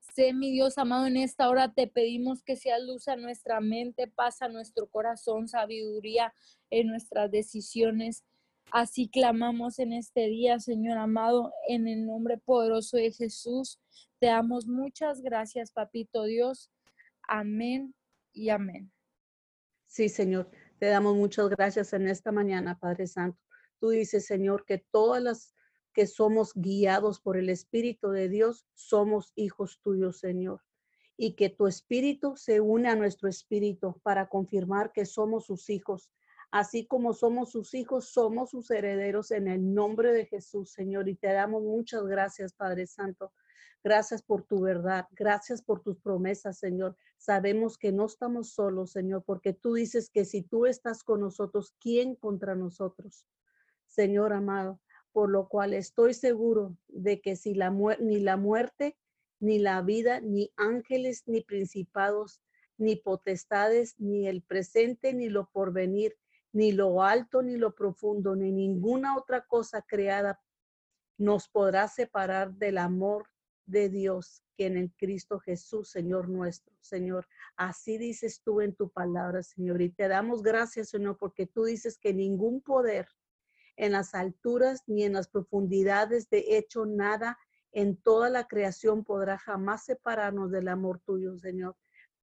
Sé, 0.00 0.32
mi 0.32 0.52
Dios 0.52 0.78
amado, 0.78 1.06
en 1.06 1.16
esta 1.16 1.48
hora 1.48 1.72
te 1.72 1.86
pedimos 1.86 2.42
que 2.42 2.56
sea 2.56 2.78
luz 2.78 3.08
a 3.08 3.16
nuestra 3.16 3.60
mente, 3.60 4.06
pasa 4.06 4.46
a 4.46 4.48
nuestro 4.48 4.86
corazón, 4.88 5.48
sabiduría 5.48 6.32
en 6.70 6.86
nuestras 6.86 7.30
decisiones. 7.30 8.24
Así 8.70 9.08
clamamos 9.08 9.78
en 9.78 9.92
este 9.92 10.28
día, 10.28 10.60
Señor 10.60 10.98
amado, 10.98 11.52
en 11.68 11.88
el 11.88 12.06
nombre 12.06 12.38
poderoso 12.38 12.96
de 12.96 13.12
Jesús. 13.12 13.78
Te 14.18 14.26
damos 14.26 14.66
muchas 14.66 15.20
gracias, 15.20 15.72
Papito 15.72 16.24
Dios. 16.24 16.70
Amén 17.28 17.94
y 18.32 18.50
amén. 18.50 18.92
Sí, 19.86 20.08
Señor, 20.08 20.50
te 20.78 20.86
damos 20.86 21.16
muchas 21.16 21.48
gracias 21.48 21.92
en 21.92 22.08
esta 22.08 22.32
mañana, 22.32 22.78
Padre 22.78 23.06
Santo. 23.06 23.40
Tú 23.78 23.90
dices, 23.90 24.26
Señor, 24.26 24.64
que 24.64 24.78
todas 24.78 25.22
las 25.22 25.54
que 25.92 26.06
somos 26.06 26.52
guiados 26.54 27.20
por 27.20 27.36
el 27.36 27.48
Espíritu 27.48 28.10
de 28.10 28.28
Dios, 28.28 28.66
somos 28.74 29.32
hijos 29.36 29.80
tuyos, 29.82 30.18
Señor. 30.18 30.62
Y 31.16 31.34
que 31.36 31.48
tu 31.48 31.66
Espíritu 31.66 32.36
se 32.36 32.60
une 32.60 32.88
a 32.88 32.96
nuestro 32.96 33.28
Espíritu 33.28 34.00
para 34.02 34.28
confirmar 34.28 34.92
que 34.92 35.06
somos 35.06 35.46
sus 35.46 35.70
hijos 35.70 36.10
Así 36.54 36.86
como 36.86 37.14
somos 37.14 37.50
sus 37.50 37.74
hijos, 37.74 38.10
somos 38.10 38.50
sus 38.50 38.70
herederos 38.70 39.32
en 39.32 39.48
el 39.48 39.74
nombre 39.74 40.12
de 40.12 40.26
Jesús, 40.26 40.70
Señor. 40.70 41.08
Y 41.08 41.16
te 41.16 41.32
damos 41.32 41.64
muchas 41.64 42.04
gracias, 42.04 42.52
Padre 42.52 42.86
Santo. 42.86 43.32
Gracias 43.84 44.22
por 44.22 44.44
tu 44.44 44.60
verdad. 44.62 45.06
Gracias 45.12 45.60
por 45.60 45.82
tus 45.82 45.98
promesas, 45.98 46.58
Señor. 46.58 46.96
Sabemos 47.18 47.76
que 47.76 47.92
no 47.92 48.06
estamos 48.06 48.54
solos, 48.54 48.92
Señor, 48.92 49.24
porque 49.26 49.52
tú 49.52 49.74
dices 49.74 50.08
que 50.08 50.24
si 50.24 50.40
tú 50.40 50.64
estás 50.64 51.04
con 51.04 51.20
nosotros, 51.20 51.74
¿quién 51.78 52.16
contra 52.16 52.54
nosotros? 52.54 53.26
Señor 53.86 54.32
amado, 54.32 54.80
por 55.12 55.28
lo 55.28 55.48
cual 55.48 55.74
estoy 55.74 56.14
seguro 56.14 56.78
de 56.88 57.20
que 57.20 57.36
si 57.36 57.52
la 57.52 57.70
ni 58.00 58.20
la 58.20 58.38
muerte, 58.38 58.96
ni 59.38 59.58
la 59.58 59.82
vida, 59.82 60.18
ni 60.22 60.50
ángeles, 60.56 61.24
ni 61.26 61.42
principados, 61.42 62.40
ni 62.78 62.96
potestades, 62.96 63.96
ni 63.98 64.26
el 64.26 64.40
presente, 64.42 65.12
ni 65.12 65.28
lo 65.28 65.50
porvenir, 65.50 66.16
ni 66.52 66.72
lo 66.72 67.02
alto, 67.02 67.42
ni 67.42 67.58
lo 67.58 67.74
profundo, 67.74 68.34
ni 68.34 68.50
ninguna 68.50 69.18
otra 69.18 69.44
cosa 69.44 69.82
creada 69.82 70.40
nos 71.18 71.48
podrá 71.48 71.86
separar 71.86 72.54
del 72.54 72.78
amor 72.78 73.28
de 73.66 73.88
Dios 73.88 74.42
que 74.56 74.66
en 74.66 74.76
el 74.76 74.92
Cristo 74.94 75.38
Jesús, 75.40 75.90
Señor 75.90 76.28
nuestro. 76.28 76.74
Señor, 76.80 77.26
así 77.56 77.98
dices 77.98 78.42
tú 78.44 78.60
en 78.60 78.74
tu 78.74 78.90
palabra, 78.90 79.42
Señor. 79.42 79.82
Y 79.82 79.90
te 79.90 80.08
damos 80.08 80.42
gracias, 80.42 80.90
Señor, 80.90 81.16
porque 81.18 81.46
tú 81.46 81.64
dices 81.64 81.98
que 81.98 82.12
ningún 82.12 82.60
poder 82.60 83.08
en 83.76 83.92
las 83.92 84.14
alturas 84.14 84.82
ni 84.86 85.04
en 85.04 85.14
las 85.14 85.28
profundidades, 85.28 86.30
de 86.30 86.56
hecho, 86.56 86.86
nada 86.86 87.38
en 87.72 87.96
toda 87.96 88.30
la 88.30 88.46
creación 88.46 89.04
podrá 89.04 89.36
jamás 89.36 89.84
separarnos 89.84 90.50
del 90.52 90.68
amor 90.68 91.00
tuyo, 91.00 91.36
Señor, 91.38 91.76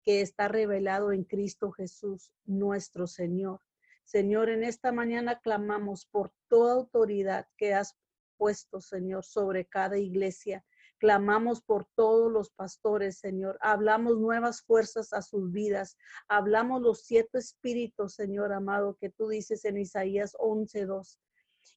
que 0.03 0.21
está 0.21 0.47
revelado 0.47 1.11
en 1.11 1.25
Cristo 1.25 1.71
Jesús, 1.71 2.31
nuestro 2.45 3.05
Señor. 3.05 3.59
Señor, 4.05 4.49
en 4.49 4.63
esta 4.63 4.91
mañana 4.91 5.39
clamamos 5.39 6.05
por 6.05 6.33
toda 6.47 6.73
autoridad 6.73 7.47
que 7.57 7.73
has 7.73 7.97
puesto, 8.37 8.81
Señor, 8.81 9.23
sobre 9.23 9.65
cada 9.65 9.97
iglesia. 9.97 10.65
Clamamos 11.01 11.61
por 11.61 11.85
todos 11.95 12.31
los 12.31 12.49
pastores, 12.51 13.17
Señor. 13.17 13.57
Hablamos 13.59 14.17
nuevas 14.17 14.61
fuerzas 14.61 15.11
a 15.11 15.21
sus 15.21 15.51
vidas. 15.51 15.97
Hablamos 16.29 16.81
los 16.81 17.01
siete 17.01 17.39
espíritus, 17.39 18.13
Señor 18.13 18.53
amado, 18.53 18.95
que 19.01 19.09
tú 19.09 19.27
dices 19.27 19.65
en 19.65 19.77
Isaías 19.77 20.33
11:2. 20.39 21.17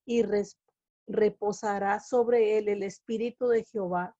Y 0.05 0.23
reposará 1.07 1.99
sobre 1.99 2.57
él 2.57 2.69
el 2.69 2.83
espíritu 2.83 3.49
de 3.49 3.65
Jehová, 3.65 4.15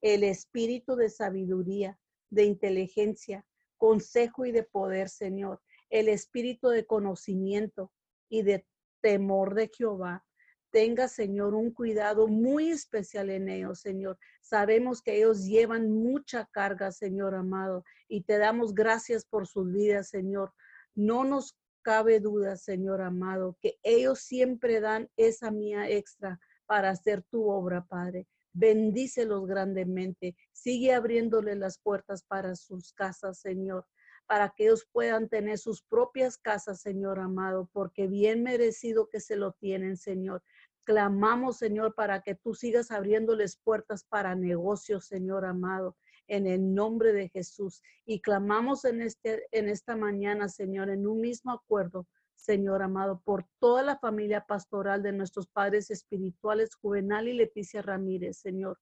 el 0.00 0.22
espíritu 0.22 0.94
de 0.94 1.08
sabiduría, 1.08 1.98
de 2.30 2.44
inteligencia, 2.44 3.44
consejo 3.76 4.44
y 4.44 4.52
de 4.52 4.62
poder, 4.62 5.08
Señor 5.08 5.60
el 5.90 6.08
espíritu 6.08 6.68
de 6.68 6.86
conocimiento 6.86 7.92
y 8.28 8.42
de 8.42 8.64
temor 9.02 9.54
de 9.54 9.68
Jehová. 9.68 10.24
Tenga, 10.70 11.08
Señor, 11.08 11.54
un 11.54 11.72
cuidado 11.72 12.28
muy 12.28 12.70
especial 12.70 13.30
en 13.30 13.48
ellos, 13.48 13.80
Señor. 13.80 14.18
Sabemos 14.40 15.02
que 15.02 15.16
ellos 15.16 15.44
llevan 15.44 15.90
mucha 15.90 16.46
carga, 16.52 16.92
Señor 16.92 17.34
amado, 17.34 17.84
y 18.08 18.22
te 18.22 18.38
damos 18.38 18.74
gracias 18.74 19.24
por 19.24 19.48
sus 19.48 19.72
vidas, 19.72 20.08
Señor. 20.08 20.52
No 20.94 21.24
nos 21.24 21.56
cabe 21.82 22.20
duda, 22.20 22.56
Señor 22.56 23.00
amado, 23.00 23.56
que 23.60 23.78
ellos 23.82 24.20
siempre 24.20 24.80
dan 24.80 25.10
esa 25.16 25.50
mía 25.50 25.88
extra 25.88 26.38
para 26.66 26.90
hacer 26.90 27.22
tu 27.22 27.48
obra, 27.50 27.84
Padre. 27.84 28.28
Bendícelos 28.52 29.46
grandemente. 29.46 30.36
Sigue 30.52 30.94
abriéndole 30.94 31.56
las 31.56 31.78
puertas 31.78 32.22
para 32.22 32.54
sus 32.54 32.92
casas, 32.92 33.40
Señor 33.40 33.86
para 34.30 34.50
que 34.50 34.66
ellos 34.66 34.86
puedan 34.92 35.28
tener 35.28 35.58
sus 35.58 35.82
propias 35.82 36.38
casas, 36.38 36.80
Señor 36.80 37.18
amado, 37.18 37.68
porque 37.72 38.06
bien 38.06 38.44
merecido 38.44 39.08
que 39.08 39.18
se 39.18 39.34
lo 39.34 39.54
tienen, 39.54 39.96
Señor. 39.96 40.44
Clamamos, 40.84 41.58
Señor, 41.58 41.94
para 41.94 42.22
que 42.22 42.34
tú 42.34 42.54
sigas 42.54 42.90
abriéndoles 42.90 43.56
puertas 43.56 44.04
para 44.04 44.34
negocios, 44.34 45.06
Señor 45.06 45.44
amado, 45.44 45.96
en 46.26 46.46
el 46.46 46.74
nombre 46.74 47.12
de 47.12 47.28
Jesús. 47.28 47.82
Y 48.06 48.20
clamamos 48.20 48.84
en, 48.84 49.02
este, 49.02 49.46
en 49.52 49.68
esta 49.68 49.96
mañana, 49.96 50.48
Señor, 50.48 50.90
en 50.90 51.06
un 51.06 51.20
mismo 51.20 51.52
acuerdo, 51.52 52.06
Señor 52.34 52.82
amado, 52.82 53.20
por 53.24 53.44
toda 53.58 53.82
la 53.82 53.98
familia 53.98 54.46
pastoral 54.46 55.02
de 55.02 55.12
nuestros 55.12 55.46
padres 55.46 55.90
espirituales, 55.90 56.74
Juvenal 56.74 57.28
y 57.28 57.34
Leticia 57.34 57.82
Ramírez, 57.82 58.38
Señor 58.38 58.78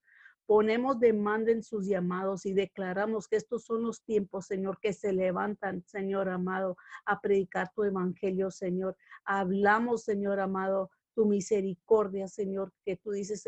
ponemos 0.49 0.99
demanda 0.99 1.53
en 1.53 1.63
sus 1.63 1.87
llamados 1.87 2.47
y 2.47 2.55
declaramos 2.55 3.29
que 3.29 3.37
estos 3.37 3.65
son 3.67 3.83
los 3.83 4.03
tiempos, 4.03 4.47
Señor, 4.47 4.79
que 4.81 4.95
se 4.95 5.13
levantan, 5.13 5.85
Señor 5.85 6.31
amado, 6.31 6.79
a 7.05 7.21
predicar 7.21 7.71
tu 7.75 7.85
evangelio, 7.85 8.51
Señor. 8.51 8.97
Hablamos, 9.27 10.05
Señor 10.05 10.41
amado, 10.41 10.91
tu 11.19 11.27
misericordia, 11.27 12.29
Señor, 12.29 12.73
que 12.85 12.95
tú 12.95 13.11
dices 13.11 13.43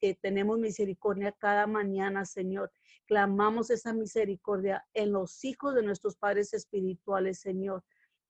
que 0.00 0.14
tenemos 0.14 0.60
misericordia 0.60 1.32
cada 1.32 1.66
mañana, 1.66 2.24
Señor. 2.24 2.70
Clamamos 3.04 3.68
esa 3.70 3.92
misericordia 3.92 4.86
en 4.94 5.10
los 5.10 5.44
hijos 5.44 5.74
de 5.74 5.82
nuestros 5.82 6.14
padres 6.14 6.54
espirituales, 6.54 7.40
Señor. 7.40 7.82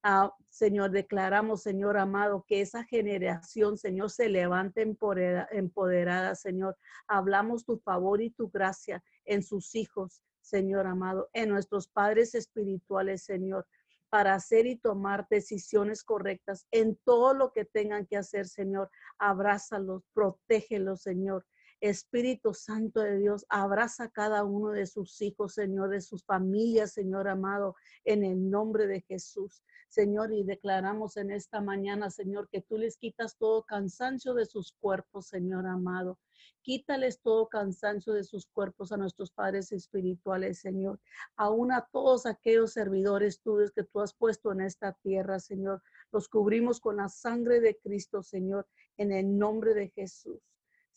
Ah, 0.02 0.34
Señor, 0.48 0.92
declaramos, 0.92 1.62
Señor 1.62 1.98
amado, 1.98 2.46
que 2.48 2.62
esa 2.62 2.82
generación, 2.84 3.76
Señor, 3.76 4.08
se 4.08 4.30
levante 4.30 4.80
empoderada, 4.80 6.34
Señor. 6.34 6.74
Hablamos 7.06 7.66
tu 7.66 7.76
favor 7.80 8.22
y 8.22 8.30
tu 8.30 8.48
gracia 8.48 9.04
en 9.26 9.42
sus 9.42 9.74
hijos, 9.74 10.22
Señor 10.40 10.86
amado, 10.86 11.28
en 11.34 11.50
nuestros 11.50 11.86
padres 11.86 12.34
espirituales, 12.34 13.24
Señor, 13.24 13.66
para 14.10 14.34
hacer 14.34 14.66
y 14.66 14.76
tomar 14.76 15.26
decisiones 15.30 16.02
correctas 16.02 16.66
en 16.72 16.98
todo 17.04 17.32
lo 17.32 17.52
que 17.52 17.64
tengan 17.64 18.06
que 18.06 18.16
hacer, 18.16 18.46
Señor. 18.46 18.90
Abrázalos, 19.18 20.02
protégelos, 20.12 21.02
Señor. 21.02 21.46
Espíritu 21.80 22.52
Santo 22.52 23.00
de 23.00 23.18
Dios, 23.18 23.46
abraza 23.48 24.10
cada 24.10 24.44
uno 24.44 24.70
de 24.70 24.86
sus 24.86 25.20
hijos, 25.22 25.54
Señor, 25.54 25.88
de 25.88 26.02
sus 26.02 26.24
familias, 26.24 26.92
Señor 26.92 27.26
amado, 27.26 27.74
en 28.04 28.22
el 28.22 28.50
nombre 28.50 28.86
de 28.86 29.00
Jesús. 29.00 29.62
Señor, 29.88 30.32
y 30.32 30.44
declaramos 30.44 31.16
en 31.16 31.30
esta 31.30 31.60
mañana, 31.60 32.10
Señor, 32.10 32.48
que 32.48 32.60
tú 32.60 32.78
les 32.78 32.96
quitas 32.96 33.36
todo 33.38 33.64
cansancio 33.64 34.34
de 34.34 34.44
sus 34.44 34.72
cuerpos, 34.72 35.26
Señor 35.28 35.66
amado. 35.66 36.18
Quítales 36.62 37.20
todo 37.22 37.48
cansancio 37.48 38.12
de 38.12 38.24
sus 38.24 38.46
cuerpos 38.46 38.92
a 38.92 38.98
nuestros 38.98 39.30
padres 39.30 39.72
espirituales, 39.72 40.60
Señor. 40.60 41.00
Aún 41.36 41.72
a 41.72 41.88
todos 41.90 42.26
aquellos 42.26 42.72
servidores 42.72 43.40
tuyos 43.40 43.72
que 43.72 43.84
tú 43.84 44.00
has 44.00 44.14
puesto 44.14 44.52
en 44.52 44.60
esta 44.60 44.92
tierra, 44.92 45.40
Señor. 45.40 45.82
Los 46.12 46.28
cubrimos 46.28 46.78
con 46.78 46.98
la 46.98 47.08
sangre 47.08 47.60
de 47.60 47.78
Cristo, 47.78 48.22
Señor, 48.22 48.68
en 48.98 49.12
el 49.12 49.38
nombre 49.38 49.72
de 49.72 49.88
Jesús. 49.88 50.49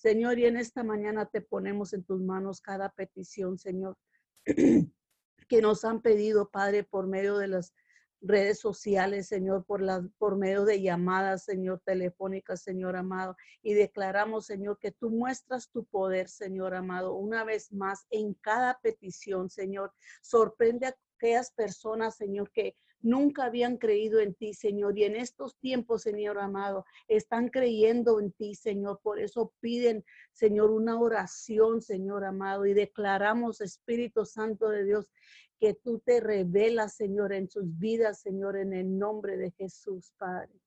Señor, 0.04 0.38
y 0.38 0.46
en 0.46 0.58
esta 0.58 0.84
mañana 0.84 1.28
te 1.28 1.40
ponemos 1.40 1.94
en 1.94 2.04
tus 2.04 2.20
manos 2.20 2.60
cada 2.60 2.90
petición, 2.90 3.58
Señor, 3.58 3.98
que 5.48 5.62
nos 5.62 5.86
han 5.86 6.02
pedido, 6.02 6.50
Padre, 6.50 6.84
por 6.84 7.08
medio 7.08 7.38
de 7.38 7.48
las 7.48 7.74
redes 8.20 8.60
sociales, 8.60 9.30
Señor, 9.30 9.64
por, 9.64 9.82
la, 9.82 10.06
por 10.18 10.36
medio 10.36 10.66
de 10.66 10.82
llamadas, 10.82 11.46
Señor, 11.46 11.82
telefónicas, 11.86 12.62
Señor 12.62 12.98
amado. 12.98 13.38
Y 13.62 13.76
declaramos, 13.76 14.46
Señor, 14.46 14.78
que 14.78 14.92
tú 14.92 15.10
muestras 15.10 15.70
tu 15.70 15.86
poder, 15.86 16.28
Señor 16.28 16.76
amado, 16.76 17.14
una 17.14 17.46
vez 17.46 17.72
más 17.72 18.06
en 18.10 18.34
cada 18.34 18.78
petición, 18.82 19.50
Señor. 19.50 19.94
Sorprende 20.22 20.88
a 20.88 20.98
aquellas 21.16 21.50
personas, 21.52 22.18
Señor, 22.18 22.52
que 22.52 22.76
nunca 23.04 23.46
habían 23.46 23.78
creído 23.78 24.20
en 24.20 24.34
ti, 24.34 24.54
Señor. 24.54 24.98
Y 24.98 25.04
en 25.04 25.16
estos 25.16 25.58
tiempos, 25.60 26.02
Señor 26.02 26.40
amado, 26.40 26.86
están 27.08 27.50
creyendo 27.50 28.20
en 28.20 28.32
ti, 28.32 28.56
Señor. 28.56 29.00
Por 29.04 29.20
eso 29.20 29.54
piden, 29.60 30.04
Señor, 30.32 30.72
una 30.72 31.00
oración, 31.00 31.82
Señor 31.82 32.26
amado. 32.26 32.66
Y 32.66 32.74
declaramos, 32.74 33.62
Espíritu 33.62 34.26
Santo 34.26 34.70
de 34.70 34.86
Dios, 34.86 35.12
que 35.60 35.74
tú 35.74 36.00
te 36.00 36.20
revelas, 36.20 36.96
Señor, 36.96 37.34
en 37.34 37.50
sus 37.50 37.78
vidas, 37.78 38.22
Señor, 38.22 38.58
en 38.58 38.74
el 38.74 38.98
nombre 38.98 39.38
de 39.38 39.52
Jesús, 39.52 40.14
Padre. 40.18 40.63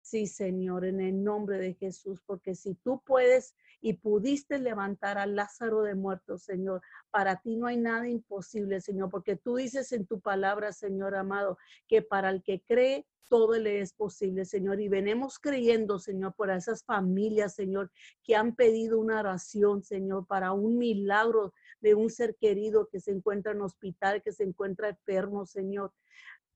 Sí, 0.00 0.26
Señor, 0.26 0.84
en 0.84 1.00
el 1.00 1.22
nombre 1.22 1.58
de 1.58 1.74
Jesús, 1.74 2.22
porque 2.24 2.54
si 2.54 2.74
tú 2.74 3.02
puedes 3.04 3.54
y 3.80 3.94
pudiste 3.94 4.58
levantar 4.58 5.18
a 5.18 5.26
Lázaro 5.26 5.82
de 5.82 5.94
muertos, 5.94 6.42
Señor, 6.42 6.80
para 7.10 7.40
ti 7.40 7.56
no 7.56 7.66
hay 7.66 7.76
nada 7.76 8.08
imposible, 8.08 8.80
Señor, 8.80 9.10
porque 9.10 9.36
tú 9.36 9.56
dices 9.56 9.92
en 9.92 10.06
tu 10.06 10.20
palabra, 10.20 10.72
Señor 10.72 11.14
amado, 11.14 11.58
que 11.86 12.02
para 12.02 12.30
el 12.30 12.42
que 12.42 12.62
cree, 12.62 13.06
todo 13.28 13.58
le 13.58 13.80
es 13.80 13.92
posible, 13.92 14.44
Señor. 14.44 14.80
Y 14.80 14.88
venimos 14.88 15.38
creyendo, 15.38 15.98
Señor, 15.98 16.34
por 16.34 16.50
esas 16.50 16.82
familias, 16.82 17.54
Señor, 17.54 17.90
que 18.24 18.34
han 18.34 18.54
pedido 18.54 18.98
una 18.98 19.20
oración, 19.20 19.82
Señor, 19.82 20.26
para 20.26 20.52
un 20.52 20.78
milagro 20.78 21.52
de 21.80 21.94
un 21.94 22.10
ser 22.10 22.36
querido 22.36 22.88
que 22.88 23.00
se 23.00 23.12
encuentra 23.12 23.52
en 23.52 23.60
hospital, 23.60 24.22
que 24.22 24.32
se 24.32 24.44
encuentra 24.44 24.88
enfermo, 24.88 25.46
Señor. 25.46 25.92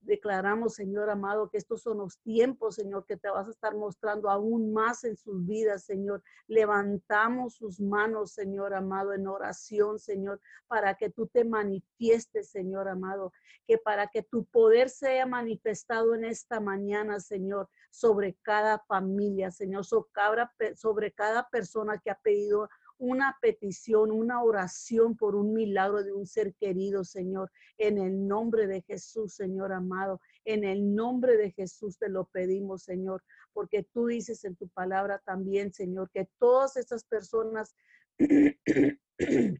Declaramos, 0.03 0.75
Señor 0.75 1.09
amado, 1.09 1.49
que 1.49 1.57
estos 1.57 1.81
son 1.81 1.99
los 1.99 2.19
tiempos, 2.19 2.75
Señor, 2.75 3.05
que 3.05 3.15
te 3.15 3.29
vas 3.29 3.47
a 3.47 3.51
estar 3.51 3.73
mostrando 3.73 4.29
aún 4.29 4.73
más 4.73 5.05
en 5.05 5.15
sus 5.15 5.45
vidas, 5.45 5.85
Señor. 5.85 6.21
Levantamos 6.47 7.55
sus 7.55 7.79
manos, 7.79 8.33
Señor 8.33 8.73
amado, 8.73 9.13
en 9.13 9.27
oración, 9.27 9.99
Señor, 9.99 10.41
para 10.67 10.95
que 10.95 11.09
tú 11.09 11.27
te 11.27 11.45
manifiestes, 11.45 12.49
Señor 12.49 12.89
amado, 12.89 13.31
que 13.65 13.77
para 13.77 14.07
que 14.07 14.23
tu 14.23 14.43
poder 14.45 14.89
sea 14.89 15.25
manifestado 15.25 16.15
en 16.15 16.25
esta 16.25 16.59
mañana, 16.59 17.21
Señor, 17.21 17.69
sobre 17.89 18.35
cada 18.41 18.79
familia, 18.79 19.51
Señor, 19.51 19.85
sobre 19.85 21.11
cada 21.13 21.47
persona 21.49 21.97
que 21.99 22.11
ha 22.11 22.19
pedido 22.19 22.69
una 23.03 23.37
petición, 23.41 24.11
una 24.11 24.41
oración 24.41 25.17
por 25.17 25.35
un 25.35 25.53
milagro 25.53 26.05
de 26.05 26.13
un 26.13 26.25
ser 26.25 26.55
querido, 26.55 27.03
Señor. 27.03 27.51
En 27.77 27.97
el 27.97 28.25
nombre 28.29 28.65
de 28.65 28.81
Jesús, 28.81 29.33
Señor 29.33 29.73
amado. 29.73 30.21
En 30.45 30.63
el 30.63 30.95
nombre 30.95 31.35
de 31.35 31.51
Jesús 31.51 31.97
te 31.97 32.07
lo 32.07 32.27
pedimos, 32.27 32.83
Señor, 32.83 33.21
porque 33.51 33.83
tú 33.83 34.07
dices 34.07 34.45
en 34.45 34.55
tu 34.55 34.69
palabra 34.69 35.21
también, 35.25 35.73
Señor, 35.73 36.09
que 36.11 36.29
todas 36.39 36.77
esas 36.77 37.03
personas 37.03 37.75
que 38.17 39.59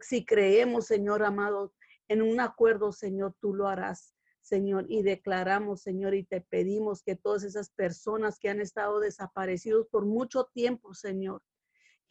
si 0.00 0.24
creemos, 0.24 0.86
Señor 0.86 1.24
amado, 1.24 1.74
en 2.08 2.22
un 2.22 2.40
acuerdo, 2.40 2.92
Señor, 2.92 3.36
tú 3.40 3.52
lo 3.52 3.68
harás. 3.68 4.14
Señor, 4.40 4.86
y 4.88 5.02
declaramos, 5.02 5.82
Señor, 5.82 6.14
y 6.14 6.24
te 6.24 6.40
pedimos 6.40 7.02
que 7.02 7.14
todas 7.14 7.44
esas 7.44 7.68
personas 7.68 8.38
que 8.38 8.48
han 8.48 8.60
estado 8.60 9.00
desaparecidos 9.00 9.86
por 9.88 10.06
mucho 10.06 10.46
tiempo, 10.52 10.94
Señor, 10.94 11.42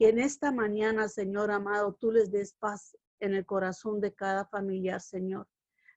que 0.02 0.10
en 0.10 0.18
esta 0.18 0.52
mañana, 0.52 1.08
Señor 1.08 1.52
amado, 1.52 1.94
tú 1.94 2.12
les 2.12 2.32
des 2.32 2.54
paz 2.54 2.98
en 3.20 3.36
el 3.36 3.46
corazón 3.46 4.02
de 4.02 4.12
cada 4.12 4.46
familiar, 4.46 5.00
Señor. 5.00 5.48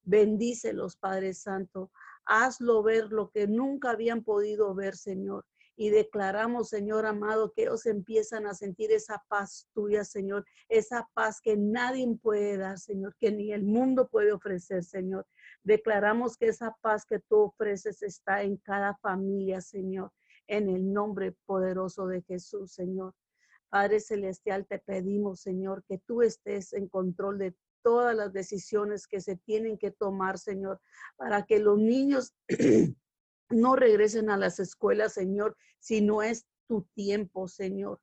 Bendícelos, 0.02 0.94
Padre 0.98 1.32
Santo. 1.32 1.90
Hazlo 2.26 2.82
ver 2.82 3.10
lo 3.10 3.30
que 3.30 3.46
nunca 3.46 3.92
habían 3.92 4.22
podido 4.22 4.74
ver, 4.74 4.94
Señor. 4.94 5.46
Y 5.74 5.88
declaramos, 5.88 6.68
Señor 6.68 7.06
amado, 7.06 7.50
que 7.54 7.62
ellos 7.62 7.86
empiezan 7.86 8.46
a 8.46 8.52
sentir 8.52 8.92
esa 8.92 9.24
paz 9.26 9.70
tuya, 9.72 10.04
Señor. 10.04 10.44
Esa 10.68 11.08
paz 11.14 11.40
que 11.40 11.56
nadie 11.56 12.06
puede 12.20 12.58
dar, 12.58 12.78
Señor, 12.78 13.16
que 13.18 13.32
ni 13.32 13.54
el 13.54 13.62
mundo 13.62 14.08
puede 14.08 14.32
ofrecer, 14.32 14.84
Señor. 14.84 15.26
Declaramos 15.62 16.36
que 16.36 16.48
esa 16.48 16.76
paz 16.82 17.06
que 17.06 17.20
tú 17.20 17.36
ofreces 17.36 18.02
está 18.02 18.42
en 18.42 18.58
cada 18.58 18.98
familia, 18.98 19.62
Señor. 19.62 20.12
En 20.46 20.68
el 20.68 20.92
nombre 20.92 21.32
poderoso 21.46 22.06
de 22.06 22.20
Jesús, 22.20 22.70
Señor. 22.70 23.14
Padre 23.74 23.98
Celestial, 23.98 24.68
te 24.68 24.78
pedimos, 24.78 25.40
Señor, 25.40 25.82
que 25.88 25.98
tú 25.98 26.22
estés 26.22 26.72
en 26.74 26.86
control 26.86 27.38
de 27.38 27.56
todas 27.82 28.14
las 28.14 28.32
decisiones 28.32 29.08
que 29.08 29.20
se 29.20 29.34
tienen 29.34 29.78
que 29.78 29.90
tomar, 29.90 30.38
Señor, 30.38 30.80
para 31.16 31.44
que 31.44 31.58
los 31.58 31.76
niños 31.76 32.32
no 33.50 33.74
regresen 33.74 34.30
a 34.30 34.36
las 34.36 34.60
escuelas, 34.60 35.14
Señor, 35.14 35.56
si 35.80 36.02
no 36.02 36.22
es 36.22 36.46
tu 36.68 36.82
tiempo, 36.94 37.48
Señor. 37.48 38.00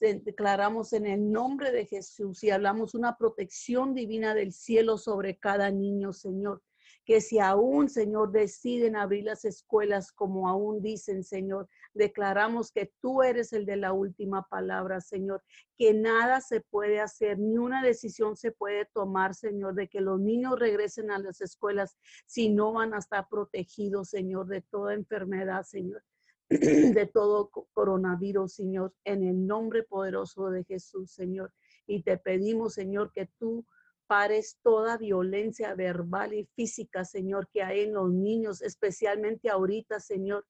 Declaramos 0.00 0.92
en 0.92 1.06
el 1.06 1.30
nombre 1.30 1.70
de 1.70 1.86
Jesús 1.86 2.42
y 2.42 2.50
hablamos 2.50 2.96
una 2.96 3.16
protección 3.16 3.94
divina 3.94 4.34
del 4.34 4.52
cielo 4.52 4.98
sobre 4.98 5.38
cada 5.38 5.70
niño, 5.70 6.12
Señor 6.12 6.60
que 7.04 7.20
si 7.20 7.38
aún, 7.38 7.88
Señor, 7.88 8.32
deciden 8.32 8.96
abrir 8.96 9.24
las 9.24 9.44
escuelas 9.44 10.10
como 10.12 10.48
aún 10.48 10.80
dicen, 10.80 11.22
Señor, 11.22 11.68
declaramos 11.92 12.72
que 12.72 12.92
tú 13.00 13.22
eres 13.22 13.52
el 13.52 13.66
de 13.66 13.76
la 13.76 13.92
última 13.92 14.46
palabra, 14.48 15.00
Señor, 15.00 15.42
que 15.76 15.92
nada 15.92 16.40
se 16.40 16.60
puede 16.60 17.00
hacer, 17.00 17.38
ni 17.38 17.58
una 17.58 17.82
decisión 17.82 18.36
se 18.36 18.52
puede 18.52 18.86
tomar, 18.86 19.34
Señor, 19.34 19.74
de 19.74 19.88
que 19.88 20.00
los 20.00 20.18
niños 20.18 20.58
regresen 20.58 21.10
a 21.10 21.18
las 21.18 21.40
escuelas 21.40 21.96
si 22.26 22.48
no 22.48 22.72
van 22.72 22.94
a 22.94 22.98
estar 22.98 23.28
protegidos, 23.28 24.08
Señor, 24.08 24.46
de 24.46 24.62
toda 24.62 24.94
enfermedad, 24.94 25.64
Señor 25.64 26.02
de 26.50 27.06
todo 27.06 27.50
coronavirus, 27.72 28.54
Señor, 28.54 28.94
en 29.04 29.24
el 29.24 29.46
nombre 29.46 29.82
poderoso 29.82 30.50
de 30.50 30.64
Jesús, 30.64 31.10
Señor. 31.10 31.52
Y 31.86 32.02
te 32.02 32.18
pedimos, 32.18 32.74
Señor, 32.74 33.12
que 33.12 33.28
tú 33.38 33.66
pares 34.06 34.58
toda 34.62 34.96
violencia 34.96 35.74
verbal 35.74 36.34
y 36.34 36.44
física, 36.54 37.04
Señor, 37.04 37.48
que 37.52 37.62
hay 37.62 37.80
en 37.80 37.94
los 37.94 38.10
niños, 38.10 38.62
especialmente 38.62 39.50
ahorita, 39.50 40.00
Señor, 40.00 40.46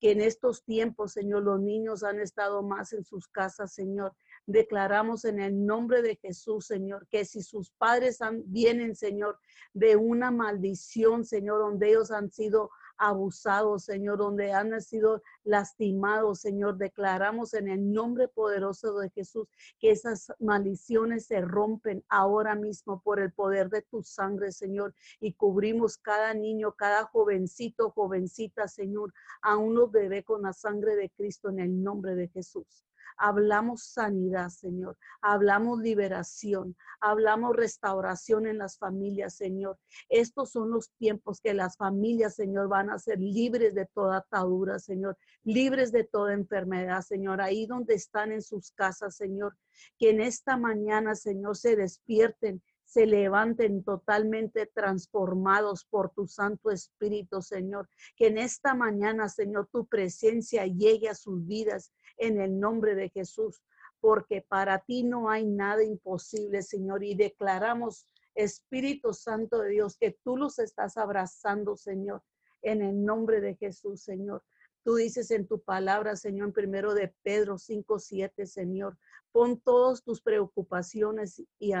que 0.00 0.10
en 0.10 0.20
estos 0.20 0.64
tiempos, 0.64 1.12
Señor, 1.12 1.42
los 1.42 1.60
niños 1.60 2.02
han 2.02 2.20
estado 2.20 2.62
más 2.62 2.92
en 2.92 3.04
sus 3.04 3.28
casas, 3.28 3.72
Señor. 3.72 4.14
Declaramos 4.46 5.24
en 5.24 5.40
el 5.40 5.64
nombre 5.64 6.02
de 6.02 6.16
Jesús, 6.16 6.66
Señor, 6.66 7.06
que 7.08 7.24
si 7.24 7.42
sus 7.42 7.70
padres 7.70 8.18
vienen, 8.46 8.96
Señor, 8.96 9.38
de 9.72 9.96
una 9.96 10.30
maldición, 10.30 11.24
Señor, 11.24 11.58
donde 11.60 11.90
ellos 11.90 12.10
han 12.10 12.30
sido 12.30 12.70
abusados, 12.96 13.84
Señor, 13.84 14.18
donde 14.18 14.52
han 14.52 14.80
sido 14.80 15.22
lastimados, 15.44 16.40
Señor. 16.40 16.76
Declaramos 16.76 17.54
en 17.54 17.68
el 17.68 17.92
nombre 17.92 18.28
poderoso 18.28 18.98
de 18.98 19.10
Jesús 19.10 19.48
que 19.78 19.90
esas 19.90 20.32
maldiciones 20.38 21.26
se 21.26 21.40
rompen 21.40 22.04
ahora 22.08 22.54
mismo 22.54 23.00
por 23.02 23.20
el 23.20 23.32
poder 23.32 23.68
de 23.70 23.82
tu 23.82 24.02
sangre, 24.02 24.52
Señor. 24.52 24.94
Y 25.20 25.34
cubrimos 25.34 25.98
cada 25.98 26.34
niño, 26.34 26.72
cada 26.72 27.04
jovencito, 27.04 27.90
jovencita, 27.90 28.68
Señor, 28.68 29.12
a 29.42 29.56
uno 29.56 29.88
bebé 29.88 30.24
con 30.24 30.42
la 30.42 30.52
sangre 30.52 30.96
de 30.96 31.10
Cristo 31.10 31.48
en 31.48 31.60
el 31.60 31.82
nombre 31.82 32.14
de 32.14 32.28
Jesús. 32.28 32.84
Hablamos 33.16 33.84
sanidad, 33.84 34.48
Señor. 34.48 34.96
Hablamos 35.20 35.80
liberación. 35.80 36.76
Hablamos 37.00 37.56
restauración 37.56 38.46
en 38.46 38.58
las 38.58 38.78
familias, 38.78 39.36
Señor. 39.36 39.78
Estos 40.08 40.52
son 40.52 40.70
los 40.70 40.90
tiempos 40.98 41.40
que 41.40 41.54
las 41.54 41.76
familias, 41.76 42.34
Señor, 42.34 42.68
van 42.68 42.90
a 42.90 42.98
ser 42.98 43.18
libres 43.18 43.74
de 43.74 43.86
toda 43.86 44.18
atadura, 44.18 44.78
Señor. 44.78 45.16
Libres 45.42 45.92
de 45.92 46.04
toda 46.04 46.32
enfermedad, 46.32 47.02
Señor. 47.02 47.40
Ahí 47.40 47.66
donde 47.66 47.94
están 47.94 48.32
en 48.32 48.42
sus 48.42 48.72
casas, 48.72 49.16
Señor. 49.16 49.56
Que 49.98 50.10
en 50.10 50.20
esta 50.20 50.56
mañana, 50.56 51.14
Señor, 51.14 51.56
se 51.56 51.76
despierten 51.76 52.62
se 52.84 53.06
levanten 53.06 53.82
totalmente 53.82 54.66
transformados 54.66 55.84
por 55.84 56.10
tu 56.10 56.26
Santo 56.26 56.70
Espíritu, 56.70 57.42
Señor. 57.42 57.88
Que 58.16 58.28
en 58.28 58.38
esta 58.38 58.74
mañana, 58.74 59.28
Señor, 59.28 59.68
tu 59.72 59.86
presencia 59.86 60.66
llegue 60.66 61.08
a 61.08 61.14
sus 61.14 61.46
vidas 61.46 61.92
en 62.18 62.40
el 62.40 62.58
nombre 62.60 62.94
de 62.94 63.08
Jesús, 63.08 63.62
porque 64.00 64.42
para 64.42 64.78
ti 64.80 65.02
no 65.02 65.30
hay 65.30 65.46
nada 65.46 65.82
imposible, 65.82 66.62
Señor. 66.62 67.02
Y 67.02 67.14
declaramos, 67.14 68.06
Espíritu 68.34 69.12
Santo 69.12 69.60
de 69.60 69.70
Dios, 69.70 69.96
que 69.96 70.18
tú 70.22 70.36
los 70.36 70.58
estás 70.58 70.96
abrazando, 70.96 71.76
Señor, 71.76 72.22
en 72.62 72.82
el 72.82 73.04
nombre 73.04 73.40
de 73.40 73.54
Jesús, 73.56 74.02
Señor. 74.02 74.42
Tú 74.84 74.96
dices 74.96 75.30
en 75.30 75.46
tu 75.46 75.62
palabra, 75.62 76.16
Señor, 76.16 76.48
en 76.48 76.52
primero 76.52 76.94
de 76.94 77.14
Pedro 77.22 77.56
5, 77.58 77.98
7, 77.98 78.46
Señor, 78.46 78.98
pon 79.32 79.58
todas 79.60 80.02
tus 80.02 80.20
preocupaciones 80.20 81.42
y, 81.58 81.72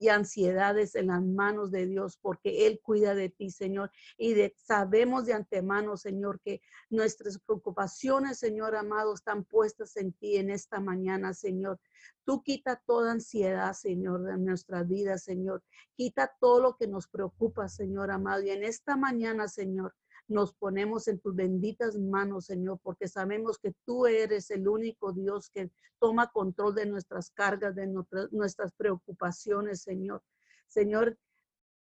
y 0.00 0.08
ansiedades 0.08 0.94
en 0.94 1.08
las 1.08 1.22
manos 1.22 1.70
de 1.70 1.86
Dios, 1.86 2.18
porque 2.20 2.66
Él 2.66 2.80
cuida 2.82 3.14
de 3.14 3.28
ti, 3.28 3.50
Señor. 3.50 3.92
Y 4.16 4.34
sabemos 4.56 5.26
de 5.26 5.34
antemano, 5.34 5.98
Señor, 5.98 6.40
que 6.40 6.62
nuestras 6.88 7.38
preocupaciones, 7.38 8.38
Señor 8.38 8.74
amado, 8.74 9.12
están 9.12 9.44
puestas 9.44 9.96
en 9.98 10.14
ti 10.14 10.38
en 10.38 10.48
esta 10.48 10.80
mañana, 10.80 11.34
Señor. 11.34 11.78
Tú 12.24 12.42
quita 12.42 12.82
toda 12.86 13.12
ansiedad, 13.12 13.74
Señor, 13.74 14.22
de 14.22 14.38
nuestra 14.38 14.82
vida, 14.84 15.18
Señor. 15.18 15.62
Quita 15.94 16.34
todo 16.40 16.62
lo 16.62 16.76
que 16.76 16.88
nos 16.88 17.06
preocupa, 17.06 17.68
Señor 17.68 18.10
amado. 18.10 18.42
Y 18.42 18.50
en 18.50 18.64
esta 18.64 18.96
mañana, 18.96 19.48
Señor, 19.48 19.94
nos 20.30 20.54
ponemos 20.54 21.08
en 21.08 21.18
tus 21.18 21.34
benditas 21.34 21.98
manos, 21.98 22.46
Señor, 22.46 22.78
porque 22.82 23.08
sabemos 23.08 23.58
que 23.58 23.74
tú 23.84 24.06
eres 24.06 24.50
el 24.50 24.68
único 24.68 25.12
Dios 25.12 25.50
que 25.50 25.70
toma 25.98 26.30
control 26.30 26.74
de 26.76 26.86
nuestras 26.86 27.30
cargas, 27.30 27.74
de 27.74 27.92
nuestras 28.30 28.72
preocupaciones, 28.72 29.82
Señor. 29.82 30.22
Señor, 30.68 31.18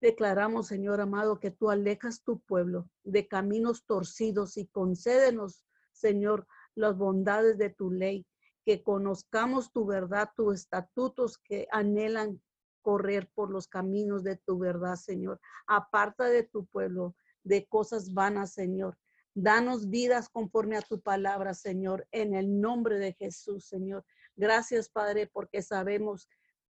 declaramos, 0.02 0.68
Señor 0.68 1.02
amado, 1.02 1.40
que 1.40 1.52
tú 1.52 1.70
alejas 1.70 2.24
tu 2.24 2.40
pueblo 2.40 2.90
de 3.04 3.28
caminos 3.28 3.84
torcidos 3.86 4.58
y 4.58 4.68
concédenos, 4.68 5.66
Señor, 5.92 6.48
las 6.76 6.98
bondades 6.98 7.58
de 7.58 7.70
tu 7.70 7.92
ley, 7.92 8.26
que 8.66 8.84
conozcamos 8.84 9.72
tu 9.74 9.86
verdad, 9.86 10.30
tus 10.36 10.56
estatutos 10.56 11.38
que 11.40 11.68
anhelan 11.72 12.42
correr 12.82 13.30
por 13.36 13.52
los 13.52 13.68
caminos 13.68 14.24
de 14.24 14.38
tu 14.38 14.58
verdad, 14.58 14.96
Señor. 14.96 15.42
Aparta 15.68 16.26
de 16.30 16.44
tu 16.44 16.66
pueblo 16.68 17.16
de 17.44 17.66
cosas 17.66 18.14
vanas, 18.14 18.54
Señor. 18.54 18.98
Danos 19.36 19.90
vidas 19.90 20.30
conforme 20.30 20.76
a 20.78 20.82
tu 20.82 21.02
palabra, 21.02 21.54
Señor, 21.54 22.08
en 22.12 22.36
el 22.36 22.60
nombre 22.60 23.00
de 23.00 23.14
Jesús, 23.14 23.66
Señor. 23.66 24.06
Gracias, 24.36 24.90
Padre, 24.90 25.28
porque 25.28 25.62
sabemos 25.62 26.28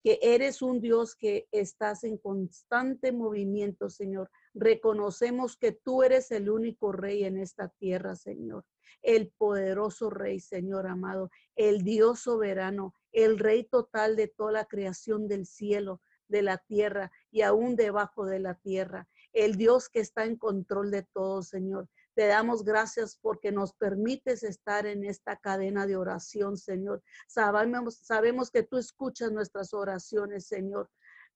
que 0.03 0.19
eres 0.23 0.61
un 0.61 0.81
Dios 0.81 1.17
que 1.17 1.49
estás 1.51 2.05
en 2.05 2.19
constante 2.19 3.11
movimiento, 3.11 3.89
Señor. 3.89 4.31
Reconocemos 4.53 5.57
que 5.57 5.73
tú 5.73 6.03
eres 6.03 6.31
el 6.31 6.51
único 6.51 6.93
rey 6.93 7.25
en 7.25 7.39
esta 7.39 7.69
tierra, 7.69 8.15
Señor. 8.15 8.65
El 9.03 9.33
poderoso 9.37 10.11
rey, 10.11 10.41
Señor 10.41 10.87
amado, 10.87 11.31
el 11.57 11.83
Dios 11.83 12.21
soberano, 12.21 12.95
el 13.12 13.39
rey 13.39 13.65
total 13.65 14.15
de 14.15 14.29
toda 14.29 14.53
la 14.53 14.65
creación 14.67 15.27
del 15.27 15.47
cielo, 15.47 16.01
de 16.29 16.43
la 16.43 16.59
tierra 16.59 17.11
y 17.31 17.43
aún 17.43 17.77
debajo 17.77 18.27
de 18.27 18.41
la 18.41 18.55
tierra 18.55 19.09
el 19.35 19.57
Dios 19.57 19.89
que 19.89 20.01
está 20.01 20.24
en 20.24 20.37
control 20.37 20.91
de 20.91 21.03
todo, 21.03 21.43
Señor. 21.43 21.89
Te 22.14 22.26
damos 22.28 22.64
gracias 22.64 23.18
porque 23.20 23.51
nos 23.51 23.74
permites 23.74 24.45
estar 24.45 24.87
en 24.87 25.05
esta 25.05 25.37
cadena 25.37 25.87
de 25.87 25.97
oración, 25.97 26.57
Señor. 26.57 27.03
Sabemos, 27.26 28.51
que 28.53 28.62
tú 28.62 28.78
escuchas 28.78 29.32
nuestras 29.32 29.74
oraciones, 29.74 30.47
Señor, 30.47 30.89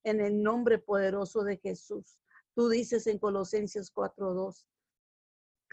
en 0.05 0.21
el 0.21 0.41
nombre 0.41 0.79
poderoso 0.79 1.43
de 1.43 1.59
Jesús. 1.59 2.21
Tú 2.55 2.69
dices 2.69 3.09
en 3.09 3.19
Colosenses 3.19 3.93
4:2 3.93 4.65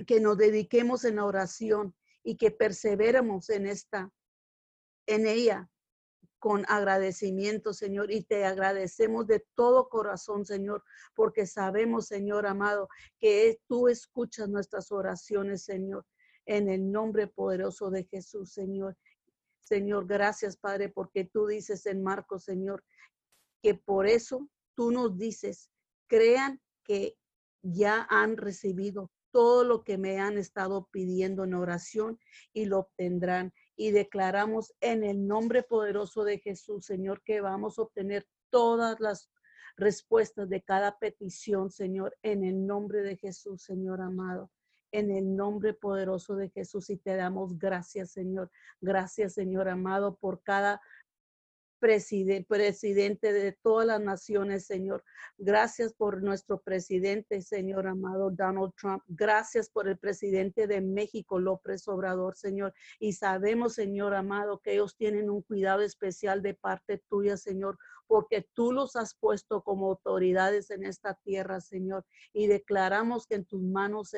que 0.08 0.20
nos 0.20 0.38
dediquemos 0.38 1.06
en 1.06 1.18
la 1.18 1.26
oración 1.26 1.96
y 2.24 2.36
que 2.36 2.52
perseveremos 2.52 3.50
en 3.50 3.68
esta, 3.68 4.12
en 5.06 5.28
ella, 5.28 5.70
con 6.46 6.64
agradecimiento, 6.68 7.74
Señor, 7.74 8.12
y 8.12 8.22
te 8.22 8.46
agradecemos 8.46 9.26
de 9.26 9.44
todo 9.56 9.90
corazón, 9.90 10.46
Señor, 10.46 10.84
porque 11.16 11.48
sabemos, 11.48 12.06
Señor 12.06 12.46
amado, 12.46 12.88
que 13.18 13.60
tú 13.68 13.88
escuchas 13.88 14.48
nuestras 14.48 14.92
oraciones, 14.92 15.64
Señor, 15.64 16.06
en 16.46 16.70
el 16.70 16.92
nombre 16.92 17.26
poderoso 17.26 17.90
de 17.90 18.04
Jesús, 18.04 18.54
Señor. 18.54 18.96
Señor, 19.60 20.06
gracias, 20.06 20.56
Padre, 20.56 20.90
porque 20.90 21.26
tú 21.26 21.48
dices 21.48 21.88
en 21.88 22.04
Marcos, 22.04 22.44
Señor, 22.44 22.84
que 23.64 23.74
por 23.74 24.06
eso 24.06 24.48
tú 24.76 24.92
nos 24.92 25.18
dices, 25.18 25.72
crean 26.06 26.62
que 26.84 27.18
ya 27.64 28.06
han 28.08 28.38
recibido 28.38 29.10
todo 29.32 29.64
lo 29.64 29.84
que 29.84 29.98
me 29.98 30.20
han 30.20 30.38
estado 30.38 30.88
pidiendo 30.92 31.44
en 31.44 31.56
oración 31.56 32.20
y 32.54 32.66
lo 32.66 32.82
obtendrán 32.82 33.52
y 33.76 33.92
declaramos 33.92 34.74
en 34.80 35.04
el 35.04 35.28
nombre 35.28 35.64
poderoso 35.64 36.24
de 36.24 36.40
Jesús, 36.40 36.86
Señor, 36.86 37.22
que 37.24 37.42
vamos 37.42 37.78
a 37.78 37.84
obtener 37.84 38.28
todas 38.50 39.00
las 39.00 39.30
respuestas 39.78 40.50
de 40.50 40.62
cada 40.62 40.98
petición, 40.98 41.70
Señor, 41.70 42.18
en 42.24 42.44
el 42.44 42.66
nombre 42.66 43.02
de 43.02 43.18
Jesús, 43.18 43.64
Señor 43.64 44.02
amado. 44.02 44.50
En 44.92 45.12
el 45.12 45.36
nombre 45.36 45.74
poderoso 45.74 46.36
de 46.36 46.50
Jesús 46.50 46.90
y 46.90 46.98
te 46.98 47.16
damos 47.18 47.58
gracias, 47.58 48.12
Señor. 48.12 48.50
Gracias, 48.80 49.34
Señor 49.34 49.68
amado, 49.68 50.16
por 50.16 50.42
cada 50.42 50.82
presidente, 51.86 53.32
de 53.32 53.52
todas 53.52 53.86
las 53.86 54.02
naciones, 54.02 54.66
Señor. 54.66 55.04
Gracias 55.38 55.94
por 55.94 56.24
nuestro 56.24 56.60
presidente, 56.60 57.42
Señor 57.42 57.88
amado 57.88 58.32
Donald 58.32 58.74
Trump. 58.76 59.04
Gracias 59.08 59.70
por 59.70 59.88
el 59.88 59.98
presidente 59.98 60.66
de 60.66 60.82
México, 60.82 61.40
López 61.40 61.88
Obrador, 61.88 62.36
Señor. 62.36 62.74
Y 63.00 63.14
sabemos, 63.14 63.74
Señor 63.74 64.16
amado, 64.16 64.60
que 64.60 64.74
ellos 64.74 64.96
tienen 64.96 65.30
un 65.30 65.44
cuidado 65.44 65.82
especial 65.82 66.42
de 66.42 66.56
parte 66.56 67.04
tuya, 67.08 67.38
Señor, 67.38 67.78
porque 68.08 68.48
tú 68.54 68.72
los 68.72 68.96
has 68.96 69.16
puesto 69.16 69.62
como 69.62 69.88
autoridades 69.90 70.72
en 70.72 70.86
esta 70.86 71.14
tierra, 71.24 71.62
Señor. 71.62 72.06
Y 72.34 72.48
declaramos 72.48 73.28
que 73.28 73.36
en 73.36 73.46
tus 73.46 73.62
manos 73.62 74.14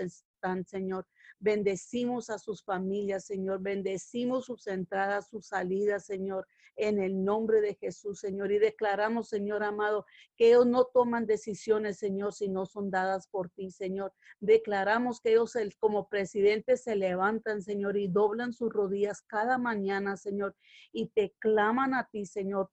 Señor. 0.66 1.06
Bendecimos 1.40 2.30
a 2.30 2.40
sus 2.40 2.64
familias, 2.64 3.26
Señor. 3.26 3.62
Bendecimos 3.62 4.46
sus 4.46 4.68
entradas, 4.68 5.30
sus 5.30 5.48
salidas, 5.48 6.06
Señor 6.06 6.48
en 6.78 7.00
el 7.02 7.24
nombre 7.26 7.60
de 7.60 7.76
Jesús, 7.76 8.20
Señor. 8.20 8.52
Y 8.52 8.60
declaramos, 8.60 9.28
Señor 9.30 9.64
amado, 9.64 10.06
que 10.38 10.50
ellos 10.50 10.68
no 10.68 10.86
toman 10.86 11.26
decisiones, 11.26 11.98
Señor, 11.98 12.34
si 12.34 12.48
no 12.48 12.66
son 12.66 12.90
dadas 12.90 13.28
por 13.28 13.50
ti, 13.50 13.72
Señor. 13.72 14.14
Declaramos 14.40 15.20
que 15.20 15.32
ellos 15.32 15.54
como 15.80 16.08
presidentes 16.08 16.84
se 16.84 16.96
levantan, 16.96 17.62
Señor, 17.62 17.98
y 17.98 18.08
doblan 18.08 18.54
sus 18.54 18.72
rodillas 18.72 19.22
cada 19.24 19.58
mañana, 19.58 20.16
Señor, 20.18 20.56
y 20.92 21.08
te 21.08 21.36
claman 21.40 21.94
a 21.94 22.08
ti, 22.10 22.26
Señor, 22.26 22.70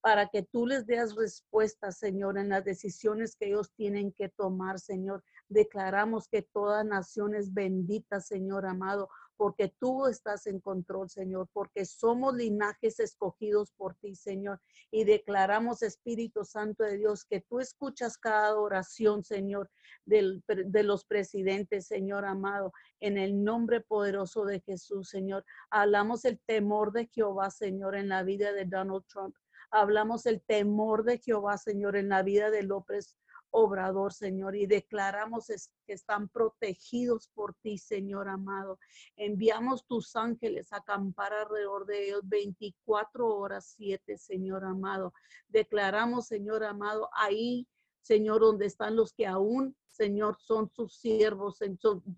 para 0.00 0.28
que 0.28 0.42
tú 0.42 0.66
les 0.66 0.86
des 0.86 1.14
respuesta, 1.14 1.92
Señor, 1.92 2.38
en 2.38 2.48
las 2.48 2.64
decisiones 2.64 3.36
que 3.36 3.46
ellos 3.48 3.72
tienen 3.74 4.12
que 4.12 4.28
tomar, 4.30 4.78
Señor. 4.78 5.22
Declaramos 5.54 6.26
que 6.26 6.42
toda 6.42 6.82
nación 6.82 7.36
es 7.36 7.54
bendita, 7.54 8.20
Señor 8.20 8.66
amado, 8.66 9.08
porque 9.36 9.72
tú 9.78 10.06
estás 10.06 10.48
en 10.48 10.58
control, 10.58 11.08
Señor, 11.08 11.48
porque 11.52 11.84
somos 11.84 12.34
linajes 12.34 12.98
escogidos 12.98 13.70
por 13.70 13.94
ti, 13.94 14.16
Señor. 14.16 14.60
Y 14.90 15.04
declaramos, 15.04 15.82
Espíritu 15.82 16.44
Santo 16.44 16.82
de 16.82 16.96
Dios, 16.96 17.24
que 17.24 17.40
tú 17.40 17.60
escuchas 17.60 18.18
cada 18.18 18.58
oración, 18.58 19.22
Señor, 19.22 19.70
de 20.06 20.82
los 20.82 21.04
presidentes, 21.04 21.86
Señor 21.86 22.24
amado, 22.24 22.72
en 22.98 23.16
el 23.16 23.44
nombre 23.44 23.80
poderoso 23.80 24.44
de 24.44 24.58
Jesús, 24.58 25.08
Señor. 25.08 25.44
Hablamos 25.70 26.24
el 26.24 26.40
temor 26.46 26.90
de 26.90 27.06
Jehová, 27.06 27.50
Señor, 27.50 27.94
en 27.94 28.08
la 28.08 28.24
vida 28.24 28.52
de 28.52 28.64
Donald 28.64 29.04
Trump. 29.06 29.36
Hablamos 29.70 30.26
el 30.26 30.42
temor 30.42 31.04
de 31.04 31.18
Jehová, 31.18 31.58
Señor, 31.58 31.94
en 31.96 32.08
la 32.08 32.24
vida 32.24 32.50
de 32.50 32.64
López 32.64 33.16
obrador, 33.56 34.12
Señor, 34.12 34.56
y 34.56 34.66
declaramos 34.66 35.46
que 35.86 35.92
están 35.92 36.28
protegidos 36.28 37.28
por 37.34 37.54
ti, 37.54 37.78
Señor 37.78 38.28
amado. 38.28 38.80
Enviamos 39.16 39.86
tus 39.86 40.16
ángeles 40.16 40.72
a 40.72 40.78
acampar 40.78 41.32
alrededor 41.32 41.86
de 41.86 42.08
ellos 42.08 42.22
24 42.24 43.28
horas 43.28 43.74
7, 43.76 44.18
Señor 44.18 44.64
amado. 44.64 45.14
Declaramos, 45.48 46.26
Señor 46.26 46.64
amado, 46.64 47.08
ahí, 47.14 47.68
Señor, 48.02 48.40
donde 48.40 48.66
están 48.66 48.96
los 48.96 49.12
que 49.12 49.24
aún, 49.24 49.76
Señor, 49.88 50.36
son 50.40 50.68
sus 50.74 50.96
siervos, 50.96 51.60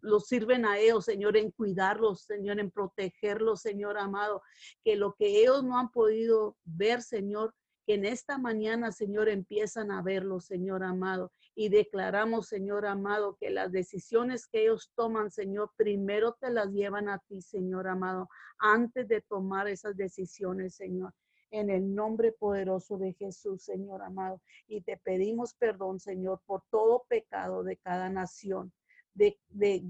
los 0.00 0.26
sirven 0.26 0.64
a 0.64 0.78
ellos, 0.78 1.04
Señor, 1.04 1.36
en 1.36 1.50
cuidarlos, 1.50 2.22
Señor, 2.22 2.60
en 2.60 2.70
protegerlos, 2.70 3.60
Señor 3.60 3.98
amado, 3.98 4.40
que 4.82 4.96
lo 4.96 5.12
que 5.12 5.42
ellos 5.42 5.62
no 5.62 5.78
han 5.78 5.90
podido 5.90 6.56
ver, 6.64 7.02
Señor, 7.02 7.54
que 7.86 7.94
en 7.94 8.04
esta 8.04 8.36
mañana, 8.36 8.90
Señor, 8.90 9.28
empiezan 9.28 9.92
a 9.92 10.02
verlo, 10.02 10.40
Señor 10.40 10.82
amado. 10.82 11.32
Y 11.54 11.68
declaramos, 11.68 12.48
Señor 12.48 12.84
amado, 12.84 13.36
que 13.40 13.50
las 13.50 13.70
decisiones 13.70 14.48
que 14.48 14.62
ellos 14.62 14.90
toman, 14.96 15.30
Señor, 15.30 15.70
primero 15.76 16.36
te 16.40 16.50
las 16.50 16.72
llevan 16.72 17.08
a 17.08 17.20
ti, 17.20 17.40
Señor 17.40 17.86
amado, 17.86 18.28
antes 18.58 19.06
de 19.06 19.22
tomar 19.22 19.68
esas 19.68 19.96
decisiones, 19.96 20.74
Señor. 20.74 21.14
En 21.52 21.70
el 21.70 21.94
nombre 21.94 22.32
poderoso 22.32 22.98
de 22.98 23.12
Jesús, 23.12 23.62
Señor 23.62 24.02
amado. 24.02 24.42
Y 24.66 24.80
te 24.80 24.96
pedimos 24.96 25.54
perdón, 25.54 26.00
Señor, 26.00 26.42
por 26.44 26.64
todo 26.70 27.04
pecado 27.08 27.62
de 27.62 27.76
cada 27.76 28.10
nación 28.10 28.72
de, 29.16 29.38
de, 29.48 29.80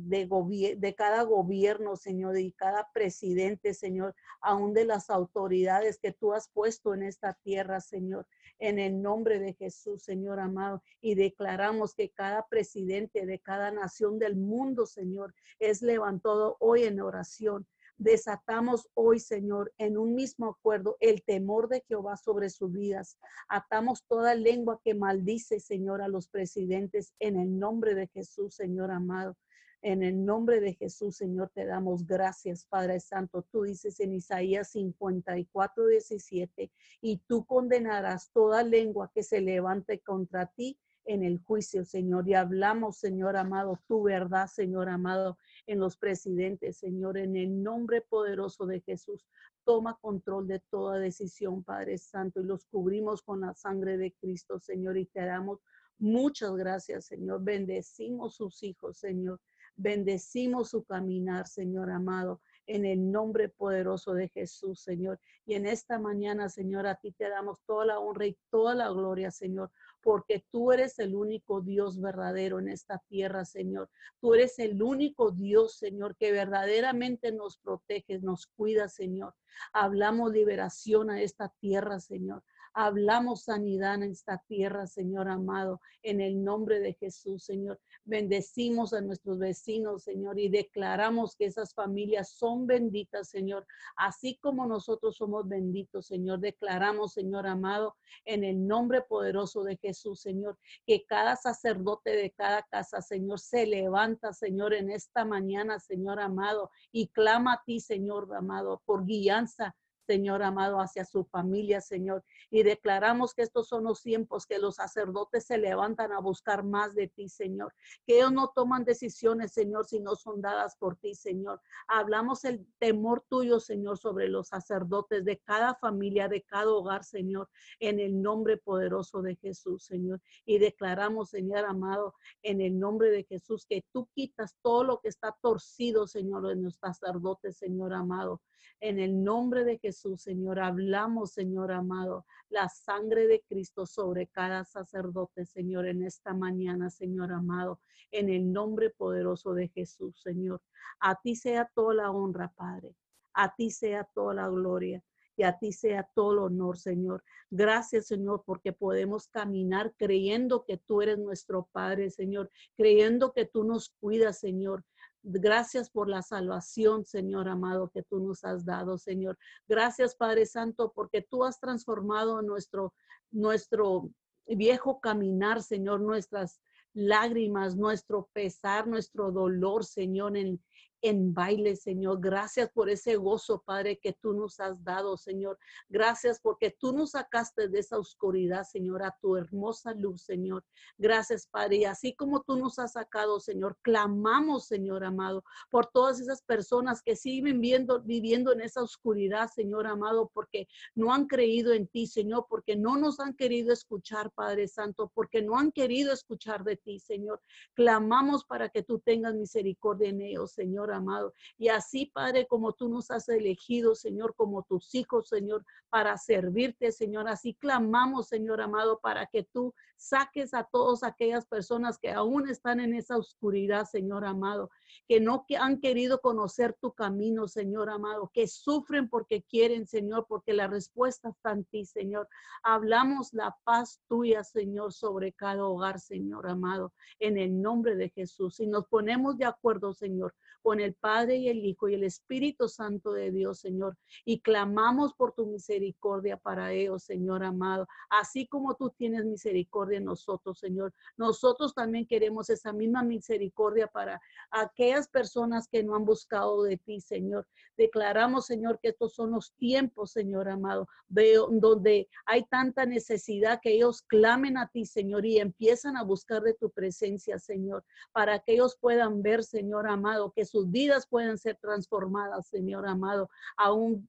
de, 0.79 0.95
cada 0.95 1.23
gobierno, 1.23 1.97
Señor, 1.97 2.39
y 2.39 2.53
cada 2.53 2.89
presidente, 2.93 3.75
Señor, 3.75 4.15
aún 4.41 4.73
de 4.73 4.85
las 4.85 5.11
autoridades 5.11 5.99
que 5.99 6.13
tú 6.13 6.33
has 6.33 6.49
puesto 6.49 6.95
en 6.95 7.03
esta 7.03 7.35
tierra, 7.43 7.81
Señor, 7.81 8.27
en 8.61 8.79
el 8.79 9.03
nombre 9.03 9.41
de 9.41 9.55
Jesús, 9.55 10.05
Señor 10.05 10.39
amado. 10.39 10.83
Y 11.01 11.17
declaramos 11.17 11.95
que 11.95 12.11
cada 12.11 12.47
presidente 12.47 13.27
de 13.27 13.41
cada 13.41 13.73
nación 13.73 14.19
del 14.19 14.37
mundo, 14.37 14.87
Señor, 14.87 15.35
es 15.59 15.83
levantado 15.83 16.57
hoy 16.61 16.85
en 16.85 17.01
oración 17.01 17.67
Desatamos 17.99 18.91
hoy, 18.93 19.21
Señor, 19.21 19.73
en 19.79 19.97
un 19.97 20.15
mismo 20.15 20.49
acuerdo 20.51 20.99
el 21.01 21.23
temor 21.23 21.69
de 21.69 21.83
Jehová 21.89 22.19
sobre 22.19 22.51
sus 22.51 22.71
vidas. 22.71 23.19
Atamos 23.49 24.05
toda 24.07 24.35
lengua 24.35 24.81
que 24.85 24.95
maldice, 24.95 25.61
Señor, 25.61 26.03
a 26.03 26.09
los 26.09 26.29
presidentes 26.29 27.15
en 27.21 27.37
el 27.37 27.59
nombre 27.59 27.95
de 27.95 28.07
Jesús, 28.09 28.55
Señor 28.55 28.91
amado. 28.91 29.37
En 29.81 30.03
el 30.03 30.25
nombre 30.25 30.61
de 30.61 30.75
Jesús, 30.75 31.17
Señor, 31.17 31.51
te 31.55 31.65
damos 31.65 32.07
gracias, 32.07 32.67
Padre 32.67 33.01
Santo. 33.01 33.47
Tú 33.51 33.63
dices 33.63 33.99
en 34.01 34.13
Isaías 34.13 34.73
54, 34.73 35.87
17, 35.87 36.71
y 37.01 37.19
tú 37.27 37.47
condenarás 37.47 38.31
toda 38.33 38.63
lengua 38.63 39.11
que 39.15 39.23
se 39.23 39.41
levante 39.41 40.01
contra 40.01 40.47
ti 40.47 40.79
en 41.07 41.23
el 41.23 41.39
juicio, 41.39 41.85
Señor. 41.85 42.29
Y 42.29 42.35
hablamos, 42.35 42.99
Señor 42.99 43.37
amado, 43.37 43.79
tu 43.87 44.03
verdad, 44.03 44.49
Señor 44.49 44.89
amado, 44.89 45.39
en 45.67 45.81
los 45.81 45.97
presidentes, 45.97 46.79
Señor, 46.79 47.19
en 47.19 47.37
el 47.37 47.63
nombre 47.63 48.01
poderoso 48.01 48.67
de 48.67 48.81
Jesús. 48.81 49.27
Toma 49.65 49.99
control 50.01 50.47
de 50.47 50.61
toda 50.71 50.99
decisión, 50.99 51.65
Padre 51.65 51.99
Santo, 51.99 52.41
y 52.41 52.45
los 52.45 52.65
cubrimos 52.67 53.23
con 53.23 53.41
la 53.41 53.55
sangre 53.55 53.99
de 53.99 54.13
Cristo, 54.13 54.59
Señor, 54.61 54.97
y 54.97 55.07
te 55.07 55.25
damos 55.25 55.61
muchas 55.99 56.55
gracias, 56.55 57.07
Señor. 57.07 57.43
Bendecimos 57.43 58.37
sus 58.37 58.63
hijos, 58.63 58.99
Señor. 58.99 59.41
Bendecimos 59.77 60.71
su 60.71 60.85
caminar, 60.85 61.47
Señor 61.47 61.91
amado, 61.91 62.41
en 62.67 62.85
el 62.87 63.11
nombre 63.11 63.49
poderoso 63.49 64.15
de 64.15 64.29
Jesús, 64.29 64.81
Señor. 64.81 65.21
Y 65.45 65.55
en 65.55 65.67
esta 65.67 65.99
mañana, 65.99 66.49
Señor, 66.49 66.87
a 66.87 66.95
ti 66.95 67.13
te 67.13 67.29
damos 67.29 67.61
toda 67.67 67.85
la 67.85 67.99
honra 67.99 68.27
y 68.27 68.39
toda 68.51 68.75
la 68.75 68.89
gloria, 68.89 69.31
Señor, 69.31 69.71
porque 70.03 70.45
tú 70.51 70.73
eres 70.73 70.99
el 70.99 71.15
único 71.15 71.61
Dios 71.61 72.01
verdadero 72.01 72.59
en 72.59 72.69
esta 72.69 73.03
tierra, 73.09 73.45
Señor. 73.45 73.91
Tú 74.21 74.35
eres 74.35 74.59
el 74.59 74.83
único 74.83 75.31
Dios, 75.31 75.79
Señor, 75.79 76.17
que 76.17 76.33
verdaderamente 76.33 77.33
nos 77.33 77.59
protege, 77.59 78.19
nos 78.21 78.47
cuida, 78.47 78.89
Señor. 78.89 79.35
Hablamos 79.73 80.33
liberación 80.33 81.11
a 81.11 81.21
esta 81.23 81.53
tierra, 81.61 82.01
Señor. 82.01 82.43
Hablamos 82.79 83.45
sanidad 83.45 83.95
en 83.95 84.11
esta 84.11 84.45
tierra, 84.47 84.87
Señor 84.87 85.31
amado, 85.31 85.81
en 86.03 86.21
el 86.21 86.45
nombre 86.45 86.79
de 86.79 86.93
Jesús, 86.93 87.43
Señor. 87.43 87.81
Bendecimos 88.05 88.93
a 88.93 89.01
nuestros 89.01 89.39
vecinos, 89.39 90.03
Señor, 90.03 90.39
y 90.39 90.51
declaramos 90.51 91.37
que 91.37 91.47
esas 91.47 91.73
familias 91.73 92.33
son 92.33 92.67
benditas, 92.67 93.31
Señor, 93.31 93.67
así 93.97 94.39
como 94.43 94.67
nosotros 94.67 95.17
somos 95.17 95.49
benditos, 95.49 96.09
Señor. 96.09 96.41
Declaramos, 96.41 97.15
Señor 97.15 97.47
amado, 97.47 97.97
en 98.27 98.45
el 98.45 98.67
nombre 98.67 99.01
poderoso 99.01 99.65
de 99.65 99.79
Jesús, 99.79 100.21
Señor, 100.21 100.59
que 100.85 101.07
cada 101.07 101.35
sacerdote 101.37 102.11
de 102.11 102.31
cada 102.33 102.63
casa, 102.65 103.01
Señor, 103.01 103.41
se 103.41 103.67
levanta, 103.67 104.35
Señor, 104.35 104.75
en 104.75 104.91
esta 104.91 105.25
mañana, 105.25 105.81
Señor 105.81 106.21
amado, 106.21 106.71
y 106.93 107.09
clama 107.09 107.55
a 107.55 107.63
ti, 107.65 107.81
Señor 107.81 108.29
amado, 108.35 108.83
por 108.85 109.07
guianza 109.07 109.75
Señor 110.07 110.43
amado, 110.43 110.81
hacia 110.81 111.05
su 111.05 111.25
familia, 111.25 111.81
Señor. 111.81 112.25
Y 112.51 112.63
declaramos 112.63 113.35
que 113.35 113.43
estos 113.43 113.69
son 113.69 113.85
los 113.85 114.03
tiempos 114.03 114.47
que 114.47 114.59
los 114.59 114.77
sacerdotes 114.77 115.47
se 115.47 115.59
levantan 115.59 116.13
a 116.13 116.21
buscar 116.21 116.65
más 116.65 116.95
de 116.95 117.09
ti, 117.09 117.29
Señor. 117.29 117.75
Que 118.07 118.19
ellos 118.19 118.33
no 118.33 118.53
toman 118.55 118.85
decisiones, 118.85 119.53
Señor, 119.53 119.87
si 119.87 120.01
no 120.01 120.15
son 120.15 120.41
dadas 120.41 120.77
por 120.77 120.97
ti, 120.97 121.15
Señor. 121.15 121.61
Hablamos 121.89 122.45
el 122.45 122.67
temor 122.79 123.25
tuyo, 123.29 123.59
Señor, 123.59 123.99
sobre 123.99 124.29
los 124.29 124.49
sacerdotes 124.49 125.25
de 125.25 125.39
cada 125.39 125.75
familia, 125.75 126.29
de 126.29 126.43
cada 126.43 126.71
hogar, 126.71 127.05
Señor, 127.05 127.49
en 127.81 127.99
el 127.99 128.23
nombre 128.23 128.57
poderoso 128.57 129.23
de 129.23 129.37
Jesús, 129.37 129.85
Señor. 129.85 130.21
Y 130.45 130.59
declaramos, 130.59 131.31
Señor 131.31 131.65
amado, 131.65 132.15
en 132.43 132.61
el 132.61 132.79
nombre 132.79 133.11
de 133.11 133.25
Jesús, 133.25 133.67
que 133.67 133.85
tú 133.93 134.09
quitas 134.15 134.57
todo 134.63 134.85
lo 134.85 135.01
que 135.01 135.09
está 135.09 135.37
torcido, 135.41 136.07
Señor, 136.07 136.51
en 136.51 136.63
los 136.63 136.77
sacerdotes, 136.77 137.57
Señor 137.57 137.93
amado. 137.93 138.41
En 138.81 138.99
el 138.99 139.25
nombre 139.25 139.65
de 139.65 139.79
Jesús, 139.79 139.96
Señor, 140.17 140.61
hablamos, 140.61 141.33
Señor 141.33 141.73
amado, 141.73 142.27
la 142.49 142.69
sangre 142.69 143.27
de 143.27 143.43
Cristo 143.49 143.87
sobre 143.87 144.27
cada 144.27 144.65
sacerdote, 144.65 145.45
Señor, 145.47 145.87
en 145.87 146.03
esta 146.03 146.35
mañana, 146.35 146.91
Señor 146.91 147.33
amado, 147.33 147.81
en 148.11 148.29
el 148.29 148.53
nombre 148.53 148.91
poderoso 148.91 149.55
de 149.55 149.69
Jesús, 149.69 150.21
Señor. 150.23 150.61
A 151.01 151.15
ti 151.17 151.35
sea 151.35 151.71
toda 151.75 151.95
la 151.95 152.11
honra, 152.11 152.53
Padre. 152.55 152.95
A 153.33 153.55
ti 153.55 153.71
sea 153.71 154.05
toda 154.15 154.35
la 154.35 154.49
gloria 154.49 155.03
y 155.37 155.43
a 155.43 155.59
ti 155.59 155.73
sea 155.73 156.09
todo 156.15 156.33
el 156.33 156.39
honor, 156.39 156.79
Señor. 156.79 157.23
Gracias, 157.51 158.07
Señor, 158.07 158.43
porque 158.47 158.73
podemos 158.73 159.29
caminar 159.29 159.95
creyendo 159.97 160.65
que 160.65 160.79
tú 160.79 161.03
eres 161.03 161.19
nuestro 161.19 161.69
Padre, 161.73 162.11
Señor, 162.11 162.51
creyendo 162.75 163.33
que 163.33 163.45
tú 163.45 163.65
nos 163.65 163.91
cuidas, 164.01 164.39
Señor, 164.39 164.85
Gracias 165.29 165.91
por 165.91 166.09
la 166.09 166.23
salvación, 166.23 167.05
Señor 167.05 167.49
amado, 167.49 167.91
que 167.91 168.05
tú 168.05 168.21
nos 168.21 168.45
has 168.45 168.65
dado, 168.65 168.97
Señor. 168.97 169.37
Gracias, 169.67 170.15
Padre 170.15 170.47
Santo, 170.47 170.93
porque 170.95 171.21
tú 171.21 171.43
has 171.43 171.59
transformado 171.59 172.43
nuestro, 172.43 172.95
nuestro 173.33 174.09
viejo 174.47 175.01
caminar, 175.01 175.65
Señor, 175.65 176.01
nuestras 176.01 176.61
lágrimas, 176.95 177.75
nuestro 177.75 178.31
pesar, 178.33 178.87
nuestro 178.87 179.33
dolor, 179.33 179.85
Señor, 179.85 180.37
en, 180.37 180.63
en 181.09 181.35
baile, 181.35 181.77
Señor. 181.77 182.21
Gracias 182.21 182.71
por 182.71 182.91
ese 182.91 183.17
gozo, 183.17 183.63
Padre, 183.65 183.99
que 183.99 184.13
tú 184.13 184.33
nos 184.33 184.61
has 184.61 184.83
dado, 184.83 185.17
Señor. 185.17 185.59
Gracias 185.89 186.41
porque 186.41 186.71
tú 186.71 186.93
nos 186.93 187.13
sacaste 187.13 187.69
de 187.69 187.79
esa 187.79 187.99
oscuridad, 187.99 188.65
Señor, 188.65 189.03
a 189.03 189.17
tu 189.21 189.37
hermosa 189.37 189.95
luz, 189.95 190.23
Señor. 190.23 190.65
Gracias, 190.99 191.47
Padre. 191.47 191.77
Y 191.77 191.85
así 191.85 192.15
como 192.15 192.43
tú 192.43 192.57
nos 192.57 192.79
has 192.79 192.93
sacado, 192.93 193.41
Señor, 193.41 193.77
clamamos, 193.83 194.67
Señor 194.67 195.05
amado, 195.05 195.45
por 195.71 195.87
todas 195.87 196.21
esas 196.21 196.43
personas 196.43 197.03
que 197.03 197.17
siguen 197.17 197.61
viendo, 197.61 198.03
viviendo 198.03 198.53
en 198.53 198.61
esa 198.61 198.83
oscuridad, 198.83 199.49
Señor 199.49 199.87
amado, 199.87 200.31
porque 200.33 200.69
no 200.95 201.13
han 201.13 201.27
creído 201.27 201.73
en 201.73 201.87
ti, 201.87 202.07
Señor, 202.07 202.47
porque 202.49 202.77
no 202.77 202.97
nos 202.97 203.21
han 203.21 203.35
querido 203.35 203.73
escuchar, 203.73 204.31
Padre 204.33 204.69
Santo, 204.69 205.11
porque 205.15 205.43
no 205.43 205.59
han 205.59 205.73
querido 205.73 206.13
escuchar 206.13 206.65
de 206.65 206.77
ti, 206.77 206.99
Señor. 206.99 207.41
Clamamos 207.75 208.45
para 208.45 208.69
que 208.69 208.83
tú 208.83 208.99
tengas 208.99 209.35
misericordia 209.35 210.09
en 210.09 210.23
ellos, 210.23 210.53
Señor 210.53 210.96
amado. 210.97 211.33
Y 211.57 211.69
así, 211.69 212.07
Padre, 212.07 212.47
como 212.47 212.73
tú 212.73 212.89
nos 212.89 213.11
has 213.11 213.29
elegido, 213.29 213.95
Señor, 213.95 214.35
como 214.35 214.63
tus 214.65 214.95
hijos, 214.95 215.29
Señor, 215.29 215.65
para 215.91 216.17
servirte, 216.19 216.93
Señor. 216.93 217.29
Así 217.29 217.55
clamamos, 217.55 218.29
Señor 218.29 218.61
amado, 218.61 218.99
para 219.01 219.27
que 219.27 219.45
tú 219.45 219.75
saques 219.97 220.55
a 220.55 220.65
todas 220.65 221.03
aquellas 221.03 221.47
personas 221.47 221.99
que 221.99 222.11
aún 222.11 222.49
están 222.49 222.81
en 222.81 222.95
esa 222.95 223.17
oscuridad, 223.17 223.87
Señor 223.87 224.25
amado, 224.25 224.71
que 225.09 225.21
no 225.21 225.45
que 225.47 225.57
han 225.57 225.81
querido 225.81 226.21
conocer 226.21 226.77
tu 226.81 226.93
camino, 226.93 227.49
Señor 227.49 227.91
amado, 227.91 228.31
que 228.33 228.47
sufren 228.47 229.09
porque 229.09 229.43
quieren, 229.43 229.87
Señor, 229.87 230.27
porque 230.29 230.53
la 230.53 230.67
respuesta 230.67 231.31
está 231.31 231.53
en 231.53 231.65
ti, 231.65 231.85
Señor. 231.85 232.29
Hablamos 232.63 233.33
la 233.33 233.57
paz 233.65 234.01
tuya, 234.09 234.45
Señor, 234.45 234.93
sobre 234.93 235.33
cada 235.33 235.65
hogar, 235.65 236.01
Señor 236.01 236.49
amado, 236.49 236.93
en 237.19 237.39
el 237.39 237.61
nombre 237.61 237.97
de 237.97 238.11
Jesús. 238.11 238.61
Y 238.61 238.67
nos 238.67 238.87
ponemos 238.87 239.39
de 239.39 239.47
acuerdo, 239.47 239.93
Señor, 239.93 240.35
con 240.67 240.81
el 240.81 240.95
Padre 240.95 241.37
y 241.37 241.49
el 241.49 241.65
Hijo 241.65 241.89
y 241.89 241.95
el 241.95 242.03
Espíritu 242.03 242.69
Santo 242.69 243.13
de 243.13 243.31
Dios, 243.31 243.61
Señor, 243.61 243.97
y 244.25 244.41
clamamos 244.41 245.15
por 245.15 245.33
tu 245.33 245.47
misericordia 245.47 246.37
para 246.39 246.73
ellos, 246.73 247.05
Señor 247.05 247.45
amado, 247.45 247.87
así 248.11 248.49
como 248.49 248.75
tú 248.75 248.91
tienes 248.91 249.25
misericordia 249.25 249.99
en 249.99 250.07
nosotros, 250.07 250.59
Señor. 250.59 250.93
Nosotros 251.17 251.73
también 251.73 252.05
queremos 252.05 252.51
esa 252.51 252.73
misma 252.73 253.05
misericordia 253.05 253.87
para 253.87 254.21
aquellas 254.51 255.07
personas 255.07 255.69
que 255.69 255.85
no 255.85 255.95
han 255.95 256.05
buscado 256.05 256.65
de 256.65 256.79
ti, 256.79 257.01
Señor. 257.01 257.47
Declaramos, 257.77 258.47
Señor, 258.47 258.81
que 258.83 258.89
estos 258.89 259.15
son 259.15 259.31
los 259.31 259.53
tiempos, 259.53 260.11
Señor 260.11 260.49
amado, 260.49 260.89
donde 261.09 262.09
hay 262.25 262.43
tanta 262.47 262.87
necesidad 262.87 263.61
que 263.63 263.75
ellos 263.75 264.03
clamen 264.03 264.59
a 264.59 264.67
ti, 264.67 264.85
Señor, 264.85 265.27
y 265.27 265.39
empiezan 265.39 265.97
a 265.97 266.03
buscar 266.03 266.43
de 266.43 266.55
tu 266.55 266.71
presencia, 266.71 267.39
Señor, 267.39 267.85
para 268.11 268.41
que 268.41 268.55
ellos 268.55 268.77
puedan 268.81 269.23
ver, 269.23 269.45
Señor 269.45 269.87
amado, 269.87 270.33
que 270.35 270.45
sus 270.57 270.71
vidas 270.71 271.07
pueden 271.07 271.37
ser 271.37 271.59
transformadas, 271.61 272.47
Señor 272.47 272.89
amado, 272.89 273.29
aún 273.59 274.09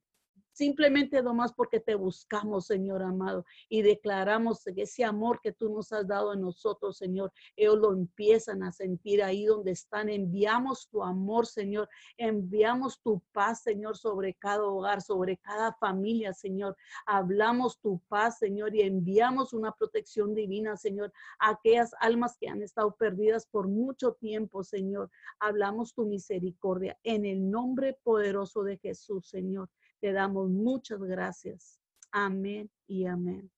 simplemente 0.58 1.22
nomás 1.22 1.54
porque 1.54 1.80
te 1.80 1.94
buscamos, 1.94 2.66
Señor 2.66 3.04
amado, 3.04 3.46
y 3.70 3.84
declaramos 3.84 4.64
que 4.64 4.82
ese 4.82 5.04
amor 5.04 5.40
que 5.40 5.52
tú 5.52 5.70
nos 5.70 5.94
has 5.94 6.08
dado 6.08 6.32
a 6.32 6.36
nosotros, 6.36 6.98
Señor, 6.98 7.32
ellos 7.56 7.78
lo 7.78 7.94
empiezan 7.94 8.64
a 8.64 8.72
sentir 8.72 9.22
ahí 9.22 9.46
donde 9.46 9.70
están. 9.72 10.10
Enviamos 10.10 10.90
tu 10.90 11.04
amor, 11.04 11.46
Señor, 11.46 11.88
enviamos 12.18 13.00
tu 13.04 13.22
paz, 13.32 13.62
Señor, 13.62 13.98
sobre 13.98 14.34
cada 14.34 14.64
hogar, 14.64 15.04
sobre 15.04 15.38
cada 15.38 15.74
familia, 15.74 16.34
Señor. 16.34 16.76
Hablamos 17.06 17.80
tu 17.80 18.00
paz, 18.08 18.40
Señor, 18.40 18.74
y 18.76 18.82
enviamos 18.82 19.54
una 19.54 19.72
protección 19.74 20.34
divina, 20.34 20.76
Señor, 20.76 21.14
a 21.38 21.52
aquellas 21.52 21.92
almas 22.00 22.36
que 22.40 22.50
han 22.50 22.64
estado 22.64 22.96
perdidas 22.96 23.46
por 23.46 23.68
mucho 23.68 24.14
tiempo, 24.14 24.64
Señor. 24.64 25.12
Hablamos 25.40 25.94
tu 25.94 26.08
misericordia 26.08 26.98
en 27.04 27.28
el 27.28 27.48
nombre 27.48 28.00
poderoso 28.04 28.64
de 28.64 28.80
Jesús, 28.80 29.28
Señor. 29.28 29.70
Te 30.00 30.14
damos 30.14 30.50
muchas 30.50 31.00
gracias. 31.00 31.80
Amén 32.12 32.70
y 32.88 33.06
amén. 33.06 33.52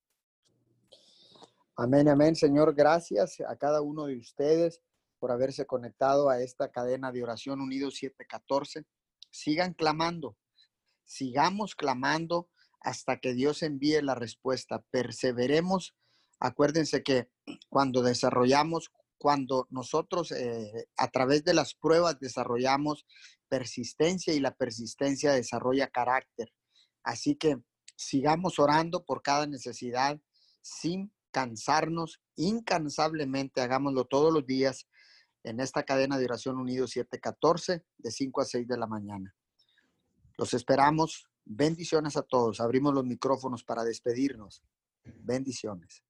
Amén, 1.76 2.08
amén, 2.08 2.36
Señor. 2.36 2.74
Gracias 2.74 3.40
a 3.42 3.56
cada 3.58 3.82
uno 3.82 4.06
de 4.06 4.18
ustedes 4.18 4.82
por 5.20 5.32
haberse 5.32 5.66
conectado 5.66 6.30
a 6.30 6.42
esta 6.42 6.72
cadena 6.72 7.12
de 7.12 7.24
oración 7.24 7.62
Unidos 7.62 7.96
714. 7.96 8.86
sigan 9.32 9.74
clamando, 9.74 10.38
sigamos 11.04 11.76
clamando 11.76 12.50
hasta 12.82 13.20
que 13.20 13.34
Dios 13.34 13.62
envíe 13.62 14.02
la 14.02 14.16
respuesta. 14.16 14.84
Perseveremos. 14.92 15.96
Acuérdense 16.40 17.04
que 17.04 17.30
cuando 17.68 18.02
desarrollamos, 18.02 18.92
cuando 19.18 19.68
nosotros 19.70 20.32
eh, 20.32 20.88
a 20.96 21.10
través 21.10 21.44
de 21.44 21.54
las 21.54 21.76
pruebas 21.76 22.20
desarrollamos 22.20 23.06
persistencia 23.50 24.34
y 24.34 24.40
la 24.40 24.56
persistencia 24.56 25.34
desarrolla 25.34 25.88
carácter. 25.88 26.54
Así 27.04 27.36
que 27.36 27.58
sigamos 27.96 28.60
orando 28.60 29.04
por 29.04 29.22
cada 29.22 29.48
necesidad 29.48 30.20
sin 30.62 31.12
cansarnos, 31.32 32.22
incansablemente, 32.36 33.62
hagámoslo 33.62 34.06
todos 34.06 34.34
los 34.34 34.46
días 34.46 34.88
en 35.44 35.60
esta 35.60 35.84
cadena 35.84 36.18
de 36.18 36.26
oración 36.26 36.58
unido 36.58 36.88
714 36.88 37.84
de 37.98 38.12
5 38.12 38.42
a 38.42 38.46
6 38.46 38.68
de 38.68 38.78
la 38.78 38.88
mañana. 38.88 39.36
Los 40.38 40.54
esperamos. 40.54 41.26
Bendiciones 41.46 42.16
a 42.16 42.22
todos. 42.22 42.60
Abrimos 42.60 42.94
los 42.94 43.06
micrófonos 43.06 43.64
para 43.64 43.84
despedirnos. 43.84 44.64
Bendiciones. 45.04 46.04